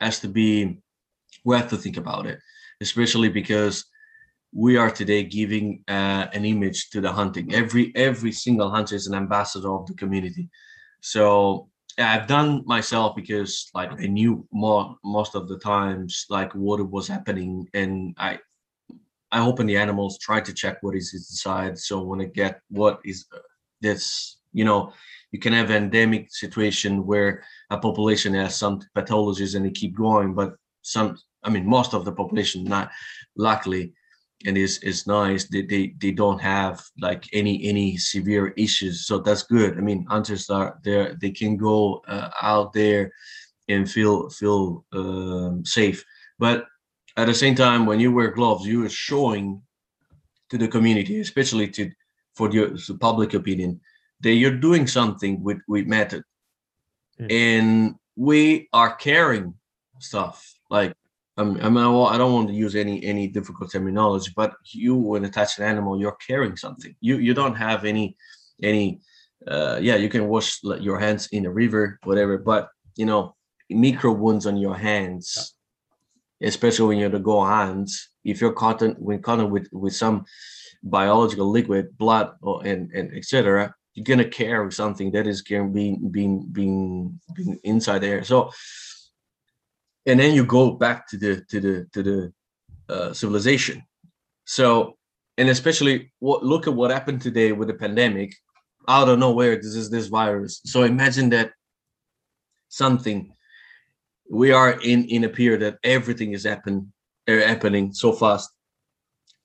has 0.00 0.20
to 0.20 0.28
be 0.28 0.78
we 1.44 1.56
have 1.56 1.68
to 1.68 1.76
think 1.76 1.96
about 1.96 2.26
it 2.26 2.38
especially 2.80 3.28
because 3.28 3.84
we 4.52 4.76
are 4.76 4.90
today 4.90 5.22
giving 5.24 5.82
uh, 5.88 6.26
an 6.32 6.44
image 6.44 6.90
to 6.90 7.00
the 7.00 7.12
hunting. 7.12 7.52
Every 7.54 7.92
every 7.94 8.32
single 8.32 8.70
hunter 8.70 8.94
is 8.94 9.06
an 9.06 9.14
ambassador 9.14 9.70
of 9.70 9.86
the 9.86 9.94
community. 9.94 10.48
So 11.00 11.68
I've 11.98 12.26
done 12.28 12.62
myself 12.64 13.16
because 13.16 13.70
like 13.74 13.90
I 13.92 14.06
knew 14.06 14.46
more 14.52 14.96
most 15.04 15.34
of 15.34 15.48
the 15.48 15.58
times 15.58 16.26
like 16.30 16.52
what 16.54 16.88
was 16.88 17.08
happening, 17.08 17.68
and 17.74 18.14
I 18.18 18.38
I 19.30 19.40
open 19.40 19.66
the 19.66 19.76
animals, 19.76 20.18
try 20.18 20.40
to 20.40 20.52
check 20.52 20.78
what 20.82 20.96
is 20.96 21.12
inside. 21.12 21.78
So 21.78 22.02
when 22.02 22.20
I 22.20 22.26
get 22.26 22.60
what 22.70 23.00
is 23.04 23.26
uh, 23.34 23.38
this, 23.80 24.38
you 24.52 24.64
know, 24.64 24.92
you 25.32 25.38
can 25.38 25.52
have 25.52 25.70
endemic 25.70 26.28
situation 26.30 27.06
where 27.06 27.42
a 27.70 27.78
population 27.78 28.32
has 28.34 28.56
some 28.56 28.80
pathologies 28.96 29.54
and 29.54 29.66
they 29.66 29.70
keep 29.70 29.94
going, 29.96 30.34
but 30.34 30.54
some, 30.82 31.18
I 31.44 31.50
mean, 31.50 31.66
most 31.66 31.92
of 31.92 32.04
the 32.04 32.12
population, 32.12 32.64
not 32.64 32.90
luckily, 33.36 33.92
and 34.46 34.56
is 34.56 34.78
is 34.78 35.06
nice. 35.06 35.44
They, 35.48 35.62
they 35.62 35.94
they 35.98 36.12
don't 36.12 36.40
have 36.40 36.84
like 37.00 37.24
any 37.32 37.64
any 37.64 37.96
severe 37.96 38.48
issues 38.56 39.06
so 39.06 39.18
that's 39.18 39.42
good. 39.42 39.76
I 39.76 39.80
mean 39.80 40.04
hunters 40.08 40.48
are 40.50 40.78
there 40.84 41.14
they 41.20 41.30
can 41.30 41.56
go 41.56 42.02
uh, 42.06 42.30
out 42.40 42.72
there 42.72 43.12
and 43.68 43.90
feel 43.90 44.30
feel 44.30 44.84
um, 44.92 45.64
safe. 45.64 46.04
But 46.38 46.66
at 47.16 47.26
the 47.26 47.34
same 47.34 47.54
time 47.54 47.84
when 47.84 48.00
you 48.00 48.12
wear 48.12 48.30
gloves 48.30 48.66
you 48.66 48.84
are 48.84 48.88
showing 48.90 49.60
to 50.50 50.58
the 50.58 50.68
community 50.68 51.20
especially 51.20 51.68
to 51.68 51.90
for 52.34 52.48
the, 52.48 52.80
the 52.86 52.94
public 52.94 53.34
opinion 53.34 53.80
that 54.20 54.32
you're 54.32 54.56
doing 54.56 54.86
something 54.86 55.42
with 55.42 55.58
with 55.66 55.86
method. 55.86 56.22
Mm. 57.20 57.32
and 57.32 57.94
we 58.14 58.68
are 58.72 58.94
caring 58.94 59.54
stuff 59.98 60.54
like 60.70 60.94
I 61.38 61.44
mean, 61.44 61.62
I 61.62 62.18
don't 62.18 62.32
want 62.32 62.48
to 62.48 62.54
use 62.54 62.74
any 62.74 63.04
any 63.04 63.28
difficult 63.28 63.70
terminology, 63.70 64.32
but 64.34 64.54
you, 64.64 64.96
when 64.96 65.24
attach 65.24 65.58
an 65.58 65.64
animal, 65.64 65.98
you're 65.98 66.18
carrying 66.26 66.56
something. 66.56 66.94
You 67.00 67.18
you 67.18 67.32
don't 67.32 67.54
have 67.54 67.84
any 67.84 68.16
any. 68.62 69.00
Uh, 69.46 69.78
yeah, 69.80 69.94
you 69.94 70.08
can 70.08 70.26
wash 70.26 70.60
your 70.64 70.98
hands 70.98 71.28
in 71.30 71.46
a 71.46 71.50
river, 71.50 72.00
whatever, 72.02 72.38
but 72.38 72.70
you 72.96 73.06
know, 73.06 73.36
micro 73.70 74.12
wounds 74.12 74.46
on 74.46 74.56
your 74.56 74.76
hands, 74.76 75.54
especially 76.42 76.88
when 76.88 76.98
you're 76.98 77.08
the 77.08 77.20
go 77.20 77.44
hands. 77.44 78.10
If 78.24 78.40
you're 78.40 78.52
caught 78.52 78.82
in, 78.82 78.92
when 78.94 79.22
caught 79.22 79.48
with 79.48 79.68
with 79.72 79.94
some 79.94 80.24
biological 80.82 81.48
liquid, 81.48 81.96
blood, 81.96 82.32
or 82.42 82.66
and 82.66 82.90
and 82.90 83.16
etc., 83.16 83.72
you're 83.94 84.04
gonna 84.04 84.28
carry 84.28 84.72
something 84.72 85.12
that 85.12 85.28
is 85.28 85.42
being 85.42 86.10
being 86.10 86.48
being 86.50 87.20
being 87.32 87.60
inside 87.62 88.00
there. 88.00 88.24
So 88.24 88.50
and 90.08 90.18
then 90.18 90.34
you 90.34 90.44
go 90.44 90.72
back 90.72 91.06
to 91.08 91.16
the 91.16 91.44
to 91.50 91.60
the 91.60 91.86
to 91.92 92.02
the 92.02 92.32
uh, 92.88 93.12
civilization. 93.12 93.84
So 94.44 94.96
and 95.36 95.48
especially 95.50 96.12
what 96.18 96.42
look 96.42 96.66
at 96.66 96.74
what 96.74 96.90
happened 96.90 97.20
today 97.22 97.52
with 97.52 97.68
the 97.68 97.74
pandemic. 97.74 98.34
Out 98.88 99.10
of 99.10 99.18
nowhere 99.18 99.56
this 99.56 99.74
is 99.74 99.90
this 99.90 100.06
virus. 100.06 100.62
So 100.64 100.82
imagine 100.82 101.28
that 101.30 101.52
something. 102.70 103.32
We 104.30 104.50
are 104.52 104.80
in 104.80 105.04
in 105.08 105.24
a 105.24 105.28
period 105.28 105.60
that 105.60 105.78
everything 105.84 106.32
is 106.32 106.44
happen, 106.44 106.92
uh, 107.28 107.32
happening 107.32 107.92
so 107.92 108.12
fast. 108.12 108.50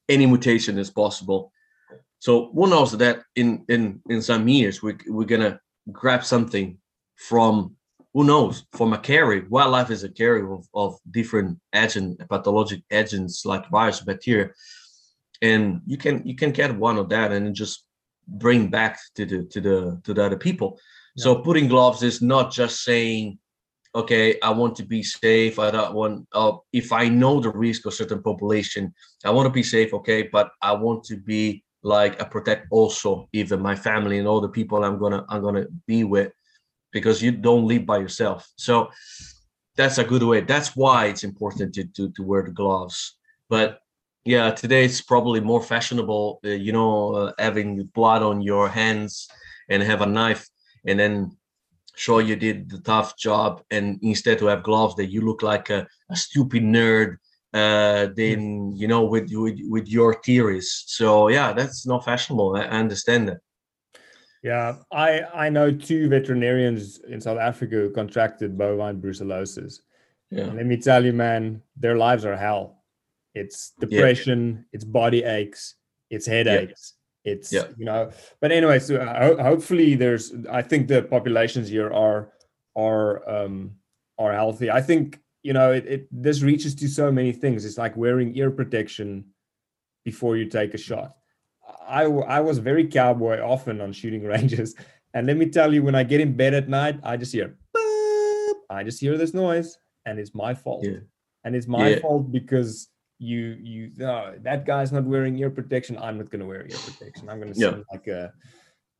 Any 0.08 0.26
mutation 0.26 0.78
is 0.78 0.90
possible. 0.90 1.52
So 2.20 2.52
who 2.54 2.68
knows 2.68 2.98
that 2.98 3.24
in 3.36 3.66
in 3.68 4.02
in 4.10 4.22
some 4.22 4.48
years 4.48 4.82
we, 4.82 4.96
we're 5.08 5.26
gonna 5.26 5.60
grab 5.92 6.24
something 6.24 6.78
from 7.16 7.76
who 8.14 8.24
knows 8.24 8.66
from 8.74 8.94
a 8.94 8.98
carry 8.98 9.48
wildlife 9.48 9.90
is 9.90 10.04
a 10.04 10.10
carrier 10.10 10.54
of, 10.54 10.68
of 10.74 10.98
different 11.12 11.58
agent 11.74 12.22
pathologic 12.30 12.82
agents 12.92 13.46
like 13.46 13.70
virus 13.70 14.02
bacteria 14.02 14.50
and 15.44 15.82
you 15.86 15.98
can 15.98 16.26
you 16.26 16.36
can 16.36 16.52
get 16.52 16.76
one 16.76 16.98
of 16.98 17.10
that 17.10 17.32
and 17.32 17.54
just 17.54 17.86
bring 18.28 18.68
back 18.68 18.98
to 19.16 19.26
the 19.26 19.44
to 19.46 19.62
the 19.62 20.02
to 20.04 20.14
the 20.14 20.24
other 20.24 20.38
people. 20.38 20.80
Yeah. 21.16 21.24
So 21.26 21.36
putting 21.36 21.68
gloves 21.68 22.02
is 22.02 22.22
not 22.22 22.52
just 22.52 22.84
saying, 22.84 23.38
okay, 23.94 24.40
I 24.42 24.52
want 24.52 24.76
to 24.78 24.84
be 24.84 25.04
safe. 25.04 25.60
I 25.60 25.70
don't 25.70 25.94
want. 25.94 26.28
Uh, 26.32 26.54
if 26.72 26.92
I 26.92 27.10
know 27.10 27.40
the 27.40 27.52
risk 27.52 27.86
of 27.86 27.94
certain 27.94 28.24
population, 28.24 28.94
I 29.26 29.32
want 29.32 29.46
to 29.48 29.52
be 29.52 29.64
safe. 29.64 29.94
Okay, 29.94 30.24
but 30.32 30.50
I 30.62 30.72
want 30.72 31.04
to 31.06 31.18
be 31.18 31.64
like 31.84 32.22
I 32.22 32.26
protect 32.26 32.68
also 32.72 33.28
even 33.34 33.62
my 33.62 33.76
family 33.76 34.18
and 34.18 34.28
all 34.28 34.40
the 34.40 34.48
people 34.48 34.84
I'm 34.86 34.98
gonna 34.98 35.26
I'm 35.28 35.42
gonna 35.42 35.66
be 35.86 36.06
with, 36.06 36.32
because 36.94 37.22
you 37.22 37.32
don't 37.32 37.68
live 37.68 37.86
by 37.86 37.98
yourself. 37.98 38.48
So 38.56 38.90
that's 39.76 39.98
a 39.98 40.04
good 40.04 40.24
way. 40.24 40.42
That's 40.42 40.76
why 40.76 41.08
it's 41.08 41.24
important 41.24 41.74
to 41.76 41.84
to, 41.96 42.10
to 42.12 42.24
wear 42.24 42.44
the 42.44 42.52
gloves. 42.52 43.18
But 43.50 43.80
yeah 44.26 44.52
today 44.52 44.86
it's 44.86 45.02
probably 45.02 45.40
more 45.40 45.62
fashionable 45.62 46.40
uh, 46.46 46.50
you 46.50 46.72
know 46.72 47.14
uh, 47.14 47.32
having 47.40 47.84
blood 47.94 48.24
on 48.24 48.42
your 48.42 48.70
hands 48.70 49.28
and 49.70 49.84
have 49.84 50.02
a 50.02 50.06
knife 50.06 50.48
and 50.86 51.00
then 51.00 51.36
show 51.96 52.20
you 52.20 52.36
did 52.36 52.70
the 52.70 52.80
tough 52.80 53.18
job 53.18 53.62
and 53.70 54.00
instead 54.02 54.40
to 54.40 54.46
have 54.46 54.64
gloves 54.64 54.96
that 54.96 55.08
you 55.08 55.22
look 55.22 55.44
like 55.44 55.70
a, 55.70 55.86
a 56.10 56.16
stupid 56.16 56.64
nerd 56.64 57.18
uh 57.54 58.08
then 58.16 58.72
you 58.76 58.88
know 58.88 59.04
with, 59.04 59.30
with 59.32 59.60
with 59.70 59.88
your 59.88 60.22
theories 60.22 60.84
so 60.88 61.28
yeah 61.28 61.54
that's 61.54 61.86
not 61.86 62.06
fashionable 62.06 62.56
I 62.56 62.62
understand 62.62 63.28
that 63.28 63.38
yeah 64.44 64.76
i 64.92 65.22
i 65.34 65.50
know 65.50 65.72
two 65.72 66.10
veterinarians 66.10 67.00
in 67.08 67.20
south 67.20 67.40
africa 67.40 67.76
who 67.76 67.90
contracted 67.90 68.58
bovine 68.58 69.02
brucellosis 69.02 69.80
yeah 70.30 70.44
and 70.44 70.58
let 70.58 70.66
me 70.66 70.78
tell 70.78 71.04
you 71.04 71.14
man 71.14 71.62
their 71.78 71.98
lives 71.98 72.26
are 72.26 72.36
hell 72.36 72.84
it's 73.34 73.72
depression 73.80 74.56
yeah. 74.56 74.64
it's 74.74 74.84
body 74.84 75.24
aches 75.24 75.76
it's 76.10 76.26
headaches 76.26 76.94
yeah. 77.24 77.34
it's 77.34 77.54
yeah. 77.54 77.64
you 77.78 77.86
know 77.86 78.12
but 78.42 78.52
anyway 78.52 78.78
so 78.78 78.98
uh, 78.98 79.42
hopefully 79.42 79.96
there's 79.96 80.34
i 80.52 80.62
think 80.62 80.88
the 80.88 81.02
populations 81.02 81.70
here 81.70 81.92
are 81.92 82.32
are 82.76 83.28
um 83.30 83.72
are 84.20 84.34
healthy 84.34 84.70
i 84.70 84.82
think 84.82 85.20
you 85.42 85.54
know 85.54 85.72
it, 85.72 85.86
it 85.88 86.08
this 86.12 86.42
reaches 86.42 86.76
to 86.76 86.88
so 86.88 87.12
many 87.12 87.32
things 87.32 87.66
it's 87.66 87.78
like 87.78 87.96
wearing 87.96 88.36
ear 88.36 88.52
protection 88.52 89.26
before 90.04 90.36
you 90.36 90.46
take 90.46 90.74
a 90.74 90.78
shot 90.78 91.16
i 91.94 92.04
i 92.38 92.40
was 92.40 92.58
very 92.58 92.86
cowboy 92.88 93.40
often 93.40 93.80
on 93.82 93.94
shooting 93.94 94.24
ranges 94.34 94.76
and 95.14 95.28
let 95.28 95.38
me 95.38 95.46
tell 95.46 95.74
you 95.74 95.84
when 95.84 95.96
i 95.96 96.04
get 96.04 96.20
in 96.20 96.36
bed 96.36 96.54
at 96.54 96.68
night 96.68 97.00
i 97.04 97.16
just 97.16 97.32
hear 97.32 97.56
Boop! 97.76 98.54
i 98.70 98.84
just 98.84 99.00
hear 99.00 99.18
this 99.18 99.34
noise 99.34 99.78
and 100.06 100.20
it's 100.20 100.34
my 100.34 100.54
fault 100.54 100.84
yeah. 100.84 101.00
and 101.44 101.56
it's 101.56 101.68
my 101.68 101.90
yeah. 101.90 102.00
fault 102.00 102.32
because 102.32 102.90
you 103.20 103.58
you 103.62 103.92
oh, 104.02 104.34
that 104.42 104.66
guy's 104.66 104.92
not 104.92 105.06
wearing 105.06 105.38
ear 105.38 105.50
protection 105.50 105.98
i'm 106.00 106.18
not 106.18 106.30
going 106.30 106.42
to 106.42 106.48
wear 106.48 106.64
ear 106.64 106.78
protection 106.86 107.30
i'm 107.30 107.40
going 107.40 107.54
to 107.54 107.60
seem 107.60 107.86
like 107.92 108.08
a 108.08 108.34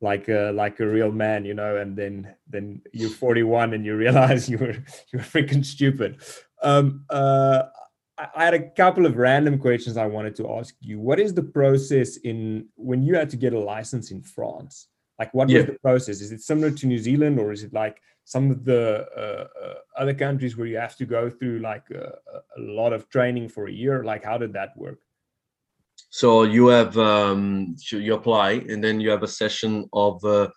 like 0.00 0.28
a 0.28 0.52
like 0.54 0.80
a 0.80 0.86
real 0.86 1.10
man 1.10 1.44
you 1.44 1.54
know 1.54 1.76
and 1.76 1.96
then 1.96 2.34
then 2.48 2.80
you're 2.92 3.10
41 3.10 3.74
and 3.74 3.84
you 3.84 3.96
realize 3.96 4.48
you 4.52 4.58
were 4.58 4.76
you're 5.12 5.22
freaking 5.22 5.64
stupid 5.64 6.20
um 6.62 7.04
uh 7.10 7.64
I 8.16 8.44
had 8.44 8.54
a 8.54 8.70
couple 8.70 9.06
of 9.06 9.16
random 9.16 9.58
questions 9.58 9.96
I 9.96 10.06
wanted 10.06 10.36
to 10.36 10.52
ask 10.52 10.76
you. 10.80 11.00
What 11.00 11.18
is 11.18 11.34
the 11.34 11.42
process 11.42 12.16
in 12.18 12.68
when 12.76 13.02
you 13.02 13.16
had 13.16 13.28
to 13.30 13.36
get 13.36 13.52
a 13.52 13.58
license 13.58 14.12
in 14.12 14.22
France? 14.22 14.86
Like, 15.18 15.34
what 15.34 15.48
yeah. 15.48 15.58
was 15.58 15.66
the 15.66 15.78
process? 15.80 16.20
Is 16.20 16.30
it 16.30 16.40
similar 16.40 16.70
to 16.70 16.86
New 16.86 16.98
Zealand, 16.98 17.40
or 17.40 17.50
is 17.50 17.64
it 17.64 17.72
like 17.72 18.00
some 18.24 18.50
of 18.50 18.64
the 18.64 19.06
uh, 19.16 19.46
uh, 19.64 19.74
other 19.96 20.14
countries 20.14 20.56
where 20.56 20.66
you 20.66 20.76
have 20.76 20.96
to 20.96 21.04
go 21.04 21.30
through 21.30 21.58
like 21.58 21.90
a, 21.90 22.14
a, 22.56 22.60
lot 22.60 22.92
of 22.92 23.08
training 23.10 23.48
for 23.48 23.68
a 23.68 23.72
year 23.72 24.02
like 24.02 24.24
how 24.24 24.38
did 24.38 24.52
that 24.52 24.76
work 24.76 24.98
so 26.08 26.42
you 26.42 26.68
have 26.68 26.96
um, 26.98 27.76
you 27.90 28.14
apply 28.14 28.52
and 28.68 28.82
then 28.82 29.00
you 29.00 29.10
have 29.10 29.22
a 29.22 29.28
session 29.28 29.88
of 29.92 30.24
uh, 30.24 30.48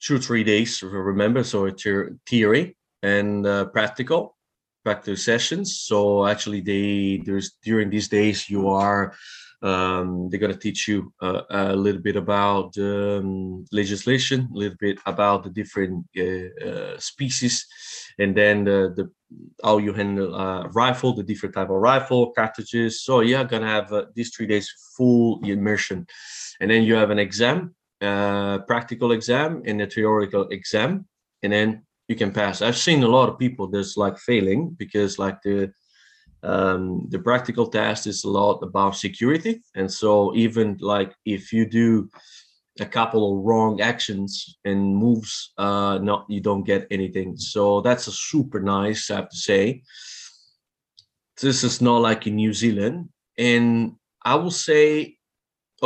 two 0.00 0.18
three 0.18 0.42
days 0.44 0.82
remember 0.82 1.44
so 1.44 1.66
it's 1.66 1.84
your 1.84 2.10
theory 2.26 2.76
and 3.02 3.46
uh, 3.46 3.64
practical 3.66 4.35
practical 4.86 5.16
sessions. 5.16 5.68
So 5.90 5.98
actually 6.32 6.60
they 6.70 7.20
there's 7.26 7.48
during 7.68 7.90
these 7.90 8.08
days 8.18 8.48
you 8.48 8.62
are 8.68 9.02
um, 9.62 10.28
they're 10.28 10.44
going 10.44 10.52
to 10.52 10.66
teach 10.66 10.86
you 10.86 11.12
uh, 11.26 11.42
a 11.50 11.74
little 11.74 12.02
bit 12.08 12.16
about 12.16 12.76
um, 12.78 13.64
legislation, 13.72 14.48
a 14.54 14.56
little 14.56 14.76
bit 14.78 14.98
about 15.06 15.42
the 15.42 15.50
different 15.50 16.06
uh, 16.16 16.68
uh, 16.68 16.98
species, 16.98 17.66
and 18.18 18.36
then 18.36 18.64
the, 18.64 18.92
the 18.96 19.04
how 19.64 19.78
you 19.78 19.92
handle 19.92 20.30
rifle, 20.74 21.14
the 21.14 21.28
different 21.30 21.54
type 21.54 21.70
of 21.70 21.80
rifle 21.92 22.32
cartridges. 22.38 23.02
So 23.02 23.20
you're 23.20 23.44
gonna 23.44 23.74
have 23.78 23.92
uh, 23.92 24.04
these 24.14 24.30
three 24.34 24.46
days 24.46 24.68
full 24.96 25.40
immersion, 25.42 26.06
and 26.60 26.70
then 26.70 26.82
you 26.84 26.94
have 26.94 27.10
an 27.10 27.18
exam, 27.18 27.74
uh, 28.02 28.58
practical 28.70 29.10
exam, 29.12 29.62
and 29.64 29.80
a 29.80 29.86
theoretical 29.86 30.44
exam, 30.58 31.06
and 31.42 31.52
then 31.52 31.85
you 32.08 32.16
can 32.16 32.32
pass. 32.32 32.62
I've 32.62 32.76
seen 32.76 33.02
a 33.02 33.08
lot 33.08 33.28
of 33.28 33.38
people 33.38 33.66
that's 33.66 33.96
like 33.96 34.18
failing 34.18 34.70
because 34.78 35.18
like 35.18 35.42
the 35.42 35.72
um, 36.42 37.06
the 37.08 37.18
practical 37.18 37.66
test 37.66 38.06
is 38.06 38.22
a 38.22 38.30
lot 38.30 38.62
about 38.62 38.96
security. 38.96 39.62
And 39.74 39.90
so 39.90 40.34
even 40.36 40.76
like 40.80 41.12
if 41.24 41.52
you 41.52 41.66
do 41.66 42.08
a 42.78 42.86
couple 42.86 43.32
of 43.38 43.44
wrong 43.44 43.80
actions 43.80 44.58
and 44.64 44.94
moves 44.94 45.54
uh 45.56 45.98
not 46.02 46.26
you 46.28 46.40
don't 46.40 46.64
get 46.64 46.86
anything. 46.90 47.36
So 47.36 47.80
that's 47.80 48.06
a 48.06 48.12
super 48.12 48.60
nice 48.60 49.10
i 49.10 49.16
have 49.16 49.30
to 49.30 49.36
say. 49.36 49.82
This 51.40 51.64
is 51.64 51.80
not 51.80 52.02
like 52.02 52.26
in 52.26 52.36
new 52.36 52.52
zealand. 52.52 53.08
And 53.38 53.92
i 54.22 54.34
will 54.34 54.50
say 54.50 55.15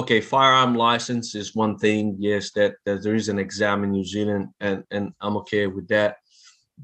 okay 0.01 0.20
firearm 0.20 0.74
license 0.74 1.34
is 1.34 1.55
one 1.55 1.76
thing 1.78 2.16
yes 2.18 2.51
that, 2.53 2.74
that 2.84 3.03
there 3.03 3.14
is 3.14 3.28
an 3.28 3.38
exam 3.38 3.84
in 3.84 3.90
new 3.90 4.05
zealand 4.05 4.48
and 4.61 4.82
and 4.90 5.12
i'm 5.20 5.36
okay 5.36 5.66
with 5.66 5.86
that 5.88 6.16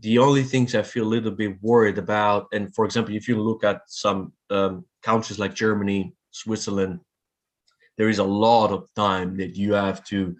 the 0.00 0.18
only 0.18 0.42
things 0.42 0.74
I 0.74 0.82
feel 0.82 1.04
a 1.04 1.14
little 1.14 1.30
bit 1.30 1.56
worried 1.62 1.98
about, 1.98 2.48
and 2.52 2.74
for 2.74 2.84
example, 2.84 3.14
if 3.14 3.28
you 3.28 3.40
look 3.40 3.64
at 3.64 3.80
some 3.86 4.32
um, 4.50 4.84
countries 5.02 5.38
like 5.38 5.54
Germany, 5.54 6.14
Switzerland, 6.30 7.00
there 7.96 8.08
is 8.08 8.18
a 8.18 8.24
lot 8.24 8.72
of 8.72 8.92
time 8.94 9.36
that 9.38 9.56
you 9.56 9.72
have 9.72 10.04
to 10.04 10.36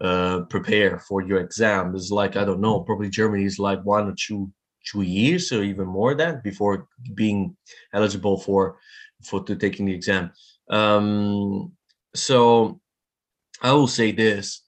uh, 0.00 0.40
prepare 0.50 0.98
for 0.98 1.22
your 1.22 1.40
exam. 1.40 1.94
It's 1.94 2.10
like 2.10 2.36
I 2.36 2.44
don't 2.44 2.60
know, 2.60 2.80
probably 2.80 3.08
Germany 3.08 3.44
is 3.44 3.58
like 3.58 3.82
one 3.84 4.08
or 4.08 4.14
two 4.14 4.52
two 4.90 5.02
years 5.02 5.52
or 5.52 5.62
even 5.62 5.86
more 5.86 6.14
than 6.14 6.40
before 6.44 6.86
being 7.14 7.56
eligible 7.92 8.38
for 8.38 8.78
for 9.24 9.42
to 9.44 9.56
taking 9.56 9.86
the 9.86 9.94
exam. 9.94 10.32
Um, 10.70 11.72
so 12.14 12.80
I 13.62 13.72
will 13.72 13.88
say 13.88 14.12
this 14.12 14.62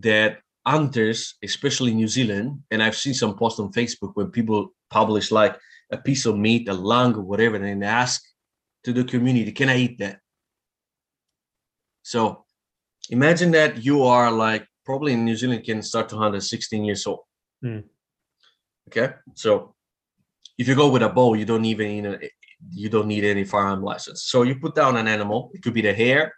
that 0.00 0.38
hunters, 0.66 1.34
especially 1.42 1.92
New 1.92 2.08
Zealand, 2.08 2.62
and 2.70 2.82
I've 2.82 2.96
seen 2.96 3.14
some 3.14 3.36
posts 3.36 3.60
on 3.60 3.72
Facebook 3.72 4.12
when 4.14 4.30
people 4.30 4.72
publish 4.90 5.30
like 5.30 5.58
a 5.90 5.96
piece 5.96 6.24
of 6.26 6.38
meat, 6.38 6.68
a 6.68 6.74
lung, 6.74 7.14
or 7.14 7.22
whatever, 7.22 7.56
and 7.56 7.82
they 7.82 7.86
ask 7.86 8.22
to 8.84 8.92
the 8.92 9.04
community, 9.04 9.52
"Can 9.52 9.68
I 9.68 9.76
eat 9.76 9.98
that?" 9.98 10.20
So 12.02 12.44
imagine 13.10 13.50
that 13.52 13.84
you 13.84 14.02
are 14.04 14.30
like 14.30 14.66
probably 14.84 15.12
in 15.12 15.24
New 15.24 15.36
Zealand 15.36 15.64
can 15.64 15.82
start 15.82 16.08
to 16.08 16.16
hunt 16.16 16.34
at 16.34 16.42
16 16.42 16.84
years 16.84 17.06
old. 17.06 17.20
Mm. 17.64 17.84
Okay, 18.88 19.14
so 19.34 19.74
if 20.58 20.68
you 20.68 20.74
go 20.74 20.90
with 20.90 21.02
a 21.02 21.08
bow, 21.08 21.34
you 21.34 21.44
don't 21.44 21.64
even 21.64 21.86
need 21.88 22.06
a, 22.06 22.18
you 22.70 22.88
don't 22.88 23.08
need 23.08 23.24
any 23.24 23.44
firearm 23.44 23.82
license. 23.82 24.24
So 24.24 24.42
you 24.42 24.56
put 24.58 24.74
down 24.74 24.96
an 24.96 25.08
animal. 25.08 25.50
It 25.54 25.62
could 25.62 25.74
be 25.74 25.82
the 25.82 25.92
hare, 25.92 26.34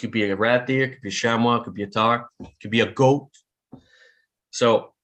could 0.00 0.10
be 0.10 0.24
a 0.24 0.36
red 0.36 0.66
deer, 0.66 0.88
could 0.88 1.02
be 1.02 1.08
a 1.08 1.12
chamois, 1.12 1.60
could 1.60 1.74
be 1.74 1.82
a 1.82 1.86
tahr, 1.86 2.28
could 2.60 2.70
be 2.70 2.80
a 2.80 2.90
goat. 2.90 3.28
So 4.50 4.94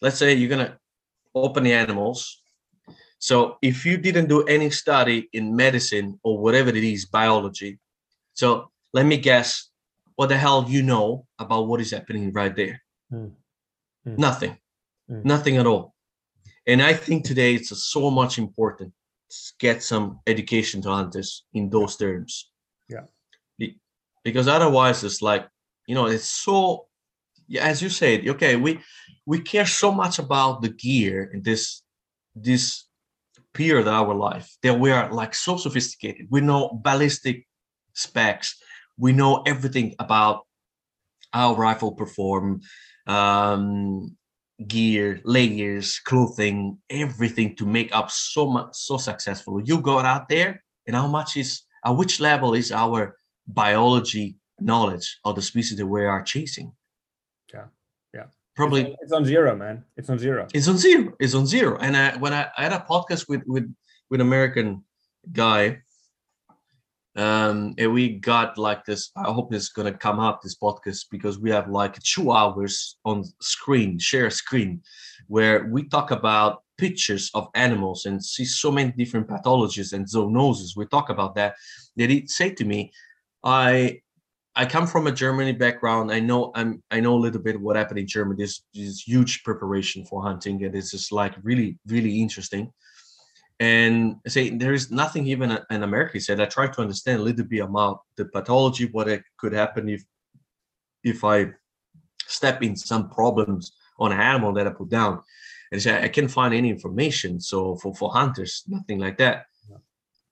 let's 0.00 0.16
say 0.16 0.34
you're 0.34 0.48
gonna 0.48 0.78
open 1.34 1.64
the 1.64 1.72
animals. 1.72 2.42
So 3.18 3.58
if 3.62 3.84
you 3.84 3.96
didn't 3.96 4.28
do 4.28 4.44
any 4.44 4.70
study 4.70 5.28
in 5.32 5.56
medicine 5.56 6.20
or 6.22 6.38
whatever 6.38 6.70
it 6.70 6.84
is, 6.84 7.06
biology. 7.06 7.78
So 8.34 8.70
let 8.92 9.06
me 9.06 9.16
guess, 9.16 9.70
what 10.16 10.28
the 10.28 10.36
hell 10.36 10.66
you 10.68 10.82
know 10.82 11.26
about 11.38 11.66
what 11.66 11.80
is 11.80 11.90
happening 11.90 12.32
right 12.32 12.54
there? 12.54 12.80
Mm. 13.12 13.32
Mm. 14.06 14.18
Nothing, 14.18 14.58
mm. 15.10 15.24
nothing 15.24 15.56
at 15.56 15.66
all. 15.66 15.94
And 16.66 16.80
I 16.80 16.94
think 16.94 17.24
today 17.24 17.54
it's 17.54 17.70
so 17.92 18.10
much 18.10 18.38
important 18.38 18.92
to 19.30 19.36
get 19.58 19.82
some 19.82 20.20
education 20.26 20.80
to 20.82 20.90
hunters 20.90 21.44
in 21.52 21.68
those 21.70 21.96
terms. 21.96 22.50
Yeah 22.88 23.06
because 24.24 24.48
otherwise 24.48 25.04
it's 25.04 25.22
like 25.22 25.46
you 25.86 25.94
know 25.94 26.06
it's 26.06 26.24
so 26.26 26.86
as 27.60 27.82
you 27.82 27.88
said 27.88 28.26
okay 28.26 28.56
we 28.56 28.80
we 29.26 29.38
care 29.40 29.66
so 29.66 29.92
much 29.92 30.18
about 30.18 30.62
the 30.62 30.70
gear 30.70 31.30
in 31.32 31.42
this 31.42 31.82
this 32.34 32.84
period 33.54 33.86
of 33.86 33.94
our 33.94 34.14
life 34.14 34.56
that 34.62 34.78
we 34.78 34.90
are 34.90 35.10
like 35.12 35.34
so 35.34 35.56
sophisticated. 35.56 36.26
We 36.28 36.40
know 36.40 36.80
ballistic 36.82 37.46
specs. 37.94 38.60
We 38.98 39.12
know 39.12 39.42
everything 39.46 39.94
about 39.98 40.46
how 41.32 41.54
rifle 41.54 41.92
perform 41.92 42.60
um 43.06 44.16
gear 44.68 45.20
layers 45.24 45.98
clothing 45.98 46.78
everything 46.88 47.54
to 47.56 47.66
make 47.66 47.94
up 47.94 48.10
so 48.10 48.50
much 48.50 48.68
so 48.72 48.96
successful. 48.98 49.60
You 49.62 49.80
go 49.80 49.98
out 49.98 50.28
there 50.28 50.62
and 50.86 50.94
how 50.96 51.06
much 51.06 51.36
is 51.36 51.62
at 51.84 51.90
which 51.90 52.20
level 52.20 52.54
is 52.54 52.72
our 52.72 53.16
biology 53.46 54.36
knowledge 54.60 55.18
of 55.24 55.36
the 55.36 55.42
species 55.42 55.78
that 55.78 55.86
we 55.86 56.04
are 56.04 56.22
chasing. 56.22 56.72
Yeah, 57.52 57.66
yeah. 58.12 58.24
Probably 58.56 58.82
it's 58.82 58.90
on, 58.90 58.96
it's 59.02 59.12
on 59.12 59.24
zero, 59.24 59.56
man. 59.56 59.84
It's 59.96 60.10
on 60.10 60.18
zero. 60.18 60.46
It's 60.54 60.68
on 60.68 60.78
zero. 60.78 61.12
It's 61.18 61.34
on 61.34 61.46
zero. 61.46 61.78
And 61.78 61.96
I, 61.96 62.16
when 62.16 62.32
I, 62.32 62.48
I 62.56 62.62
had 62.64 62.72
a 62.72 62.86
podcast 62.88 63.28
with 63.28 63.42
with 63.46 63.72
with 64.10 64.20
American 64.20 64.84
guy, 65.32 65.80
um, 67.16 67.74
and 67.78 67.92
we 67.92 68.18
got 68.18 68.58
like 68.58 68.84
this. 68.84 69.10
I 69.16 69.32
hope 69.32 69.52
it's 69.52 69.68
gonna 69.68 69.92
come 69.92 70.20
up 70.20 70.40
this 70.42 70.56
podcast 70.56 71.06
because 71.10 71.38
we 71.38 71.50
have 71.50 71.68
like 71.68 72.00
two 72.02 72.32
hours 72.32 72.96
on 73.04 73.24
screen, 73.40 73.98
share 73.98 74.30
screen, 74.30 74.82
where 75.28 75.66
we 75.66 75.88
talk 75.88 76.10
about 76.10 76.62
pictures 76.76 77.30
of 77.34 77.48
animals 77.54 78.06
and 78.06 78.24
see 78.24 78.44
so 78.44 78.70
many 78.70 78.92
different 78.92 79.28
pathologies 79.28 79.92
and 79.92 80.06
zoonoses. 80.06 80.76
We 80.76 80.86
talk 80.86 81.08
about 81.08 81.34
that. 81.36 81.54
That 81.96 82.10
he 82.10 82.26
said 82.26 82.56
to 82.58 82.64
me, 82.64 82.92
I 83.44 84.00
I 84.56 84.66
come 84.66 84.86
from 84.86 85.06
a 85.06 85.12
Germany 85.12 85.52
background. 85.52 86.12
I 86.12 86.20
know 86.20 86.52
I'm 86.54 86.82
I 86.90 87.00
know 87.00 87.14
a 87.14 87.24
little 87.24 87.40
bit 87.40 87.60
what 87.60 87.76
happened 87.76 87.98
in 87.98 88.06
Germany. 88.06 88.42
This 88.42 88.62
there's 88.72 89.02
huge 89.02 89.42
preparation 89.44 90.04
for 90.06 90.22
hunting, 90.22 90.64
and 90.64 90.74
it's 90.74 90.92
just 90.92 91.12
like 91.12 91.34
really, 91.42 91.78
really 91.86 92.20
interesting. 92.22 92.72
And 93.60 94.16
I 94.26 94.30
say 94.30 94.50
there 94.50 94.72
is 94.72 94.90
nothing 94.90 95.26
even 95.26 95.58
in 95.70 95.82
America. 95.82 96.14
He 96.14 96.20
said 96.20 96.40
I 96.40 96.46
try 96.46 96.66
to 96.68 96.80
understand 96.80 97.20
a 97.20 97.24
little 97.24 97.44
bit 97.44 97.60
about 97.60 98.00
the 98.16 98.24
pathology, 98.24 98.86
what 98.86 99.08
it 99.08 99.22
could 99.36 99.52
happen 99.52 99.88
if 99.88 100.04
if 101.02 101.22
I 101.24 101.52
step 102.26 102.62
in 102.62 102.76
some 102.76 103.10
problems 103.10 103.72
on 103.98 104.12
an 104.12 104.20
animal 104.20 104.52
that 104.54 104.66
I 104.66 104.70
put 104.70 104.88
down. 104.88 105.14
And 105.70 105.78
he 105.78 105.80
said 105.80 106.02
I 106.02 106.08
can't 106.08 106.30
find 106.30 106.54
any 106.54 106.70
information. 106.70 107.40
So 107.40 107.76
for 107.76 107.94
for 107.94 108.12
hunters, 108.12 108.64
nothing 108.68 109.00
like 109.00 109.18
that. 109.18 109.46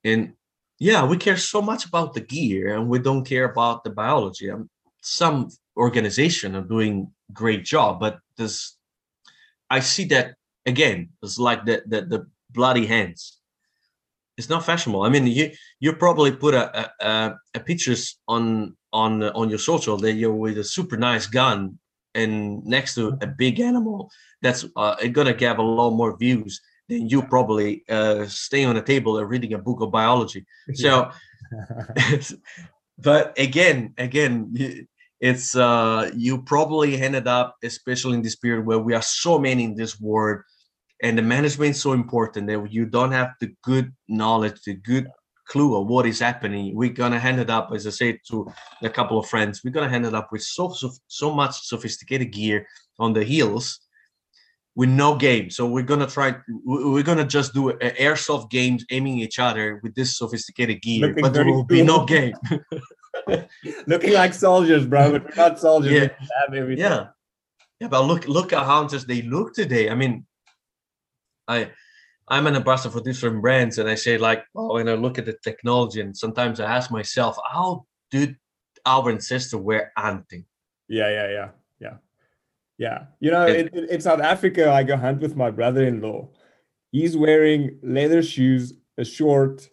And 0.04 0.34
yeah 0.82 1.04
we 1.04 1.16
care 1.16 1.36
so 1.36 1.62
much 1.62 1.86
about 1.86 2.12
the 2.12 2.20
gear 2.20 2.74
and 2.74 2.88
we 2.88 2.98
don't 2.98 3.24
care 3.24 3.44
about 3.44 3.84
the 3.84 3.90
biology. 3.90 4.50
Um, 4.50 4.68
some 5.00 5.48
organization 5.76 6.56
are 6.56 6.68
doing 6.74 6.94
great 7.32 7.64
job 7.64 7.98
but 7.98 8.18
this 8.36 8.76
i 9.70 9.80
see 9.80 10.04
that 10.04 10.34
again 10.66 11.08
it's 11.22 11.38
like 11.38 11.64
the 11.64 11.82
the, 11.86 12.02
the 12.02 12.26
bloody 12.52 12.86
hands. 12.86 13.38
It's 14.38 14.48
not 14.48 14.64
fashionable. 14.64 15.02
I 15.02 15.08
mean 15.08 15.26
you 15.26 15.50
you 15.80 15.92
probably 15.92 16.32
put 16.32 16.54
a, 16.54 16.90
a, 17.00 17.38
a 17.54 17.60
pictures 17.60 18.18
on 18.28 18.76
on 18.92 19.22
on 19.22 19.50
your 19.50 19.58
social 19.58 19.96
that 19.98 20.14
you're 20.14 20.34
with 20.34 20.58
a 20.58 20.64
super 20.64 20.96
nice 20.96 21.26
gun 21.26 21.78
and 22.14 22.64
next 22.64 22.94
to 22.94 23.16
a 23.22 23.26
big 23.26 23.60
animal 23.60 24.10
that's 24.42 24.66
uh, 24.76 24.96
gonna 25.12 25.34
get 25.34 25.58
a 25.58 25.62
lot 25.62 25.90
more 25.90 26.16
views 26.18 26.60
than 26.92 27.08
you 27.08 27.22
probably 27.22 27.84
uh, 27.88 28.26
staying 28.26 28.66
on 28.66 28.76
a 28.76 28.82
table 28.82 29.18
and 29.18 29.28
reading 29.28 29.54
a 29.54 29.58
book 29.58 29.80
of 29.80 29.90
biology. 29.90 30.44
So, 30.74 31.10
but 32.98 33.38
again, 33.38 33.94
again, 33.98 34.86
it's 35.20 35.54
uh, 35.54 36.10
you 36.14 36.42
probably 36.42 37.00
ended 37.00 37.26
up, 37.26 37.56
especially 37.62 38.14
in 38.14 38.22
this 38.22 38.36
period 38.36 38.66
where 38.66 38.78
we 38.78 38.94
are 38.94 39.02
so 39.02 39.38
many 39.38 39.64
in 39.64 39.74
this 39.74 40.00
world, 40.00 40.42
and 41.02 41.18
the 41.18 41.22
management 41.22 41.72
is 41.72 41.82
so 41.82 41.92
important 41.92 42.46
that 42.46 42.72
you 42.72 42.86
don't 42.86 43.12
have 43.12 43.30
the 43.40 43.54
good 43.62 43.92
knowledge, 44.08 44.62
the 44.64 44.74
good 44.74 45.08
clue 45.48 45.76
of 45.76 45.86
what 45.88 46.06
is 46.06 46.20
happening. 46.20 46.74
We're 46.74 46.98
gonna 47.00 47.18
hand 47.18 47.40
it 47.40 47.50
up, 47.50 47.70
as 47.74 47.86
I 47.86 47.90
said 47.90 48.18
to 48.28 48.50
a 48.82 48.90
couple 48.90 49.18
of 49.18 49.28
friends, 49.28 49.62
we're 49.62 49.76
gonna 49.76 49.94
hand 49.94 50.06
it 50.06 50.14
up 50.14 50.28
with 50.32 50.42
so 50.42 50.72
so, 50.72 50.90
so 51.08 51.34
much 51.34 51.54
sophisticated 51.66 52.32
gear 52.32 52.66
on 52.98 53.12
the 53.12 53.24
heels 53.24 53.80
with 54.74 54.88
no 54.88 55.16
game. 55.16 55.50
So 55.50 55.66
we're 55.66 55.82
gonna 55.82 56.06
try. 56.06 56.36
We're 56.64 57.02
gonna 57.02 57.26
just 57.26 57.54
do 57.54 57.72
airsoft 57.72 58.50
games 58.50 58.84
aiming 58.90 59.18
each 59.18 59.38
other 59.38 59.80
with 59.82 59.94
this 59.94 60.16
sophisticated 60.16 60.80
gear, 60.82 61.08
Looking 61.08 61.22
but 61.22 61.32
there 61.32 61.44
will 61.44 61.64
cool. 61.64 61.64
be 61.64 61.82
no 61.82 62.04
game. 62.04 62.34
Looking 63.86 64.14
like 64.14 64.34
soldiers, 64.34 64.86
bro, 64.86 65.12
but 65.12 65.24
we're 65.24 65.34
not 65.36 65.58
soldiers. 65.58 66.10
Yeah, 66.50 66.64
yeah, 66.76 67.06
yeah. 67.80 67.88
But 67.88 68.02
look, 68.02 68.26
look 68.26 68.52
at 68.52 68.64
how 68.64 68.86
just 68.88 69.06
they 69.06 69.22
look 69.22 69.54
today. 69.54 69.90
I 69.90 69.94
mean, 69.94 70.26
I. 71.46 71.70
I'm 72.28 72.46
an 72.46 72.54
ambassador 72.54 72.92
for 72.92 73.02
different 73.02 73.42
brands, 73.42 73.78
and 73.78 73.90
I 73.90 73.96
say 73.96 74.16
like, 74.16 74.44
oh, 74.54 74.76
and 74.76 74.88
I 74.88 74.94
look 74.94 75.18
at 75.18 75.26
the 75.26 75.36
technology, 75.44 76.00
and 76.00 76.16
sometimes 76.16 76.60
I 76.60 76.72
ask 76.72 76.90
myself, 76.90 77.36
how 77.52 77.84
did 78.10 78.36
our 78.86 79.10
ancestors 79.10 79.60
wear 79.60 79.92
hunting? 79.98 80.46
Yeah, 80.88 81.10
yeah, 81.10 81.30
yeah, 81.30 81.48
yeah. 82.82 83.04
You 83.20 83.30
know, 83.30 83.46
in, 83.46 83.68
in 83.68 84.00
South 84.00 84.20
Africa, 84.20 84.72
I 84.72 84.82
go 84.82 84.96
hunt 84.96 85.20
with 85.20 85.36
my 85.36 85.52
brother 85.52 85.84
in 85.84 86.00
law. 86.00 86.30
He's 86.90 87.16
wearing 87.16 87.78
leather 87.80 88.24
shoes, 88.24 88.74
a 88.98 89.04
short, 89.04 89.68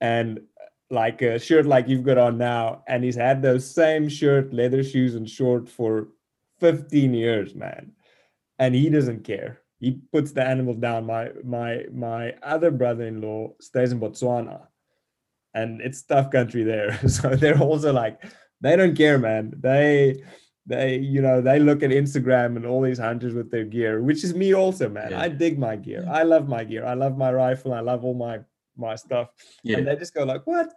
and 0.00 0.38
uh, 0.38 0.64
like 0.90 1.22
a 1.22 1.38
shirt 1.38 1.66
like 1.66 1.86
you've 1.86 2.02
got 2.02 2.18
on 2.18 2.36
now. 2.36 2.82
And 2.88 3.04
he's 3.04 3.14
had 3.14 3.42
those 3.42 3.64
same 3.64 4.08
shirt, 4.08 4.52
leather 4.52 4.82
shoes, 4.82 5.14
and 5.14 5.30
short 5.30 5.68
for 5.68 6.08
15 6.58 7.14
years, 7.14 7.54
man. 7.54 7.92
And 8.58 8.74
he 8.74 8.90
doesn't 8.90 9.22
care. 9.22 9.60
He 9.78 10.00
puts 10.10 10.32
the 10.32 10.42
animal 10.42 10.74
down. 10.74 11.06
My 11.06 11.30
my 11.44 11.84
my 11.92 12.34
other 12.42 12.72
brother-in-law 12.72 13.52
stays 13.60 13.92
in 13.92 14.00
Botswana. 14.00 14.66
And 15.54 15.80
it's 15.80 16.02
tough 16.02 16.32
country 16.32 16.64
there. 16.64 16.98
So 17.08 17.36
they're 17.36 17.62
also 17.62 17.92
like, 17.92 18.20
they 18.60 18.74
don't 18.74 18.96
care, 18.96 19.18
man. 19.18 19.54
They 19.56 20.24
they 20.68 20.98
you 20.98 21.22
know 21.22 21.40
they 21.40 21.58
look 21.58 21.82
at 21.82 21.90
instagram 21.90 22.54
and 22.56 22.66
all 22.66 22.82
these 22.82 22.98
hunters 22.98 23.32
with 23.32 23.50
their 23.50 23.64
gear 23.64 24.02
which 24.02 24.22
is 24.22 24.34
me 24.34 24.54
also 24.54 24.88
man. 24.88 25.10
Yeah. 25.10 25.22
i 25.22 25.28
dig 25.28 25.58
my 25.58 25.76
gear. 25.76 26.06
I 26.08 26.22
love 26.22 26.46
my 26.46 26.62
gear. 26.62 26.84
I 26.84 26.94
love 26.94 27.16
my 27.16 27.32
rifle. 27.32 27.72
I 27.72 27.80
love 27.80 28.04
all 28.04 28.14
my 28.14 28.40
my 28.76 28.94
stuff. 28.94 29.30
Yeah. 29.62 29.78
and 29.78 29.86
they 29.88 29.96
just 29.96 30.14
go 30.14 30.24
like 30.24 30.46
what? 30.46 30.72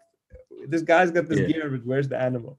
This 0.68 0.82
guy's 0.82 1.12
got 1.12 1.28
this 1.28 1.40
yeah. 1.40 1.48
gear 1.48 1.70
but 1.70 1.86
where's 1.86 2.08
the 2.08 2.18
animal? 2.18 2.58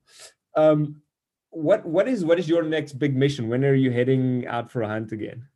Um 0.57 1.03
what 1.51 1.85
what 1.87 2.07
is 2.07 2.24
what 2.24 2.39
is 2.39 2.49
your 2.49 2.62
next 2.62 2.93
big 2.99 3.16
mission? 3.16 3.49
When 3.49 3.64
are 3.64 3.74
you 3.74 3.91
heading 3.91 4.47
out 4.47 4.70
for 4.70 4.83
a 4.83 4.89
hunt 4.89 5.12
again? 5.12 5.47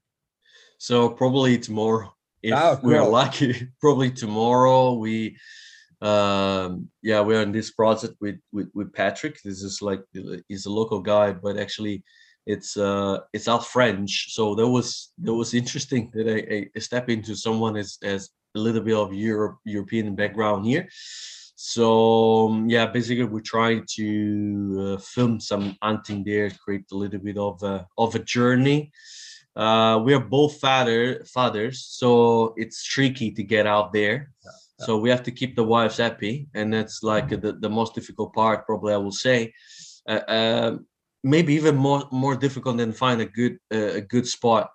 So 0.78 1.10
probably 1.10 1.58
tomorrow 1.58 2.14
if 2.42 2.54
oh, 2.54 2.78
cool. 2.80 2.90
we're 2.90 3.04
lucky 3.04 3.68
probably 3.80 4.10
tomorrow 4.10 4.94
we 4.94 5.36
um 6.06 6.88
yeah 7.02 7.20
we're 7.20 7.42
in 7.42 7.50
this 7.50 7.72
project 7.72 8.14
with, 8.20 8.38
with 8.52 8.68
with 8.74 8.92
patrick. 8.92 9.36
This 9.42 9.62
is 9.62 9.82
like 9.82 10.02
he's 10.48 10.66
a 10.66 10.76
local 10.80 11.00
guy 11.00 11.32
but 11.32 11.58
actually 11.58 12.04
it's 12.46 12.76
uh 12.76 13.18
it's 13.32 13.48
out 13.48 13.66
french. 13.66 14.12
So 14.36 14.54
that 14.54 14.68
was 14.68 15.12
that 15.24 15.34
was 15.34 15.52
interesting 15.54 16.10
that 16.14 16.28
i, 16.28 16.68
I 16.76 16.80
step 16.80 17.08
into 17.08 17.34
someone 17.34 17.76
as 17.76 17.98
as 18.02 18.30
a 18.54 18.60
little 18.60 18.82
bit 18.82 18.96
of 18.96 19.12
europe 19.12 19.56
european 19.64 20.14
background 20.14 20.64
here. 20.66 20.88
So 21.56 22.48
um, 22.48 22.68
yeah 22.68 22.86
basically 22.86 23.24
we're 23.24 23.52
trying 23.56 23.84
to 23.96 24.06
uh, 24.86 25.00
film 25.00 25.40
some 25.40 25.76
hunting 25.82 26.22
there 26.24 26.50
create 26.64 26.84
a 26.92 26.96
little 27.02 27.20
bit 27.20 27.38
of 27.38 27.62
a 27.62 27.86
of 27.98 28.14
a 28.14 28.20
journey. 28.20 28.92
Uh 29.56 29.96
we 30.04 30.14
are 30.14 30.26
both 30.38 30.60
father 30.60 31.24
fathers 31.24 31.78
so 32.00 32.52
it's 32.56 32.84
tricky 32.84 33.32
to 33.32 33.42
get 33.42 33.66
out 33.66 33.92
there. 33.92 34.18
Yeah 34.44 34.60
so 34.78 34.98
we 34.98 35.10
have 35.10 35.22
to 35.24 35.30
keep 35.30 35.56
the 35.56 35.64
wives 35.64 35.96
happy, 35.96 36.48
and 36.54 36.72
that's 36.72 37.02
like 37.02 37.28
the, 37.28 37.56
the 37.60 37.68
most 37.68 37.94
difficult 37.94 38.34
part, 38.34 38.66
probably 38.66 38.92
I 38.92 38.98
will 38.98 39.12
say. 39.12 39.52
Uh, 40.08 40.20
uh, 40.28 40.76
maybe 41.24 41.54
even 41.54 41.76
more 41.76 42.04
more 42.12 42.36
difficult 42.36 42.76
than 42.76 42.92
find 42.92 43.20
a 43.20 43.26
good 43.26 43.58
uh, 43.72 43.94
a 43.94 44.00
good 44.00 44.26
spot. 44.26 44.70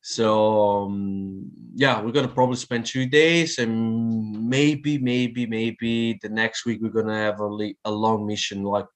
So 0.00 0.84
um, 0.84 1.50
yeah, 1.74 2.00
we're 2.00 2.12
gonna 2.12 2.28
probably 2.28 2.56
spend 2.56 2.86
two 2.86 3.06
days, 3.06 3.58
and 3.58 4.48
maybe 4.48 4.98
maybe 4.98 5.46
maybe 5.46 6.18
the 6.22 6.28
next 6.28 6.64
week 6.64 6.80
we're 6.80 6.90
gonna 6.90 7.16
have 7.16 7.40
a, 7.40 7.74
a 7.84 7.90
long 7.90 8.26
mission, 8.26 8.62
like 8.62 8.86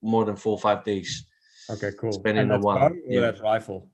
more 0.00 0.24
than 0.24 0.36
four 0.36 0.52
or 0.52 0.60
five 0.60 0.84
days. 0.84 1.26
Okay, 1.70 1.90
cool. 1.98 2.12
Spending 2.12 2.50
a 2.50 2.58
while. 2.58 2.90
Yeah, 3.06 3.20
that's 3.20 3.40
rifle. 3.40 3.88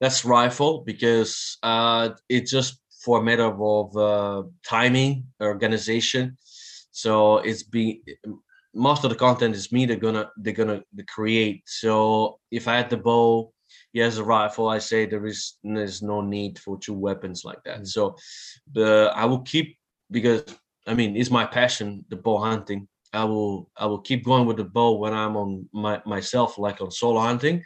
That's 0.00 0.24
rifle 0.24 0.82
because 0.86 1.58
uh, 1.62 2.10
it 2.28 2.46
just 2.46 2.79
for 3.00 3.18
a 3.18 3.22
matter 3.22 3.44
of 3.44 3.96
uh, 3.96 4.42
timing, 4.62 5.24
organization. 5.40 6.36
So 6.90 7.38
it's 7.38 7.62
being 7.62 8.02
most 8.74 9.04
of 9.04 9.10
the 9.10 9.16
content 9.16 9.54
is 9.56 9.72
me. 9.72 9.86
They're 9.86 9.96
gonna 9.96 10.30
they're 10.36 10.52
gonna 10.52 10.82
create. 11.08 11.62
So 11.66 12.38
if 12.50 12.68
I 12.68 12.76
had 12.76 12.90
the 12.90 12.98
bow, 12.98 13.52
yes, 13.92 14.18
a 14.18 14.24
rifle, 14.24 14.68
I 14.68 14.78
say 14.78 15.06
there 15.06 15.26
is 15.26 15.58
there's 15.64 16.02
no 16.02 16.20
need 16.20 16.58
for 16.58 16.78
two 16.78 16.94
weapons 16.94 17.44
like 17.44 17.62
that. 17.64 17.76
Mm-hmm. 17.76 17.84
So 17.84 18.16
the 18.72 19.12
I 19.14 19.24
will 19.24 19.40
keep 19.40 19.78
because 20.10 20.44
I 20.86 20.94
mean 20.94 21.16
it's 21.16 21.30
my 21.30 21.46
passion, 21.46 22.04
the 22.10 22.16
bow 22.16 22.38
hunting. 22.38 22.86
I 23.12 23.24
will 23.24 23.70
I 23.76 23.86
will 23.86 24.00
keep 24.00 24.24
going 24.24 24.46
with 24.46 24.58
the 24.58 24.64
bow 24.64 24.92
when 24.92 25.14
I'm 25.14 25.36
on 25.36 25.68
my 25.72 26.02
myself, 26.04 26.58
like 26.58 26.80
on 26.80 26.90
solo 26.90 27.20
hunting 27.20 27.64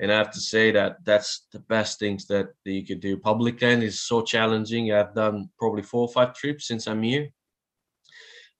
and 0.00 0.12
I 0.12 0.16
have 0.16 0.30
to 0.32 0.40
say 0.40 0.70
that 0.72 1.04
that's 1.04 1.46
the 1.52 1.58
best 1.60 1.98
things 1.98 2.26
that, 2.26 2.48
that 2.64 2.70
you 2.70 2.86
could 2.86 3.00
do. 3.00 3.16
Public 3.16 3.60
land 3.60 3.82
is 3.82 4.00
so 4.00 4.22
challenging. 4.22 4.92
I've 4.92 5.14
done 5.14 5.50
probably 5.58 5.82
four 5.82 6.02
or 6.02 6.12
five 6.12 6.34
trips 6.34 6.68
since 6.68 6.86
I'm 6.86 7.02
here, 7.02 7.28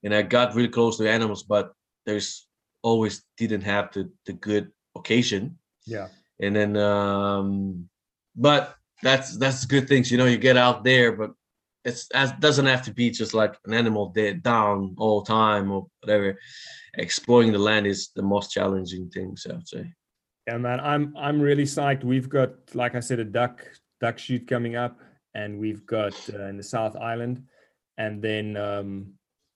and 0.03 0.15
I 0.15 0.23
got 0.23 0.55
really 0.55 0.69
close 0.69 0.99
to 0.99 1.11
animals, 1.11 1.43
but 1.45 1.73
there's 2.07 2.47
always 2.83 3.25
didn't 3.37 3.63
have 3.63 3.93
the 3.93 4.11
the 4.27 4.33
good 4.33 4.71
occasion. 4.97 5.59
Yeah. 5.87 6.09
And 6.41 6.55
then, 6.55 6.77
um, 6.77 7.89
but 8.37 8.77
that's 9.03 9.37
that's 9.37 9.65
good 9.65 9.89
things. 9.89 10.11
You 10.11 10.19
know, 10.19 10.27
you 10.27 10.39
get 10.39 10.57
out 10.57 10.85
there, 10.85 11.13
but 11.13 11.33
it's 11.85 12.09
it 12.15 12.41
doesn't 12.41 12.67
have 12.67 12.83
to 12.83 12.93
be 12.93 13.11
just 13.11 13.35
like 13.35 13.57
an 13.65 13.75
animal 13.75 14.11
dead 14.11 14.43
down 14.43 14.95
all 14.99 15.23
time 15.23 15.71
or 15.71 15.87
whatever. 16.01 16.39
Exploring 16.95 17.53
the 17.53 17.59
land 17.59 17.87
is 17.87 18.11
the 18.15 18.23
most 18.23 18.51
challenging 18.51 19.09
thing, 19.11 19.37
so 19.37 19.55
I'd 19.55 19.69
say. 19.69 19.93
Yeah, 20.49 20.57
man, 20.57 20.81
I'm 20.81 21.15
I'm 21.15 21.43
really 21.43 21.65
psyched. 21.65 22.05
We've 22.05 22.27
got, 22.27 22.53
like 22.73 22.95
I 22.95 23.01
said, 23.01 23.19
a 23.19 23.25
duck 23.25 23.69
duck 24.01 24.19
shoot 24.19 24.49
coming 24.49 24.77
up, 24.77 24.99
and 25.35 25.59
we've 25.59 25.85
got 25.85 26.15
uh, 26.33 26.47
in 26.47 26.57
the 26.57 26.63
South 26.63 26.97
Island, 26.97 27.43
and 27.99 28.23
then 28.23 28.57
um, 28.57 29.13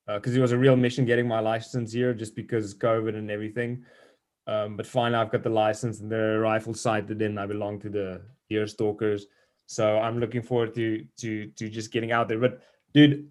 because 0.07 0.35
uh, 0.35 0.39
it 0.39 0.43
was 0.43 0.53
a 0.53 0.59
real 0.59 0.77
mission 0.77 1.07
getting 1.07 1.27
my 1.27 1.41
license 1.41 1.95
here, 1.95 2.13
just 2.13 2.37
because 2.37 2.75
COVID 2.75 3.17
and 3.17 3.31
everything. 3.31 3.87
Um, 4.47 4.77
but 4.77 4.87
finally, 4.87 5.19
I've 5.19 5.33
got 5.33 5.43
the 5.43 5.49
license 5.49 6.01
and 6.01 6.13
the 6.13 6.39
rifle 6.41 6.75
sighted 6.75 7.23
in. 7.23 7.39
I 7.39 7.47
belong 7.47 7.81
to 7.81 7.89
the 7.89 8.21
deer 8.51 8.67
stalkers, 8.67 9.29
so 9.65 9.99
I'm 9.99 10.21
looking 10.21 10.43
forward 10.43 10.75
to 10.75 11.07
to 11.21 11.47
to 11.57 11.71
just 11.71 11.91
getting 11.91 12.13
out 12.13 12.29
there. 12.29 12.39
But 12.39 12.61
dude, 12.93 13.31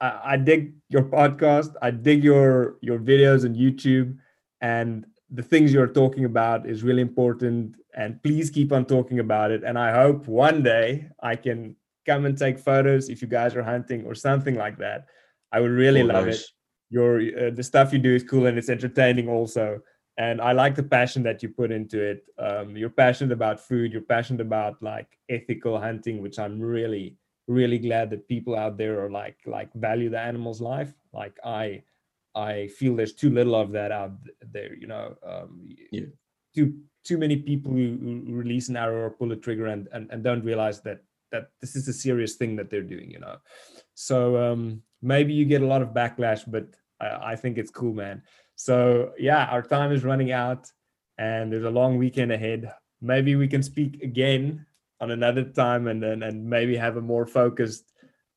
I, 0.00 0.32
I 0.32 0.36
dig 0.38 0.74
your 0.88 1.04
podcast. 1.04 1.72
I 1.80 1.92
dig 1.92 2.24
your 2.24 2.78
your 2.80 2.98
videos 2.98 3.44
on 3.44 3.54
YouTube, 3.54 4.18
and 4.60 5.06
the 5.30 5.42
things 5.42 5.72
you're 5.72 5.86
talking 5.86 6.24
about 6.24 6.66
is 6.66 6.82
really 6.82 7.02
important 7.02 7.76
and 7.94 8.22
please 8.22 8.50
keep 8.50 8.72
on 8.72 8.84
talking 8.84 9.18
about 9.18 9.50
it. 9.50 9.62
And 9.64 9.78
i 9.78 9.92
hope 9.92 10.26
one 10.26 10.62
day 10.62 11.08
i 11.22 11.36
can 11.36 11.76
come 12.06 12.24
and 12.26 12.36
take 12.36 12.58
photos 12.58 13.08
if 13.08 13.22
you 13.22 13.28
guys 13.28 13.54
are 13.54 13.62
hunting 13.62 14.04
or 14.04 14.14
something 14.14 14.54
like 14.54 14.78
that. 14.78 15.06
I 15.52 15.60
would 15.60 15.70
really 15.70 16.02
oh, 16.02 16.06
love 16.06 16.26
nice. 16.26 16.40
it 16.40 16.46
your 16.90 17.20
uh, 17.20 17.50
the 17.50 17.62
stuff 17.62 17.92
you 17.92 18.00
do 18.00 18.14
is 18.14 18.24
cool 18.24 18.46
and 18.46 18.58
it's 18.58 18.68
entertaining 18.68 19.28
also. 19.28 19.80
And 20.18 20.40
i 20.40 20.52
like 20.52 20.74
the 20.74 20.82
passion 20.82 21.22
that 21.22 21.42
you 21.42 21.48
put 21.48 21.70
into 21.70 22.02
it. 22.02 22.24
Um, 22.38 22.76
you're 22.76 22.90
passionate 22.90 23.32
about 23.32 23.60
food 23.60 23.92
you're 23.92 24.02
passionate 24.02 24.40
about 24.40 24.82
like 24.82 25.08
ethical 25.28 25.78
hunting 25.80 26.20
which 26.20 26.38
i'm 26.38 26.60
really 26.60 27.16
really 27.46 27.78
glad 27.78 28.10
that 28.10 28.28
people 28.28 28.54
out 28.56 28.76
there 28.76 29.04
are 29.04 29.10
like 29.10 29.38
like 29.46 29.72
value 29.74 30.10
the 30.10 30.20
animal's 30.20 30.60
life. 30.60 30.92
Like 31.12 31.36
i 31.44 31.82
I 32.34 32.68
feel 32.68 32.94
there's 32.94 33.14
too 33.14 33.30
little 33.30 33.54
of 33.54 33.72
that 33.72 33.92
out 33.92 34.12
there. 34.40 34.74
You 34.74 34.86
know, 34.86 35.16
um, 35.26 35.68
yeah. 35.90 36.06
too 36.54 36.74
too 37.04 37.18
many 37.18 37.36
people 37.36 37.72
who, 37.72 37.96
who, 38.26 38.34
release 38.34 38.68
an 38.68 38.76
arrow 38.76 39.06
or 39.06 39.10
pull 39.10 39.32
a 39.32 39.36
trigger 39.36 39.66
and, 39.66 39.88
and 39.92 40.10
and 40.10 40.22
don't 40.22 40.44
realize 40.44 40.80
that 40.82 41.02
that 41.32 41.50
this 41.60 41.76
is 41.76 41.88
a 41.88 41.92
serious 41.92 42.34
thing 42.36 42.56
that 42.56 42.70
they're 42.70 42.82
doing. 42.82 43.10
You 43.10 43.20
know, 43.20 43.36
so 43.94 44.36
um, 44.36 44.82
maybe 45.02 45.32
you 45.32 45.44
get 45.44 45.62
a 45.62 45.66
lot 45.66 45.82
of 45.82 45.88
backlash, 45.88 46.42
but 46.46 46.66
I, 47.00 47.32
I 47.32 47.36
think 47.36 47.58
it's 47.58 47.70
cool, 47.70 47.94
man. 47.94 48.22
So 48.56 49.12
yeah, 49.18 49.46
our 49.46 49.62
time 49.62 49.92
is 49.92 50.04
running 50.04 50.32
out, 50.32 50.70
and 51.18 51.52
there's 51.52 51.64
a 51.64 51.70
long 51.70 51.98
weekend 51.98 52.32
ahead. 52.32 52.72
Maybe 53.00 53.34
we 53.34 53.48
can 53.48 53.62
speak 53.62 54.02
again 54.02 54.66
on 55.00 55.10
another 55.10 55.44
time, 55.44 55.88
and 55.88 56.04
and, 56.04 56.22
and 56.22 56.44
maybe 56.44 56.76
have 56.76 56.96
a 56.96 57.00
more 57.00 57.26
focused 57.26 57.92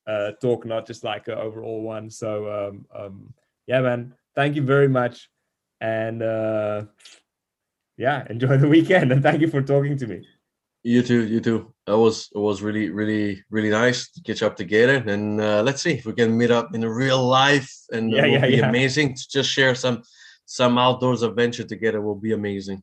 uh, 0.06 0.32
talk, 0.40 0.64
not 0.64 0.86
just 0.86 1.04
like 1.04 1.28
an 1.28 1.38
overall 1.38 1.82
one. 1.82 2.10
So 2.10 2.68
um, 2.68 2.86
um, 2.94 3.34
yeah, 3.66 3.80
man, 3.80 4.14
thank 4.34 4.56
you 4.56 4.62
very 4.62 4.88
much. 4.88 5.28
And 5.80 6.22
uh, 6.22 6.84
yeah, 7.96 8.26
enjoy 8.30 8.56
the 8.56 8.68
weekend. 8.68 9.12
And 9.12 9.22
thank 9.22 9.40
you 9.40 9.48
for 9.48 9.62
talking 9.62 9.96
to 9.98 10.06
me. 10.06 10.26
You 10.82 11.02
too. 11.02 11.26
You 11.26 11.40
too. 11.40 11.74
That 11.86 11.96
was 11.96 12.28
it 12.34 12.38
was 12.38 12.60
really 12.60 12.90
really 12.90 13.42
really 13.50 13.70
nice 13.70 14.10
to 14.12 14.22
catch 14.22 14.42
up 14.42 14.54
together. 14.54 14.96
And 14.96 15.40
uh, 15.40 15.62
let's 15.62 15.80
see 15.80 15.92
if 15.92 16.04
we 16.04 16.12
can 16.12 16.36
meet 16.36 16.50
up 16.50 16.74
in 16.74 16.84
a 16.84 16.92
real 16.92 17.26
life. 17.26 17.72
And 17.90 18.10
yeah, 18.10 18.18
it 18.18 18.26
will 18.26 18.32
yeah, 18.32 18.46
be 18.46 18.56
yeah. 18.56 18.68
amazing 18.68 19.14
to 19.14 19.28
just 19.30 19.48
share 19.50 19.74
some 19.74 20.02
some 20.44 20.76
outdoors 20.76 21.22
adventure 21.22 21.64
together. 21.64 22.02
Will 22.02 22.14
be 22.14 22.32
amazing. 22.32 22.82